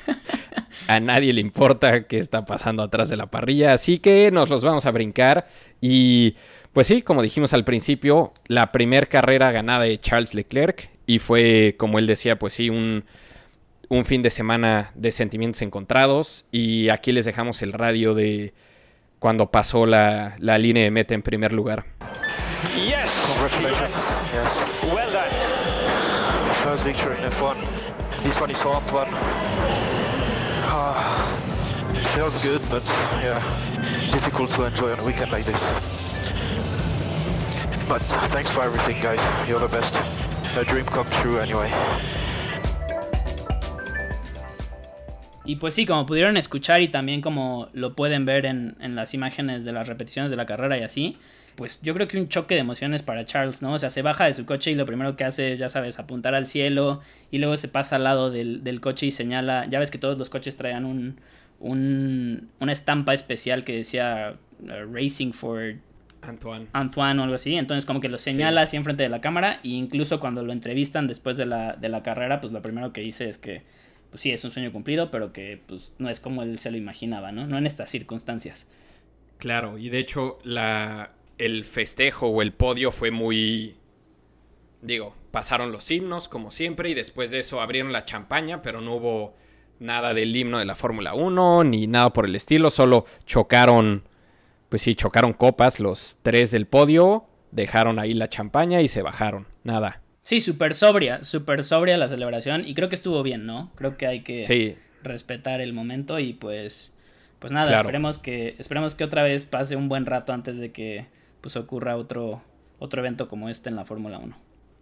a 0.88 1.00
nadie 1.00 1.32
le 1.32 1.40
importa 1.40 2.04
qué 2.04 2.18
está 2.18 2.44
pasando 2.44 2.82
atrás 2.82 3.08
de 3.08 3.16
la 3.16 3.26
parrilla. 3.26 3.72
Así 3.72 3.98
que 3.98 4.30
nos 4.30 4.50
los 4.50 4.62
vamos 4.62 4.84
a 4.84 4.90
brincar. 4.90 5.48
Y 5.80 6.34
pues 6.78 6.86
sí, 6.86 7.02
como 7.02 7.22
dijimos 7.22 7.52
al 7.54 7.64
principio, 7.64 8.32
la 8.46 8.70
primera 8.70 9.04
carrera 9.04 9.50
ganada 9.50 9.82
de 9.82 9.98
Charles 9.98 10.32
Leclerc. 10.32 10.90
Y 11.06 11.18
fue, 11.18 11.74
como 11.76 11.98
él 11.98 12.06
decía, 12.06 12.38
pues 12.38 12.54
sí, 12.54 12.70
un, 12.70 13.04
un 13.88 14.04
fin 14.04 14.22
de 14.22 14.30
semana 14.30 14.92
de 14.94 15.10
sentimientos 15.10 15.60
encontrados. 15.62 16.46
Y 16.52 16.88
aquí 16.90 17.10
les 17.10 17.24
dejamos 17.24 17.62
el 17.62 17.72
radio 17.72 18.14
de 18.14 18.54
cuando 19.18 19.50
pasó 19.50 19.86
la, 19.86 20.36
la 20.38 20.56
línea 20.56 20.84
de 20.84 20.92
meta 20.92 21.14
en 21.14 21.22
primer 21.22 21.52
lugar. 21.52 21.84
Yes. 22.76 23.10
Congratulations. 23.26 23.90
Yes. 24.32 24.94
Well 24.94 25.10
done. 25.10 25.32
First 26.62 26.84
victory 26.84 27.16
in 27.16 27.24
F1. 27.28 27.56
This 28.22 28.40
one 28.40 28.52
is 28.52 28.64
Antoine. 28.64 29.10
Uh, 30.62 31.92
it 31.92 32.06
feels 32.14 32.38
good, 32.38 32.62
but 32.70 32.84
yeah, 33.20 33.42
difficult 34.12 34.52
to 34.52 34.62
enjoy 34.62 34.92
on 34.92 35.00
a 35.00 35.04
weekend 35.04 35.32
like 35.32 35.44
this. 35.44 35.98
But 37.88 38.02
thanks 38.32 38.50
for 38.50 38.62
everything, 38.62 39.00
guys. 39.02 39.18
You're 39.48 39.60
the 39.60 39.74
best. 39.74 39.98
A 40.58 40.64
dream 40.64 40.84
come 40.84 41.08
true 41.22 41.40
anyway. 41.40 41.70
Y 45.46 45.56
pues 45.56 45.72
sí, 45.72 45.86
como 45.86 46.04
pudieron 46.04 46.36
escuchar 46.36 46.82
y 46.82 46.88
también 46.88 47.22
como 47.22 47.68
lo 47.72 47.94
pueden 47.94 48.26
ver 48.26 48.44
en, 48.44 48.76
en, 48.80 48.94
las 48.94 49.14
imágenes 49.14 49.64
de 49.64 49.72
las 49.72 49.88
repeticiones 49.88 50.30
de 50.30 50.36
la 50.36 50.44
carrera 50.44 50.76
y 50.76 50.82
así, 50.82 51.16
pues 51.56 51.80
yo 51.80 51.94
creo 51.94 52.06
que 52.06 52.20
un 52.20 52.28
choque 52.28 52.54
de 52.54 52.60
emociones 52.60 53.02
para 53.02 53.24
Charles, 53.24 53.62
¿no? 53.62 53.68
O 53.68 53.78
sea, 53.78 53.88
se 53.88 54.02
baja 54.02 54.26
de 54.26 54.34
su 54.34 54.44
coche 54.44 54.70
y 54.70 54.74
lo 54.74 54.84
primero 54.84 55.16
que 55.16 55.24
hace 55.24 55.52
es, 55.52 55.58
ya 55.58 55.70
sabes, 55.70 55.98
apuntar 55.98 56.34
al 56.34 56.44
cielo 56.44 57.00
y 57.30 57.38
luego 57.38 57.56
se 57.56 57.68
pasa 57.68 57.96
al 57.96 58.04
lado 58.04 58.30
del, 58.30 58.62
del 58.62 58.82
coche 58.82 59.06
y 59.06 59.10
señala, 59.10 59.64
ya 59.64 59.78
ves 59.78 59.90
que 59.90 59.96
todos 59.96 60.18
los 60.18 60.28
coches 60.28 60.58
traían 60.58 60.84
un, 60.84 61.18
un 61.58 62.50
una 62.60 62.72
estampa 62.72 63.14
especial 63.14 63.64
que 63.64 63.76
decía 63.76 64.34
uh, 64.60 64.94
Racing 64.94 65.32
for 65.32 65.76
Antoine. 66.22 66.66
Antoine 66.72 67.20
o 67.20 67.22
algo 67.24 67.34
así. 67.34 67.54
Entonces 67.54 67.86
como 67.86 68.00
que 68.00 68.08
lo 68.08 68.18
señala 68.18 68.62
sí. 68.62 68.64
así 68.64 68.76
enfrente 68.76 69.02
de 69.02 69.08
la 69.08 69.20
cámara 69.20 69.60
e 69.64 69.68
incluso 69.68 70.20
cuando 70.20 70.42
lo 70.42 70.52
entrevistan 70.52 71.06
después 71.06 71.36
de 71.36 71.46
la, 71.46 71.74
de 71.74 71.88
la 71.88 72.02
carrera, 72.02 72.40
pues 72.40 72.52
lo 72.52 72.62
primero 72.62 72.92
que 72.92 73.00
dice 73.00 73.28
es 73.28 73.38
que 73.38 73.62
pues 74.10 74.22
sí, 74.22 74.30
es 74.30 74.42
un 74.44 74.50
sueño 74.50 74.72
cumplido, 74.72 75.10
pero 75.10 75.32
que 75.32 75.60
pues 75.66 75.92
no 75.98 76.08
es 76.08 76.20
como 76.20 76.42
él 76.42 76.58
se 76.58 76.70
lo 76.70 76.76
imaginaba, 76.76 77.32
¿no? 77.32 77.46
No 77.46 77.58
en 77.58 77.66
estas 77.66 77.90
circunstancias. 77.90 78.66
Claro, 79.38 79.78
y 79.78 79.90
de 79.90 79.98
hecho 79.98 80.38
la, 80.44 81.12
el 81.36 81.64
festejo 81.64 82.28
o 82.28 82.42
el 82.42 82.52
podio 82.52 82.90
fue 82.90 83.10
muy... 83.10 83.76
Digo, 84.80 85.14
pasaron 85.30 85.72
los 85.72 85.90
himnos 85.90 86.28
como 86.28 86.50
siempre 86.50 86.88
y 86.88 86.94
después 86.94 87.30
de 87.30 87.40
eso 87.40 87.60
abrieron 87.60 87.92
la 87.92 88.04
champaña, 88.04 88.62
pero 88.62 88.80
no 88.80 88.94
hubo 88.94 89.36
nada 89.80 90.14
del 90.14 90.34
himno 90.34 90.58
de 90.58 90.64
la 90.64 90.74
Fórmula 90.74 91.14
1 91.14 91.64
ni 91.64 91.86
nada 91.86 92.12
por 92.12 92.26
el 92.26 92.34
estilo, 92.34 92.70
solo 92.70 93.04
chocaron, 93.26 94.07
pues 94.68 94.82
sí, 94.82 94.94
chocaron 94.94 95.32
copas 95.32 95.80
los 95.80 96.18
tres 96.22 96.50
del 96.50 96.66
podio, 96.66 97.26
dejaron 97.50 97.98
ahí 97.98 98.14
la 98.14 98.28
champaña 98.28 98.80
y 98.80 98.88
se 98.88 99.02
bajaron, 99.02 99.46
nada. 99.64 100.02
Sí, 100.22 100.40
súper 100.40 100.74
sobria, 100.74 101.24
súper 101.24 101.64
sobria 101.64 101.96
la 101.96 102.08
celebración 102.08 102.66
y 102.66 102.74
creo 102.74 102.88
que 102.88 102.94
estuvo 102.94 103.22
bien, 103.22 103.46
¿no? 103.46 103.72
Creo 103.76 103.96
que 103.96 104.06
hay 104.06 104.20
que 104.20 104.40
sí. 104.40 104.76
respetar 105.02 105.60
el 105.60 105.72
momento 105.72 106.18
y 106.18 106.34
pues 106.34 106.94
pues 107.38 107.52
nada, 107.52 107.68
claro. 107.68 107.82
esperemos 107.82 108.18
que 108.18 108.56
esperemos 108.58 108.94
que 108.94 109.04
otra 109.04 109.22
vez 109.22 109.44
pase 109.44 109.76
un 109.76 109.88
buen 109.88 110.04
rato 110.04 110.32
antes 110.32 110.58
de 110.58 110.72
que 110.72 111.06
pues 111.40 111.56
ocurra 111.56 111.96
otro 111.96 112.42
otro 112.78 113.00
evento 113.00 113.28
como 113.28 113.48
este 113.48 113.70
en 113.70 113.76
la 113.76 113.84
Fórmula 113.84 114.18
1. 114.18 114.36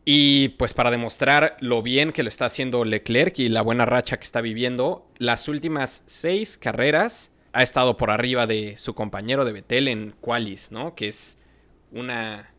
Y 0.05 0.51
pues 0.51 0.73
para 0.73 0.91
demostrar 0.91 1.57
lo 1.61 1.83
bien 1.83 2.13
que 2.13 2.23
lo 2.23 2.29
está 2.29 2.47
haciendo 2.47 2.85
Leclerc 2.85 3.39
y 3.39 3.49
la 3.49 3.63
buena 3.63 3.87
racha 3.87 4.17
que 4.19 4.25
está 4.25 4.41
viviendo, 4.41 5.09
las 5.19 5.49
últimas 5.49 6.03
seis 6.07 6.57
carreras 6.57 7.33
ha 7.57 7.63
estado 7.63 7.97
por 7.97 8.11
arriba 8.11 8.47
de 8.47 8.77
su 8.77 8.95
compañero 8.95 9.47
de 9.47 9.53
Betel 9.53 9.89
en 9.89 10.11
Qualis, 10.21 10.73
¿no? 10.73 10.95
Que 10.95 11.09
es 11.09 11.41
una, 11.91 12.51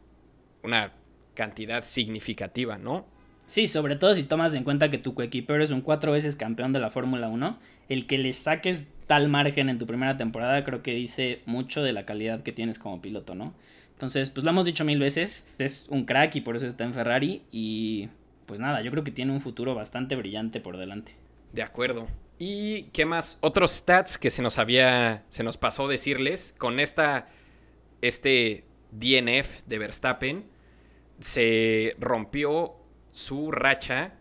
una 0.64 0.92
cantidad 1.36 1.84
significativa, 1.84 2.80
¿no? 2.80 3.06
Sí, 3.46 3.68
sobre 3.68 3.96
todo 3.96 4.16
si 4.16 4.24
tomas 4.24 4.56
en 4.56 4.64
cuenta 4.64 4.90
que 4.90 4.98
tu 4.98 5.14
coequipero 5.14 5.64
es 5.64 5.70
un 5.70 5.82
cuatro 5.82 6.14
veces 6.14 6.36
campeón 6.36 6.74
de 6.74 6.80
la 6.80 6.90
Fórmula 6.90 7.30
1, 7.30 7.60
el 7.90 8.08
que 8.08 8.18
le 8.18 8.34
saques 8.34 8.90
tal 9.06 9.30
margen 9.30 9.70
en 9.70 9.78
tu 9.78 9.86
primera 9.86 10.18
temporada 10.18 10.64
creo 10.64 10.82
que 10.82 10.96
dice 10.96 11.44
mucho 11.46 11.84
de 11.84 11.94
la 11.94 12.08
calidad 12.08 12.42
que 12.42 12.52
tienes 12.52 12.80
como 12.80 13.00
piloto, 13.00 13.36
¿no? 13.36 13.54
Entonces, 13.94 14.32
pues 14.32 14.44
lo 14.44 14.50
hemos 14.50 14.66
dicho 14.66 14.84
mil 14.84 14.98
veces, 14.98 15.48
es 15.60 15.86
un 15.90 16.06
crack 16.06 16.36
y 16.38 16.42
por 16.42 16.56
eso 16.56 16.66
está 16.66 16.86
en 16.86 16.94
Ferrari 16.94 17.44
y 17.52 18.10
pues 18.48 18.60
nada, 18.60 18.82
yo 18.82 18.90
creo 18.90 19.04
que 19.04 19.12
tiene 19.12 19.32
un 19.32 19.42
futuro 19.42 19.76
bastante 19.76 20.16
brillante 20.16 20.60
por 20.60 20.76
delante. 20.78 21.12
De 21.54 21.62
acuerdo. 21.62 22.08
¿Y 22.40 22.84
qué 22.94 23.06
más? 23.06 23.38
Otros 23.42 23.72
stats 23.72 24.18
que 24.18 24.30
se 24.30 24.42
nos 24.42 24.60
había, 24.60 25.24
se 25.30 25.44
nos 25.44 25.58
pasó 25.58 25.88
decirles 25.88 26.54
con 26.58 26.80
esta, 26.80 27.30
este 28.02 28.66
DNF 28.92 29.64
de 29.66 29.78
Verstappen, 29.80 30.46
se 31.20 31.96
rompió 32.00 32.76
su 33.12 33.52
racha 33.52 34.14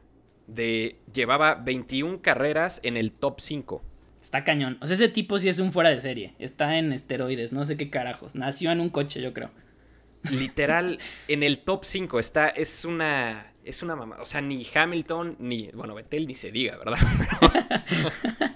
de 0.47 0.97
llevaba 1.13 1.57
21 1.57 2.23
carreras 2.23 2.81
en 2.83 2.97
el 2.97 3.13
top 3.13 3.41
5. 3.41 3.83
Está 4.23 4.45
cañón. 4.45 4.79
O 4.81 4.87
sea, 4.87 4.95
ese 4.95 5.09
tipo 5.09 5.39
sí 5.39 5.49
es 5.49 5.59
un 5.59 5.71
fuera 5.71 5.91
de 5.91 6.01
serie. 6.01 6.35
Está 6.39 6.79
en 6.79 6.93
esteroides, 6.93 7.53
no 7.53 7.65
sé 7.65 7.77
qué 7.77 7.91
carajos. 7.91 8.35
Nació 8.35 8.73
en 8.73 8.81
un 8.81 8.89
coche, 8.91 9.21
yo 9.21 9.33
creo. 9.33 9.51
Literal, 10.31 10.99
en 11.29 11.43
el 11.43 11.59
top 11.59 11.85
5 11.85 12.19
está, 12.19 12.49
es 12.49 12.85
una, 12.85 13.53
es 13.67 13.83
una 13.83 13.97
mamá. 13.97 14.19
O 14.21 14.25
sea, 14.25 14.41
ni 14.41 14.67
Hamilton, 14.73 15.37
ni, 15.41 15.69
bueno, 15.73 15.95
Vettel 15.95 16.27
ni 16.27 16.35
se 16.35 16.51
diga, 16.51 16.79
¿verdad? 16.79 16.99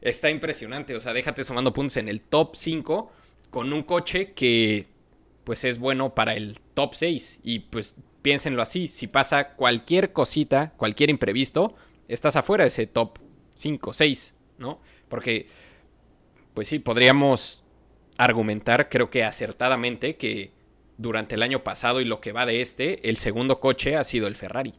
está 0.00 0.30
impresionante. 0.30 0.96
O 0.96 1.00
sea, 1.00 1.12
déjate 1.12 1.44
sumando 1.44 1.72
puntos 1.72 1.96
en 1.96 2.08
el 2.08 2.20
top 2.20 2.56
5 2.56 3.12
con 3.50 3.72
un 3.72 3.82
coche 3.84 4.32
que 4.32 4.86
pues 5.44 5.64
es 5.64 5.78
bueno 5.78 6.14
para 6.14 6.34
el 6.34 6.58
top 6.74 6.94
6. 6.94 7.40
Y 7.44 7.60
pues 7.60 7.94
piénsenlo 8.20 8.62
así, 8.62 8.88
si 8.88 9.06
pasa 9.06 9.54
cualquier 9.54 10.12
cosita, 10.12 10.72
cualquier 10.76 11.08
imprevisto, 11.08 11.74
estás 12.08 12.36
afuera 12.36 12.64
de 12.64 12.68
ese 12.68 12.86
top 12.86 13.18
5, 13.54 13.92
6, 13.92 14.34
¿no? 14.58 14.80
Porque, 15.08 15.46
pues 16.52 16.68
sí, 16.68 16.78
podríamos 16.80 17.64
argumentar, 18.18 18.88
creo 18.88 19.08
que 19.08 19.24
acertadamente, 19.24 20.16
que 20.16 20.52
durante 20.98 21.36
el 21.36 21.42
año 21.42 21.64
pasado 21.64 22.00
y 22.00 22.04
lo 22.04 22.20
que 22.20 22.32
va 22.32 22.44
de 22.44 22.60
este, 22.60 23.08
el 23.08 23.16
segundo 23.16 23.60
coche 23.60 23.96
ha 23.96 24.04
sido 24.04 24.26
el 24.28 24.36
Ferrari. 24.36 24.74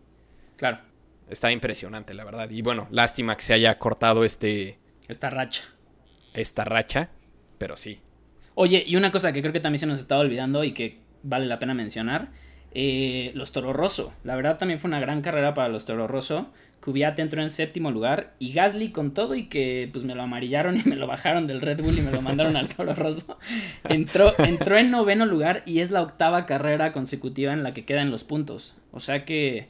Claro. 0.56 0.80
Está 1.28 1.52
impresionante, 1.52 2.14
la 2.14 2.24
verdad. 2.24 2.50
Y 2.50 2.62
bueno, 2.62 2.88
lástima 2.92 3.36
que 3.36 3.44
se 3.44 3.54
haya 3.54 3.78
cortado 3.78 4.24
este... 4.24 4.80
Esta 5.08 5.30
racha. 5.30 5.64
Esta 6.34 6.64
racha, 6.64 7.10
pero 7.58 7.78
sí, 7.78 8.02
Oye, 8.62 8.84
y 8.86 8.98
una 8.98 9.10
cosa 9.10 9.32
que 9.32 9.40
creo 9.40 9.54
que 9.54 9.62
también 9.62 9.80
se 9.80 9.86
nos 9.86 10.02
estaba 10.02 10.20
olvidando 10.20 10.66
y 10.66 10.74
que 10.74 11.00
vale 11.24 11.46
la 11.46 11.60
pena 11.60 11.74
mencionar, 11.74 12.28
eh, 12.74 13.32
los 13.36 13.52
Toro 13.52 13.74
Rosso. 13.74 14.14
La 14.24 14.36
verdad 14.36 14.58
también 14.58 14.80
fue 14.80 14.90
una 14.90 15.00
gran 15.00 15.22
carrera 15.22 15.54
para 15.54 15.70
los 15.70 15.86
Toro 15.86 16.08
Rosso. 16.08 16.48
Kvyat 16.82 17.20
entró 17.20 17.42
en 17.42 17.50
séptimo 17.50 17.92
lugar 17.92 18.34
y 18.40 18.54
Gasly 18.54 18.92
con 18.92 19.14
todo 19.14 19.36
y 19.36 19.48
que 19.48 19.90
pues 19.92 20.06
me 20.06 20.16
lo 20.16 20.24
amarillaron 20.24 20.78
y 20.78 20.84
me 20.84 20.96
lo 20.96 21.08
bajaron 21.08 21.46
del 21.46 21.60
Red 21.60 21.82
Bull 21.82 21.98
y 21.98 22.02
me 22.02 22.12
lo 22.12 22.22
mandaron 22.22 22.56
al 22.56 22.70
Toro 22.70 22.96
Rosso. 22.96 23.38
Entró, 23.84 24.34
entró 24.40 24.78
en 24.78 24.92
noveno 24.92 25.26
lugar 25.26 25.64
y 25.66 25.80
es 25.80 25.92
la 25.92 26.02
octava 26.02 26.46
carrera 26.46 26.92
consecutiva 26.94 27.52
en 27.52 27.64
la 27.64 27.74
que 27.74 27.86
quedan 27.86 28.12
los 28.12 28.24
puntos. 28.24 28.76
O 28.92 29.00
sea 29.00 29.26
que 29.26 29.68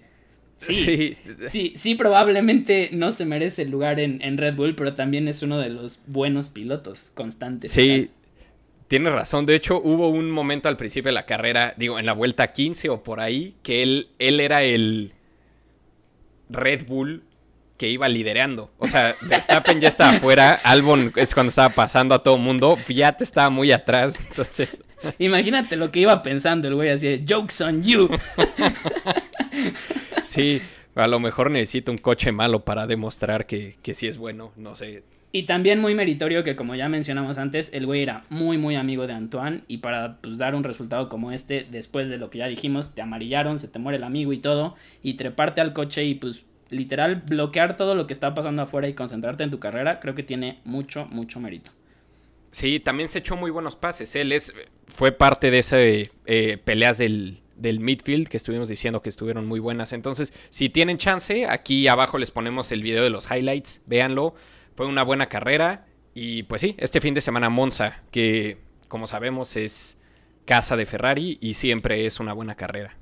Sí, 0.59 1.15
sí, 1.47 1.73
sí, 1.77 1.95
probablemente 1.95 2.89
no 2.91 3.13
se 3.13 3.25
merece 3.25 3.61
el 3.61 3.71
lugar 3.71 3.99
en, 3.99 4.21
en, 4.21 4.37
Red 4.37 4.55
Bull, 4.55 4.75
pero 4.75 4.93
también 4.93 5.29
es 5.29 5.41
uno 5.41 5.57
de 5.57 5.69
los 5.69 6.01
buenos 6.05 6.49
pilotos 6.49 7.11
constantes. 7.13 7.71
Sí, 7.71 8.09
tienes 8.89 9.13
razón. 9.13 9.45
De 9.45 9.55
hecho, 9.55 9.79
hubo 9.81 10.09
un 10.09 10.29
momento 10.29 10.67
al 10.67 10.75
principio 10.75 11.09
de 11.09 11.13
la 11.13 11.25
carrera, 11.25 11.73
digo, 11.77 11.97
en 11.97 12.05
la 12.05 12.13
vuelta 12.13 12.51
15 12.51 12.89
o 12.89 13.03
por 13.03 13.21
ahí, 13.21 13.55
que 13.63 13.83
él, 13.83 14.09
él 14.19 14.41
era 14.41 14.63
el 14.63 15.13
Red 16.49 16.85
Bull 16.87 17.23
que 17.77 17.87
iba 17.87 18.09
liderando. 18.09 18.71
O 18.77 18.87
sea, 18.87 19.15
Verstappen 19.21 19.79
ya 19.79 19.87
estaba 19.87 20.17
afuera, 20.17 20.59
Albon 20.63 21.13
es 21.15 21.33
cuando 21.33 21.49
estaba 21.49 21.69
pasando 21.69 22.13
a 22.13 22.21
todo 22.21 22.37
mundo, 22.37 22.77
te 22.85 23.23
estaba 23.23 23.49
muy 23.49 23.71
atrás, 23.71 24.19
entonces... 24.27 24.77
Imagínate 25.17 25.77
lo 25.77 25.91
que 25.91 26.01
iba 26.01 26.21
pensando 26.21 26.67
el 26.67 26.75
güey 26.75 26.89
así, 26.89 27.23
jokes 27.25 27.63
on 27.63 27.81
you. 27.83 28.09
sí, 30.23 30.61
a 30.93 31.07
lo 31.07 31.21
mejor 31.21 31.51
necesito 31.51 31.89
un 31.89 31.97
coche 31.97 32.33
malo 32.33 32.65
para 32.65 32.85
demostrar 32.85 33.45
que, 33.45 33.77
que 33.81 33.93
sí 33.93 34.07
es 34.07 34.17
bueno, 34.17 34.51
no 34.57 34.75
sé. 34.75 35.03
Y 35.31 35.43
también 35.43 35.79
muy 35.79 35.93
meritorio 35.93 36.43
que 36.43 36.55
como 36.55 36.73
ya 36.73 36.89
mencionamos 36.89 37.37
antes, 37.37 37.69
el 37.73 37.85
güey 37.85 38.01
era 38.01 38.23
muy 38.29 38.57
muy 38.57 38.75
amigo 38.75 39.05
de 39.05 39.13
Antoine 39.13 39.61
y 39.67 39.77
para 39.77 40.17
pues, 40.21 40.39
dar 40.39 40.55
un 40.55 40.63
resultado 40.63 41.07
como 41.07 41.31
este, 41.31 41.67
después 41.69 42.09
de 42.09 42.17
lo 42.17 42.31
que 42.31 42.39
ya 42.39 42.47
dijimos, 42.47 42.95
te 42.95 43.03
amarillaron, 43.03 43.59
se 43.59 43.67
te 43.67 43.77
muere 43.77 43.97
el 43.97 44.03
amigo 44.03 44.33
y 44.33 44.39
todo, 44.39 44.75
y 45.03 45.13
treparte 45.15 45.61
al 45.61 45.73
coche 45.73 46.03
y 46.05 46.15
pues 46.15 46.45
literal 46.71 47.23
bloquear 47.27 47.77
todo 47.77 47.93
lo 47.93 48.07
que 48.07 48.13
está 48.13 48.33
pasando 48.33 48.63
afuera 48.63 48.87
y 48.87 48.93
concentrarte 48.93 49.43
en 49.43 49.51
tu 49.51 49.59
carrera, 49.59 49.99
creo 49.99 50.15
que 50.15 50.23
tiene 50.23 50.59
mucho, 50.65 51.05
mucho 51.07 51.39
mérito. 51.39 51.71
Sí, 52.51 52.79
también 52.79 53.09
se 53.09 53.19
echó 53.19 53.35
muy 53.35 53.51
buenos 53.51 53.75
pases. 53.75 54.15
Él 54.15 54.31
es, 54.31 54.53
fue 54.87 55.11
parte 55.11 55.51
de 55.51 55.59
esas 55.59 55.79
eh, 55.81 56.57
peleas 56.63 56.97
del, 56.97 57.41
del, 57.55 57.79
midfield 57.79 58.27
que 58.27 58.37
estuvimos 58.37 58.67
diciendo 58.67 59.03
que 59.03 59.09
estuvieron 59.09 59.45
muy 59.45 59.59
buenas. 59.59 59.93
Entonces, 59.93 60.33
si 60.49 60.69
tienen 60.69 60.97
chance, 60.97 61.45
aquí 61.45 61.87
abajo 61.87 62.17
les 62.17 62.31
ponemos 62.31 62.71
el 62.71 62.81
video 62.81 63.03
de 63.03 63.11
los 63.11 63.29
highlights. 63.29 63.83
Véanlo. 63.85 64.33
Fue 64.79 64.87
una 64.87 65.03
buena 65.03 65.27
carrera. 65.27 65.87
Y 66.13 66.43
pues 66.43 66.61
sí, 66.61 66.75
este 66.77 67.01
fin 67.01 67.13
de 67.13 67.19
semana 67.19 67.49
Monza, 67.49 67.99
que 68.11 68.59
como 68.87 69.07
sabemos 69.07 69.57
es 69.57 69.99
casa 70.45 70.77
de 70.77 70.85
Ferrari 70.85 71.37
y 71.41 71.55
siempre 71.55 72.05
es 72.05 72.21
una 72.21 72.31
buena 72.31 72.55
carrera. 72.55 72.95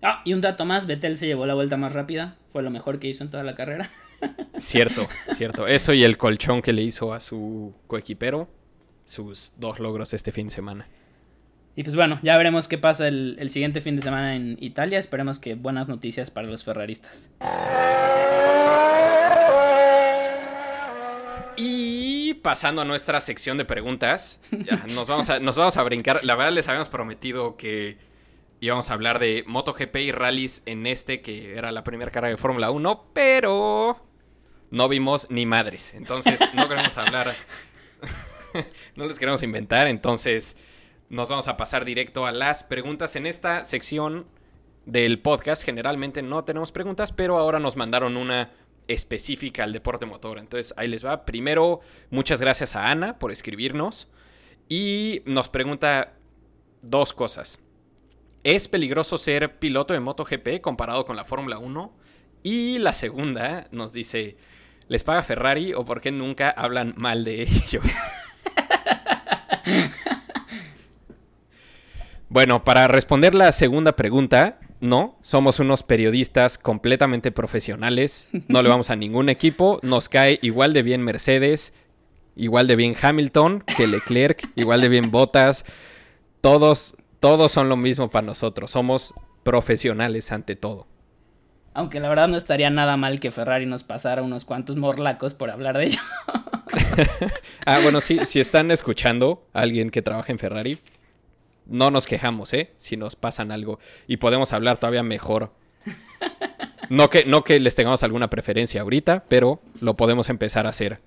Ah, 0.00 0.22
y 0.24 0.32
un 0.32 0.40
dato 0.40 0.64
más, 0.64 0.86
Vettel 0.86 1.18
se 1.18 1.26
llevó 1.26 1.44
la 1.44 1.52
vuelta 1.52 1.76
más 1.76 1.92
rápida, 1.92 2.38
fue 2.48 2.62
lo 2.62 2.70
mejor 2.70 3.00
que 3.00 3.08
hizo 3.08 3.22
en 3.22 3.28
toda 3.28 3.42
la 3.42 3.54
carrera. 3.54 3.90
Cierto, 4.56 5.06
cierto. 5.34 5.66
Eso 5.66 5.92
y 5.92 6.04
el 6.04 6.16
colchón 6.16 6.62
que 6.62 6.72
le 6.72 6.80
hizo 6.80 7.12
a 7.12 7.20
su 7.20 7.74
coequipero, 7.86 8.48
sus 9.04 9.52
dos 9.58 9.80
logros 9.80 10.14
este 10.14 10.32
fin 10.32 10.48
de 10.48 10.54
semana. 10.54 10.88
Y 11.76 11.82
pues 11.84 11.96
bueno, 11.96 12.18
ya 12.22 12.38
veremos 12.38 12.66
qué 12.66 12.78
pasa 12.78 13.08
el, 13.08 13.36
el 13.38 13.50
siguiente 13.50 13.82
fin 13.82 13.94
de 13.94 14.00
semana 14.00 14.36
en 14.36 14.56
Italia. 14.58 14.98
Esperemos 14.98 15.38
que 15.38 15.54
buenas 15.54 15.86
noticias 15.86 16.30
para 16.30 16.48
los 16.48 16.64
ferraristas. 16.64 17.28
Pasando 22.48 22.80
a 22.80 22.86
nuestra 22.86 23.20
sección 23.20 23.58
de 23.58 23.66
preguntas, 23.66 24.40
ya 24.50 24.82
nos, 24.94 25.06
vamos 25.06 25.28
a, 25.28 25.38
nos 25.38 25.58
vamos 25.58 25.76
a 25.76 25.82
brincar. 25.82 26.24
La 26.24 26.34
verdad 26.34 26.50
les 26.50 26.66
habíamos 26.66 26.88
prometido 26.88 27.58
que 27.58 27.98
íbamos 28.60 28.88
a 28.88 28.94
hablar 28.94 29.18
de 29.18 29.44
MotoGP 29.46 29.96
y 29.96 30.12
rallies 30.12 30.62
en 30.64 30.86
este, 30.86 31.20
que 31.20 31.58
era 31.58 31.72
la 31.72 31.84
primera 31.84 32.10
carrera 32.10 32.30
de 32.30 32.38
Fórmula 32.38 32.70
1, 32.70 33.10
pero 33.12 34.02
no 34.70 34.88
vimos 34.88 35.26
ni 35.28 35.44
madres. 35.44 35.92
Entonces 35.92 36.40
no 36.54 36.66
queremos 36.70 36.96
hablar, 36.96 37.34
no 38.96 39.04
les 39.04 39.18
queremos 39.18 39.42
inventar, 39.42 39.86
entonces 39.86 40.56
nos 41.10 41.28
vamos 41.28 41.48
a 41.48 41.58
pasar 41.58 41.84
directo 41.84 42.24
a 42.24 42.32
las 42.32 42.64
preguntas. 42.64 43.14
En 43.16 43.26
esta 43.26 43.62
sección 43.62 44.26
del 44.86 45.20
podcast 45.20 45.66
generalmente 45.66 46.22
no 46.22 46.44
tenemos 46.44 46.72
preguntas, 46.72 47.12
pero 47.12 47.36
ahora 47.36 47.60
nos 47.60 47.76
mandaron 47.76 48.16
una 48.16 48.52
específica 48.88 49.64
al 49.64 49.72
deporte 49.72 50.06
motor. 50.06 50.38
Entonces 50.38 50.74
ahí 50.76 50.88
les 50.88 51.04
va. 51.04 51.24
Primero, 51.24 51.80
muchas 52.10 52.40
gracias 52.40 52.74
a 52.74 52.90
Ana 52.90 53.18
por 53.18 53.30
escribirnos 53.30 54.08
y 54.68 55.22
nos 55.24 55.48
pregunta 55.48 56.14
dos 56.82 57.12
cosas. 57.12 57.60
¿Es 58.44 58.68
peligroso 58.68 59.18
ser 59.18 59.58
piloto 59.58 59.94
de 59.94 60.00
MotoGP 60.00 60.60
comparado 60.60 61.04
con 61.04 61.16
la 61.16 61.24
Fórmula 61.24 61.58
1? 61.58 61.92
Y 62.42 62.78
la 62.78 62.92
segunda 62.92 63.66
nos 63.72 63.92
dice, 63.92 64.36
¿les 64.86 65.04
paga 65.04 65.22
Ferrari 65.22 65.74
o 65.74 65.84
por 65.84 66.00
qué 66.00 66.12
nunca 66.12 66.48
hablan 66.48 66.94
mal 66.96 67.24
de 67.24 67.42
ellos? 67.42 67.84
bueno, 72.28 72.64
para 72.64 72.86
responder 72.86 73.34
la 73.34 73.50
segunda 73.52 73.96
pregunta, 73.96 74.60
no, 74.80 75.18
somos 75.22 75.58
unos 75.58 75.82
periodistas 75.82 76.58
completamente 76.58 77.32
profesionales, 77.32 78.28
no 78.48 78.62
le 78.62 78.68
vamos 78.68 78.90
a 78.90 78.96
ningún 78.96 79.28
equipo, 79.28 79.80
nos 79.82 80.08
cae 80.08 80.38
igual 80.42 80.72
de 80.72 80.82
bien 80.82 81.02
Mercedes, 81.02 81.74
igual 82.36 82.66
de 82.66 82.76
bien 82.76 82.94
Hamilton 83.00 83.64
que 83.76 83.86
Leclerc, 83.86 84.48
igual 84.56 84.80
de 84.80 84.88
bien 84.88 85.10
Bottas, 85.10 85.64
todos 86.40 86.96
todos 87.20 87.50
son 87.50 87.68
lo 87.68 87.76
mismo 87.76 88.10
para 88.10 88.26
nosotros. 88.26 88.70
Somos 88.70 89.14
profesionales 89.42 90.30
ante 90.32 90.56
todo. 90.56 90.86
Aunque 91.74 92.00
la 92.00 92.08
verdad 92.08 92.28
no 92.28 92.36
estaría 92.36 92.70
nada 92.70 92.96
mal 92.96 93.20
que 93.20 93.30
Ferrari 93.30 93.66
nos 93.66 93.84
pasara 93.84 94.22
unos 94.22 94.44
cuantos 94.44 94.76
morlacos 94.76 95.34
por 95.34 95.50
hablar 95.50 95.78
de 95.78 95.86
ello. 95.86 96.00
ah, 97.66 97.78
bueno, 97.82 98.00
sí, 98.00 98.20
si 98.24 98.40
están 98.40 98.70
escuchando 98.70 99.46
a 99.52 99.60
alguien 99.60 99.90
que 99.90 100.02
trabaja 100.02 100.32
en 100.32 100.38
Ferrari, 100.38 100.78
no 101.68 101.90
nos 101.90 102.06
quejamos, 102.06 102.52
¿eh? 102.52 102.72
Si 102.76 102.96
nos 102.96 103.16
pasan 103.16 103.52
algo. 103.52 103.78
Y 104.06 104.16
podemos 104.16 104.52
hablar 104.52 104.78
todavía 104.78 105.02
mejor. 105.02 105.52
No 106.90 107.10
que, 107.10 107.26
no 107.26 107.44
que 107.44 107.60
les 107.60 107.74
tengamos 107.74 108.02
alguna 108.02 108.30
preferencia 108.30 108.80
ahorita, 108.80 109.24
pero 109.28 109.60
lo 109.78 109.98
podemos 109.98 110.30
empezar 110.30 110.64
a 110.64 110.70
hacer. 110.70 111.00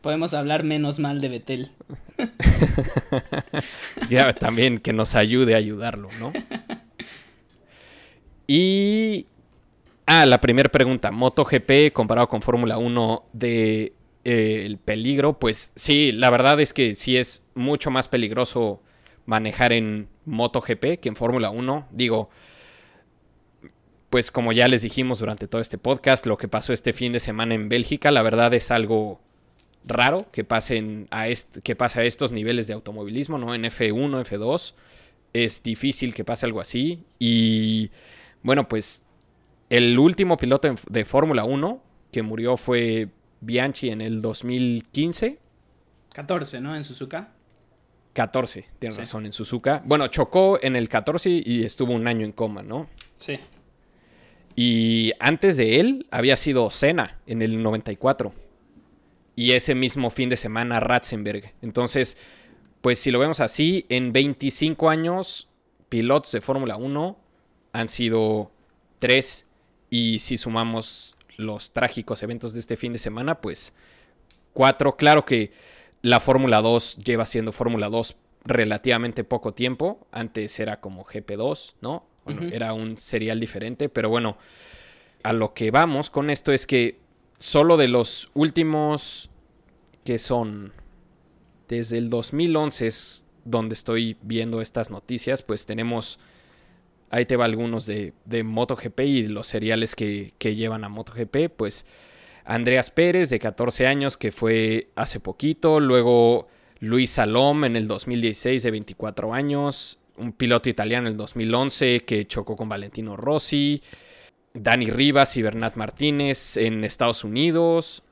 Podemos 0.00 0.32
hablar 0.32 0.64
menos 0.64 1.00
mal 1.00 1.20
de 1.20 1.28
Betel. 1.28 1.70
ya, 4.08 4.32
también 4.32 4.78
que 4.78 4.94
nos 4.94 5.14
ayude 5.14 5.54
a 5.54 5.58
ayudarlo, 5.58 6.08
¿no? 6.18 6.32
Y. 8.50 9.26
Ah, 10.06 10.24
la 10.24 10.40
primera 10.40 10.70
pregunta. 10.70 11.10
MotoGP 11.10 11.92
comparado 11.92 12.28
con 12.28 12.40
Fórmula 12.40 12.78
1 12.78 13.24
de 13.34 13.92
eh, 14.24 14.62
el 14.64 14.78
peligro. 14.78 15.38
Pues 15.38 15.70
sí, 15.74 16.12
la 16.12 16.30
verdad 16.30 16.58
es 16.58 16.72
que 16.72 16.94
sí 16.94 17.18
es 17.18 17.42
mucho 17.54 17.90
más 17.90 18.08
peligroso 18.08 18.82
manejar 19.28 19.74
en 19.74 20.08
MotoGP 20.24 21.00
que 21.00 21.10
en 21.10 21.14
Fórmula 21.14 21.50
1. 21.50 21.88
Digo, 21.90 22.30
pues 24.08 24.30
como 24.30 24.52
ya 24.52 24.68
les 24.68 24.80
dijimos 24.80 25.18
durante 25.18 25.46
todo 25.46 25.60
este 25.60 25.76
podcast, 25.76 26.24
lo 26.24 26.38
que 26.38 26.48
pasó 26.48 26.72
este 26.72 26.94
fin 26.94 27.12
de 27.12 27.20
semana 27.20 27.54
en 27.54 27.68
Bélgica, 27.68 28.10
la 28.10 28.22
verdad 28.22 28.54
es 28.54 28.70
algo 28.70 29.20
raro 29.84 30.30
que 30.32 30.44
pasen 30.44 31.08
a 31.10 31.26
que 31.62 31.76
pase 31.76 32.00
a 32.00 32.04
estos 32.04 32.32
niveles 32.32 32.68
de 32.68 32.72
automovilismo, 32.72 33.36
¿no? 33.36 33.54
En 33.54 33.64
F1, 33.64 34.24
F2 34.24 34.74
es 35.34 35.62
difícil 35.62 36.14
que 36.14 36.24
pase 36.24 36.46
algo 36.46 36.62
así 36.62 37.04
y 37.18 37.90
bueno, 38.42 38.66
pues 38.66 39.04
el 39.68 39.98
último 39.98 40.38
piloto 40.38 40.74
de 40.88 41.04
Fórmula 41.04 41.44
1 41.44 41.82
que 42.12 42.22
murió 42.22 42.56
fue 42.56 43.08
Bianchi 43.42 43.90
en 43.90 44.00
el 44.00 44.22
2015. 44.22 45.38
14, 46.14 46.62
¿no? 46.62 46.74
En 46.74 46.82
Suzuka. 46.82 47.34
14, 48.18 48.64
tienes 48.80 48.98
razón, 48.98 49.26
en 49.26 49.32
Suzuka. 49.32 49.80
Bueno, 49.84 50.08
chocó 50.08 50.58
en 50.60 50.74
el 50.74 50.88
14 50.88 51.30
y 51.30 51.64
estuvo 51.64 51.94
un 51.94 52.08
año 52.08 52.26
en 52.26 52.32
coma, 52.32 52.62
¿no? 52.64 52.88
Sí. 53.14 53.38
Y 54.56 55.12
antes 55.20 55.56
de 55.56 55.78
él 55.78 56.08
había 56.10 56.36
sido 56.36 56.68
Senna 56.70 57.20
en 57.28 57.42
el 57.42 57.62
94 57.62 58.32
y 59.36 59.52
ese 59.52 59.76
mismo 59.76 60.10
fin 60.10 60.28
de 60.30 60.36
semana 60.36 60.80
Ratzenberg. 60.80 61.54
Entonces, 61.62 62.18
pues 62.80 62.98
si 62.98 63.12
lo 63.12 63.20
vemos 63.20 63.38
así, 63.38 63.86
en 63.88 64.12
25 64.12 64.90
años, 64.90 65.48
pilotos 65.88 66.32
de 66.32 66.40
Fórmula 66.40 66.76
1 66.76 67.16
han 67.72 67.86
sido 67.86 68.50
tres 68.98 69.46
y 69.90 70.18
si 70.18 70.38
sumamos 70.38 71.16
los 71.36 71.70
trágicos 71.70 72.24
eventos 72.24 72.52
de 72.52 72.58
este 72.58 72.76
fin 72.76 72.92
de 72.92 72.98
semana, 72.98 73.40
pues 73.40 73.74
cuatro. 74.54 74.96
Claro 74.96 75.24
que 75.24 75.52
la 76.02 76.20
Fórmula 76.20 76.60
2 76.62 76.98
lleva 76.98 77.26
siendo 77.26 77.52
Fórmula 77.52 77.88
2 77.88 78.16
relativamente 78.44 79.24
poco 79.24 79.54
tiempo. 79.54 80.06
Antes 80.10 80.58
era 80.60 80.80
como 80.80 81.04
GP2, 81.04 81.74
¿no? 81.80 82.06
Era 82.52 82.74
un 82.74 82.98
serial 82.98 83.40
diferente, 83.40 83.88
pero 83.88 84.10
bueno, 84.10 84.36
a 85.22 85.32
lo 85.32 85.54
que 85.54 85.70
vamos 85.70 86.10
con 86.10 86.28
esto 86.28 86.52
es 86.52 86.66
que 86.66 86.98
solo 87.38 87.78
de 87.78 87.88
los 87.88 88.30
últimos 88.34 89.30
que 90.04 90.18
son 90.18 90.74
desde 91.68 91.98
el 91.98 92.10
2011 92.10 92.86
es 92.86 93.26
donde 93.44 93.74
estoy 93.74 94.16
viendo 94.22 94.60
estas 94.60 94.90
noticias, 94.90 95.42
pues 95.42 95.64
tenemos, 95.64 96.18
ahí 97.10 97.24
te 97.24 97.36
va 97.36 97.46
algunos 97.46 97.86
de, 97.86 98.12
de 98.24 98.42
MotoGP 98.42 99.00
y 99.00 99.26
los 99.26 99.46
seriales 99.46 99.94
que, 99.94 100.34
que, 100.38 100.54
llevan 100.54 100.84
a 100.84 100.88
MotoGP, 100.88 101.50
pues 101.56 101.86
Andreas 102.48 102.88
Pérez 102.88 103.28
de 103.28 103.38
14 103.38 103.86
años 103.86 104.16
que 104.16 104.32
fue 104.32 104.88
hace 104.96 105.20
poquito, 105.20 105.80
luego 105.80 106.48
Luis 106.80 107.10
Salom 107.10 107.66
en 107.66 107.76
el 107.76 107.86
2016 107.86 108.62
de 108.62 108.70
24 108.70 109.34
años, 109.34 110.00
un 110.16 110.32
piloto 110.32 110.70
italiano 110.70 111.08
en 111.08 111.12
el 111.12 111.18
2011 111.18 112.04
que 112.06 112.26
chocó 112.26 112.56
con 112.56 112.70
Valentino 112.70 113.18
Rossi, 113.18 113.82
Dani 114.54 114.88
Rivas 114.88 115.36
y 115.36 115.42
Bernat 115.42 115.76
Martínez 115.76 116.56
en 116.56 116.84
Estados 116.84 117.22
Unidos. 117.22 118.02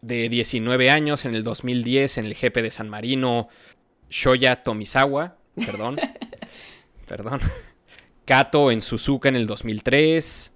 De 0.00 0.30
19 0.30 0.90
años 0.90 1.26
en 1.26 1.34
el 1.34 1.44
2010 1.44 2.16
en 2.16 2.24
el 2.24 2.34
GP 2.34 2.62
de 2.62 2.70
San 2.70 2.88
Marino, 2.88 3.48
Shoya 4.08 4.62
Tomisawa, 4.64 5.36
perdón. 5.54 5.96
perdón. 7.06 7.40
Kato 8.24 8.70
en 8.70 8.80
Suzuka 8.80 9.28
en 9.28 9.36
el 9.36 9.46
2003. 9.46 10.50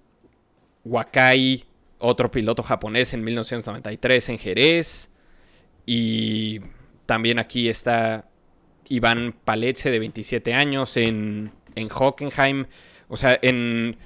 Wakai, 0.83 1.66
otro 1.99 2.31
piloto 2.31 2.63
japonés 2.63 3.13
en 3.13 3.23
1993 3.23 4.29
en 4.29 4.37
Jerez. 4.39 5.11
Y 5.85 6.61
también 7.05 7.39
aquí 7.39 7.69
está 7.69 8.29
Iván 8.89 9.35
Paletze 9.43 9.91
de 9.91 9.99
27 9.99 10.53
años 10.53 10.97
en, 10.97 11.51
en 11.75 11.89
Hockenheim. 11.89 12.65
O 13.07 13.17
sea, 13.17 13.37
en 13.41 13.97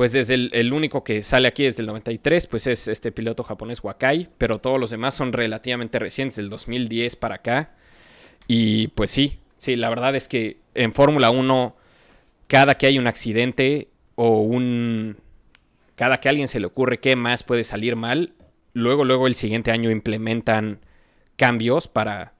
pues 0.00 0.12
desde 0.12 0.34
el, 0.34 0.72
único 0.72 1.04
que 1.04 1.22
sale 1.22 1.46
aquí 1.46 1.64
desde 1.64 1.82
el 1.82 1.88
93, 1.88 2.46
pues 2.46 2.66
es 2.66 2.88
este 2.88 3.12
piloto 3.12 3.42
japonés 3.42 3.84
Wakai, 3.84 4.30
pero 4.38 4.58
todos 4.58 4.80
los 4.80 4.88
demás 4.88 5.12
son 5.12 5.32
relativamente 5.34 5.98
recientes, 5.98 6.36
del 6.36 6.48
2010 6.48 7.16
para 7.16 7.34
acá. 7.34 7.74
Y 8.46 8.88
pues 8.88 9.10
sí, 9.10 9.40
sí, 9.58 9.76
la 9.76 9.90
verdad 9.90 10.16
es 10.16 10.26
que 10.26 10.56
en 10.74 10.94
Fórmula 10.94 11.28
1, 11.28 11.76
cada 12.46 12.78
que 12.78 12.86
hay 12.86 12.98
un 12.98 13.08
accidente 13.08 13.88
o 14.14 14.40
un... 14.40 15.18
Cada 16.00 16.16
que 16.16 16.28
a 16.28 16.30
alguien 16.30 16.48
se 16.48 16.60
le 16.60 16.66
ocurre 16.66 16.98
qué 16.98 17.14
más 17.14 17.42
puede 17.42 17.62
salir 17.62 17.94
mal, 17.94 18.32
luego, 18.72 19.04
luego 19.04 19.26
el 19.26 19.34
siguiente 19.34 19.70
año 19.70 19.90
implementan 19.90 20.80
cambios 21.36 21.88
para... 21.88 22.32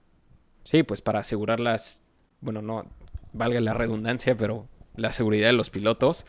Sí, 0.65 0.83
pues 0.83 1.03
para 1.03 1.21
asegurar 1.21 1.61
las... 1.61 2.03
Bueno, 2.41 2.63
no 2.63 2.87
valga 3.35 3.61
la 3.61 3.75
redundancia, 3.75 4.35
pero 4.35 4.67
la 4.97 5.13
seguridad 5.13 5.49
de 5.49 5.53
los 5.53 5.69
pilotos. 5.69 6.25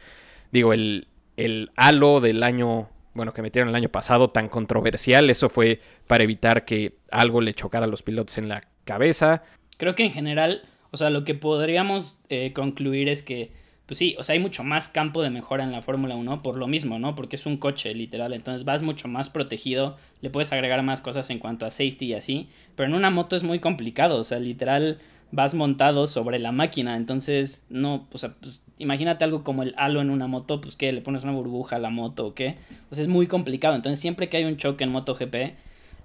Digo, 0.51 0.73
el, 0.73 1.07
el 1.37 1.71
halo 1.77 2.19
del 2.19 2.43
año, 2.43 2.89
bueno, 3.13 3.33
que 3.33 3.41
metieron 3.41 3.69
el 3.69 3.75
año 3.75 3.87
pasado 3.87 4.27
tan 4.27 4.49
controversial. 4.49 5.29
Eso 5.29 5.47
fue 5.47 5.79
para 6.07 6.25
evitar 6.25 6.65
que 6.65 6.97
algo 7.11 7.39
le 7.39 7.53
chocara 7.53 7.85
a 7.85 7.89
los 7.89 8.03
pilotos 8.03 8.37
en 8.39 8.49
la 8.49 8.67
cabeza. 8.83 9.43
Creo 9.77 9.95
que 9.95 10.03
en 10.03 10.11
general, 10.11 10.63
o 10.91 10.97
sea, 10.97 11.09
lo 11.09 11.23
que 11.23 11.33
podríamos 11.33 12.19
eh, 12.27 12.51
concluir 12.51 13.07
es 13.07 13.23
que, 13.23 13.53
pues 13.91 13.99
sí, 13.99 14.15
o 14.17 14.23
sea, 14.23 14.31
hay 14.31 14.39
mucho 14.39 14.63
más 14.63 14.87
campo 14.87 15.21
de 15.21 15.29
mejora 15.29 15.65
en 15.65 15.73
la 15.73 15.81
Fórmula 15.81 16.15
1 16.15 16.43
por 16.43 16.55
lo 16.55 16.65
mismo, 16.65 16.97
¿no? 16.97 17.13
Porque 17.13 17.35
es 17.35 17.45
un 17.45 17.57
coche, 17.57 17.93
literal. 17.93 18.31
Entonces 18.31 18.63
vas 18.63 18.83
mucho 18.83 19.09
más 19.09 19.29
protegido, 19.29 19.97
le 20.21 20.29
puedes 20.29 20.53
agregar 20.53 20.81
más 20.81 21.01
cosas 21.01 21.29
en 21.29 21.39
cuanto 21.39 21.65
a 21.65 21.71
safety 21.71 22.05
y 22.05 22.13
así. 22.13 22.47
Pero 22.77 22.87
en 22.87 22.95
una 22.95 23.09
moto 23.09 23.35
es 23.35 23.43
muy 23.43 23.59
complicado, 23.59 24.17
o 24.17 24.23
sea, 24.23 24.39
literal 24.39 24.99
vas 25.33 25.55
montado 25.55 26.07
sobre 26.07 26.39
la 26.39 26.53
máquina. 26.53 26.95
Entonces, 26.95 27.65
no, 27.67 28.07
o 28.13 28.17
sea, 28.17 28.33
pues, 28.39 28.61
imagínate 28.77 29.25
algo 29.25 29.43
como 29.43 29.61
el 29.61 29.73
halo 29.75 29.99
en 29.99 30.09
una 30.09 30.25
moto, 30.25 30.61
pues 30.61 30.77
que 30.77 30.93
le 30.93 31.01
pones 31.01 31.23
una 31.23 31.33
burbuja 31.33 31.75
a 31.75 31.79
la 31.79 31.89
moto 31.89 32.27
o 32.27 32.33
qué. 32.33 32.55
Pues 32.87 32.97
es 32.97 33.09
muy 33.09 33.27
complicado. 33.27 33.75
Entonces, 33.75 33.99
siempre 33.99 34.29
que 34.29 34.37
hay 34.37 34.45
un 34.45 34.55
choque 34.55 34.85
en 34.85 34.91
MotoGP, 34.93 35.35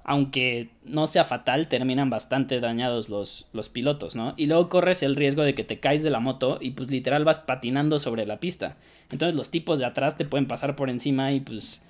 aunque 0.09 0.71
no 0.85 1.09
sea 1.09 1.25
fatal, 1.25 1.67
terminan 1.67 2.11
bastante 2.11 2.61
dañados 2.61 3.09
los, 3.09 3.49
los 3.53 3.69
pilotos, 3.69 4.15
¿no? 4.15 4.35
Y 4.37 4.47
luego 4.47 4.69
corres 4.69 5.03
el 5.03 5.17
riesgo 5.17 5.43
de 5.43 5.57
que 5.57 5.65
te 5.65 5.81
caes 5.81 6.05
de 6.05 6.11
la 6.11 6.21
moto 6.21 6.59
y 6.61 6.71
pues 6.71 6.93
literal 6.93 7.25
vas 7.25 7.41
patinando 7.41 7.99
sobre 7.99 8.25
la 8.25 8.39
pista. 8.39 8.77
Entonces 9.11 9.35
los 9.35 9.51
tipos 9.51 9.81
de 9.81 9.85
atrás 9.85 10.17
te 10.17 10.25
pueden 10.25 10.47
pasar 10.47 10.77
por 10.77 10.91
encima 10.91 11.33
y 11.33 11.41
pues... 11.41 11.83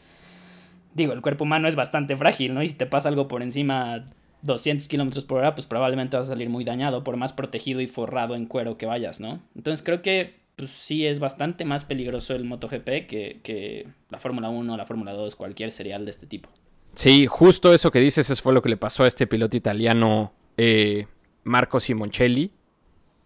Digo, 0.94 1.12
el 1.12 1.20
cuerpo 1.20 1.44
humano 1.44 1.68
es 1.68 1.76
bastante 1.76 2.16
frágil, 2.16 2.54
¿no? 2.54 2.62
Y 2.62 2.68
si 2.68 2.74
te 2.74 2.86
pasa 2.86 3.10
algo 3.10 3.28
por 3.28 3.42
encima 3.42 4.06
200 4.40 4.88
kilómetros 4.88 5.24
por 5.24 5.40
hora, 5.40 5.54
pues 5.54 5.66
probablemente 5.66 6.16
vas 6.16 6.24
a 6.24 6.30
salir 6.30 6.48
muy 6.48 6.64
dañado, 6.64 7.04
por 7.04 7.18
más 7.18 7.34
protegido 7.34 7.82
y 7.82 7.86
forrado 7.86 8.34
en 8.34 8.46
cuero 8.46 8.78
que 8.78 8.86
vayas, 8.86 9.20
¿no? 9.20 9.42
Entonces 9.54 9.84
creo 9.84 10.00
que 10.00 10.36
pues 10.56 10.70
sí 10.70 11.04
es 11.04 11.18
bastante 11.18 11.66
más 11.66 11.84
peligroso 11.84 12.34
el 12.34 12.44
MotoGP 12.44 13.06
que, 13.06 13.40
que 13.42 13.88
la 14.08 14.18
Fórmula 14.18 14.48
1, 14.48 14.74
la 14.74 14.86
Fórmula 14.86 15.12
2, 15.12 15.36
cualquier 15.36 15.70
serial 15.70 16.06
de 16.06 16.12
este 16.12 16.26
tipo. 16.26 16.48
Sí, 16.96 17.26
justo 17.26 17.72
eso 17.72 17.90
que 17.90 18.00
dices, 18.00 18.28
eso 18.28 18.42
fue 18.42 18.52
lo 18.52 18.62
que 18.62 18.70
le 18.70 18.76
pasó 18.76 19.04
a 19.04 19.06
este 19.06 19.26
piloto 19.26 19.56
italiano 19.56 20.32
eh, 20.56 21.06
Marco 21.44 21.78
Simoncelli. 21.78 22.50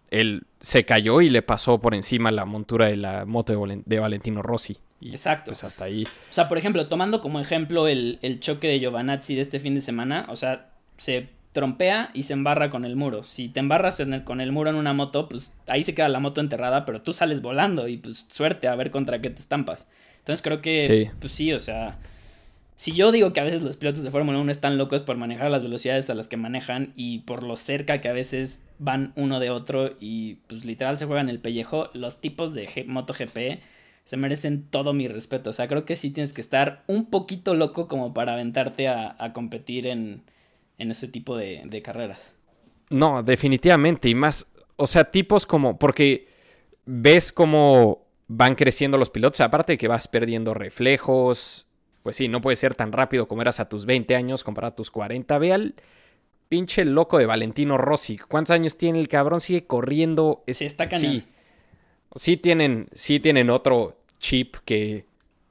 Él 0.09 0.43
se 0.59 0.83
cayó 0.85 1.21
y 1.21 1.29
le 1.29 1.41
pasó 1.41 1.79
por 1.79 1.95
encima 1.95 2.31
la 2.31 2.45
montura 2.45 2.87
de 2.87 2.97
la 2.97 3.25
moto 3.25 3.53
de, 3.85 3.99
Valentino 3.99 4.41
Rossi. 4.41 4.77
Y 4.99 5.11
Exacto. 5.11 5.51
Pues 5.51 5.63
hasta 5.63 5.85
ahí. 5.85 6.03
O 6.03 6.33
sea, 6.33 6.49
por 6.49 6.57
ejemplo, 6.57 6.87
tomando 6.87 7.21
como 7.21 7.39
ejemplo 7.39 7.87
el, 7.87 8.19
el 8.21 8.41
choque 8.41 8.67
de 8.67 8.79
Giovanazzi 8.79 9.35
de 9.35 9.41
este 9.41 9.59
fin 9.59 9.73
de 9.73 9.81
semana, 9.81 10.27
o 10.29 10.35
sea, 10.35 10.69
se 10.97 11.29
trompea 11.51 12.11
y 12.13 12.23
se 12.23 12.33
embarra 12.33 12.69
con 12.69 12.85
el 12.85 12.95
muro. 12.95 13.23
Si 13.23 13.49
te 13.49 13.59
embarras 13.59 14.01
con 14.23 14.41
el 14.41 14.51
muro 14.51 14.69
en 14.69 14.75
una 14.75 14.93
moto, 14.93 15.27
pues 15.27 15.51
ahí 15.67 15.83
se 15.83 15.93
queda 15.95 16.09
la 16.09 16.19
moto 16.19 16.41
enterrada, 16.41 16.85
pero 16.85 17.01
tú 17.01 17.13
sales 17.13 17.41
volando 17.41 17.87
y 17.87 17.97
pues 17.97 18.27
suerte 18.29 18.67
a 18.67 18.75
ver 18.75 18.91
contra 18.91 19.21
qué 19.21 19.29
te 19.29 19.39
estampas. 19.39 19.87
Entonces 20.19 20.41
creo 20.41 20.61
que, 20.61 21.11
pues 21.19 21.33
sí, 21.33 21.51
o 21.53 21.59
sea, 21.59 21.97
si 22.81 22.93
yo 22.93 23.11
digo 23.11 23.33
que 23.33 23.39
a 23.39 23.43
veces 23.43 23.61
los 23.61 23.77
pilotos 23.77 24.03
de 24.03 24.11
Fórmula 24.11 24.39
1 24.39 24.51
están 24.51 24.77
locos 24.77 25.03
por 25.03 25.17
manejar 25.17 25.51
las 25.51 25.63
velocidades 25.63 26.09
a 26.09 26.15
las 26.15 26.27
que 26.27 26.37
manejan 26.37 26.93
y 26.95 27.19
por 27.19 27.43
lo 27.43 27.57
cerca 27.57 28.01
que 28.01 28.09
a 28.09 28.13
veces 28.13 28.63
van 28.79 29.13
uno 29.15 29.39
de 29.39 29.49
otro 29.49 29.91
y 29.99 30.35
pues 30.47 30.65
literal 30.65 30.97
se 30.97 31.05
juegan 31.05 31.29
el 31.29 31.39
pellejo, 31.39 31.89
los 31.93 32.21
tipos 32.21 32.53
de 32.53 32.85
MotoGP 32.87 33.61
se 34.03 34.17
merecen 34.17 34.65
todo 34.69 34.93
mi 34.93 35.07
respeto. 35.07 35.51
O 35.51 35.53
sea, 35.53 35.67
creo 35.67 35.85
que 35.85 35.95
sí 35.95 36.09
tienes 36.09 36.33
que 36.33 36.41
estar 36.41 36.83
un 36.87 37.05
poquito 37.05 37.53
loco 37.53 37.87
como 37.87 38.13
para 38.13 38.33
aventarte 38.33 38.87
a 38.87 39.31
competir 39.33 39.85
en 39.85 40.23
en 40.81 40.91
ese 40.91 41.07
tipo 41.07 41.37
de, 41.37 41.81
carreras. 41.83 42.33
No, 42.89 43.21
definitivamente. 43.23 44.09
Y 44.09 44.15
más, 44.15 44.51
o 44.75 44.87
sea, 44.87 45.05
tipos 45.05 45.45
como, 45.45 45.77
porque 45.77 46.27
ves 46.85 47.31
cómo 47.31 48.07
van 48.27 48.55
creciendo 48.55 48.97
los 48.97 49.09
pilotos, 49.09 49.41
aparte 49.41 49.73
de 49.73 49.77
que 49.77 49.87
vas 49.87 50.07
perdiendo 50.07 50.53
reflejos, 50.53 51.67
pues 52.03 52.15
sí, 52.15 52.27
no 52.27 52.41
puede 52.41 52.55
ser 52.55 52.75
tan 52.75 52.91
rápido 52.91 53.27
como 53.27 53.41
eras 53.41 53.59
a 53.59 53.69
tus 53.69 53.85
20 53.85 54.15
años 54.15 54.43
comparado 54.43 54.73
a 54.73 54.75
tus 54.75 54.91
40. 54.91 55.37
Ve 55.37 55.53
al 55.53 55.75
pinche 56.49 56.83
loco 56.85 57.17
de 57.17 57.25
Valentino 57.25 57.77
Rossi. 57.77 58.17
¿Cuántos 58.17 58.53
años 58.53 58.77
tiene 58.77 58.99
el 58.99 59.07
cabrón? 59.07 59.39
Sigue 59.39 59.65
corriendo. 59.65 60.43
sí, 60.47 60.65
está 60.65 60.89
cañón. 60.89 61.11
Sí, 61.11 61.27
sí 62.15 62.37
tienen, 62.37 62.87
sí 62.93 63.19
tienen 63.19 63.49
otro 63.49 63.97
chip 64.19 64.55
que 64.65 65.05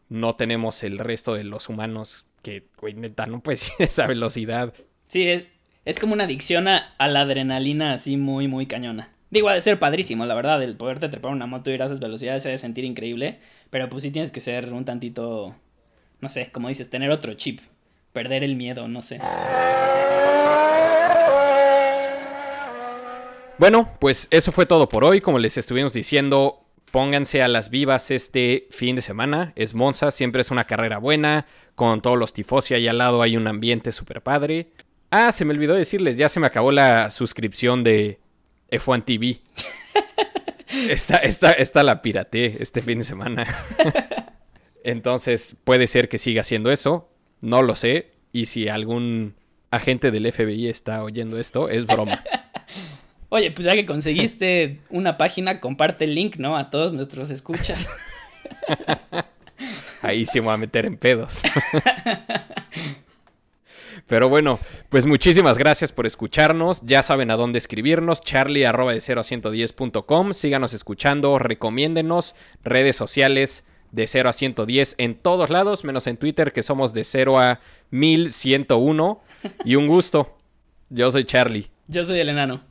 no 0.08 0.34
tenemos 0.36 0.82
el 0.84 0.98
resto 0.98 1.34
de 1.34 1.44
los 1.44 1.68
humanos. 1.68 2.26
Que, 2.42 2.64
güey, 2.78 2.94
neta, 2.94 3.26
no 3.26 3.40
puede 3.40 3.56
ser 3.58 3.74
esa 3.78 4.06
velocidad. 4.06 4.74
Sí, 5.06 5.28
es, 5.28 5.44
es 5.84 5.98
como 5.98 6.12
una 6.12 6.24
adicción 6.24 6.68
a, 6.68 6.94
la 6.98 7.22
adrenalina 7.22 7.94
así 7.94 8.16
muy, 8.16 8.48
muy 8.48 8.66
cañona. 8.66 9.10
Digo, 9.30 9.48
ha 9.48 9.54
de 9.54 9.60
ser 9.60 9.78
padrísimo, 9.78 10.26
la 10.26 10.34
verdad, 10.34 10.62
el 10.62 10.76
poderte 10.76 11.08
trepar 11.08 11.32
una 11.32 11.46
moto 11.46 11.70
y 11.70 11.74
ir 11.74 11.82
a 11.82 11.86
esas 11.86 12.00
velocidades 12.00 12.42
se 12.42 12.48
ha 12.48 12.52
de 12.52 12.58
sentir 12.58 12.84
increíble, 12.84 13.38
pero 13.70 13.88
pues 13.88 14.02
sí 14.02 14.10
tienes 14.10 14.32
que 14.32 14.40
ser 14.40 14.72
un 14.72 14.84
tantito, 14.84 15.54
no 16.20 16.28
sé, 16.28 16.50
como 16.50 16.68
dices, 16.68 16.90
tener 16.90 17.10
otro 17.10 17.34
chip, 17.34 17.60
perder 18.12 18.44
el 18.44 18.56
miedo, 18.56 18.88
no 18.88 19.02
sé. 19.02 19.20
Bueno, 23.58 23.90
pues 24.00 24.26
eso 24.30 24.52
fue 24.52 24.64
todo 24.64 24.88
por 24.88 25.04
hoy, 25.04 25.20
como 25.20 25.38
les 25.38 25.58
estuvimos 25.58 25.92
diciendo, 25.92 26.64
pónganse 26.90 27.42
a 27.42 27.48
las 27.48 27.70
vivas 27.70 28.10
este 28.10 28.66
fin 28.70 28.96
de 28.96 29.02
semana, 29.02 29.52
es 29.54 29.74
Monza, 29.74 30.10
siempre 30.10 30.40
es 30.40 30.50
una 30.50 30.64
carrera 30.64 30.98
buena, 30.98 31.46
con 31.74 32.00
todos 32.00 32.18
los 32.18 32.32
tifosi 32.32 32.74
ahí 32.74 32.88
al 32.88 32.98
lado 32.98 33.22
hay 33.22 33.36
un 33.36 33.46
ambiente 33.46 33.92
súper 33.92 34.22
padre. 34.22 34.70
Ah, 35.10 35.32
se 35.32 35.44
me 35.44 35.52
olvidó 35.52 35.74
decirles, 35.74 36.16
ya 36.16 36.28
se 36.28 36.40
me 36.40 36.46
acabó 36.46 36.72
la 36.72 37.10
suscripción 37.10 37.84
de 37.84 38.20
F1 38.70 39.04
TV. 39.04 39.40
esta, 40.88 41.16
esta, 41.16 41.52
esta 41.52 41.82
la 41.82 42.00
pirateé 42.00 42.56
este 42.60 42.80
fin 42.80 42.98
de 42.98 43.04
semana. 43.04 43.44
Entonces 44.84 45.56
puede 45.64 45.86
ser 45.86 46.08
que 46.08 46.18
siga 46.18 46.40
haciendo 46.40 46.70
eso, 46.70 47.08
no 47.40 47.62
lo 47.62 47.74
sé. 47.74 48.12
Y 48.32 48.46
si 48.46 48.68
algún 48.68 49.34
agente 49.70 50.10
del 50.10 50.30
FBI 50.30 50.68
está 50.68 51.02
oyendo 51.02 51.38
esto, 51.38 51.68
es 51.68 51.86
broma. 51.86 52.22
Oye, 53.28 53.50
pues 53.52 53.64
ya 53.64 53.72
que 53.72 53.86
conseguiste 53.86 54.80
una 54.90 55.16
página, 55.16 55.60
comparte 55.60 56.04
el 56.04 56.14
link, 56.16 56.36
¿no? 56.36 56.56
A 56.56 56.70
todos 56.70 56.92
nuestros 56.92 57.30
escuchas. 57.30 57.88
Ahí 60.02 60.26
sí 60.26 60.40
me 60.40 60.46
voy 60.46 60.54
a 60.54 60.58
meter 60.58 60.86
en 60.86 60.96
pedos. 60.96 61.40
Pero 64.06 64.28
bueno, 64.28 64.58
pues 64.88 65.06
muchísimas 65.06 65.56
gracias 65.58 65.92
por 65.92 66.06
escucharnos. 66.06 66.80
Ya 66.82 67.04
saben 67.04 67.30
a 67.30 67.36
dónde 67.36 67.58
escribirnos. 67.58 68.20
Charlie 68.20 68.64
arroba 68.64 68.92
de 68.92 69.00
0 69.00 69.20
a 69.20 69.24
110.com. 69.24 70.32
Síganos 70.32 70.74
escuchando, 70.74 71.38
recomiéndenos. 71.38 72.34
Redes 72.64 72.96
sociales 72.96 73.64
de 73.92 74.06
0 74.06 74.28
a 74.28 74.32
110 74.32 74.94
en 74.98 75.14
todos 75.14 75.50
lados, 75.50 75.84
menos 75.84 76.06
en 76.06 76.16
Twitter, 76.16 76.52
que 76.52 76.62
somos 76.62 76.92
de 76.92 77.04
0 77.04 77.38
a 77.38 77.60
1101. 77.90 79.22
Y 79.64 79.76
un 79.76 79.86
gusto. 79.86 80.36
Yo 80.90 81.10
soy 81.10 81.24
Charlie. 81.24 81.70
Yo 81.88 82.04
soy 82.04 82.18
el 82.20 82.28
enano. 82.28 82.62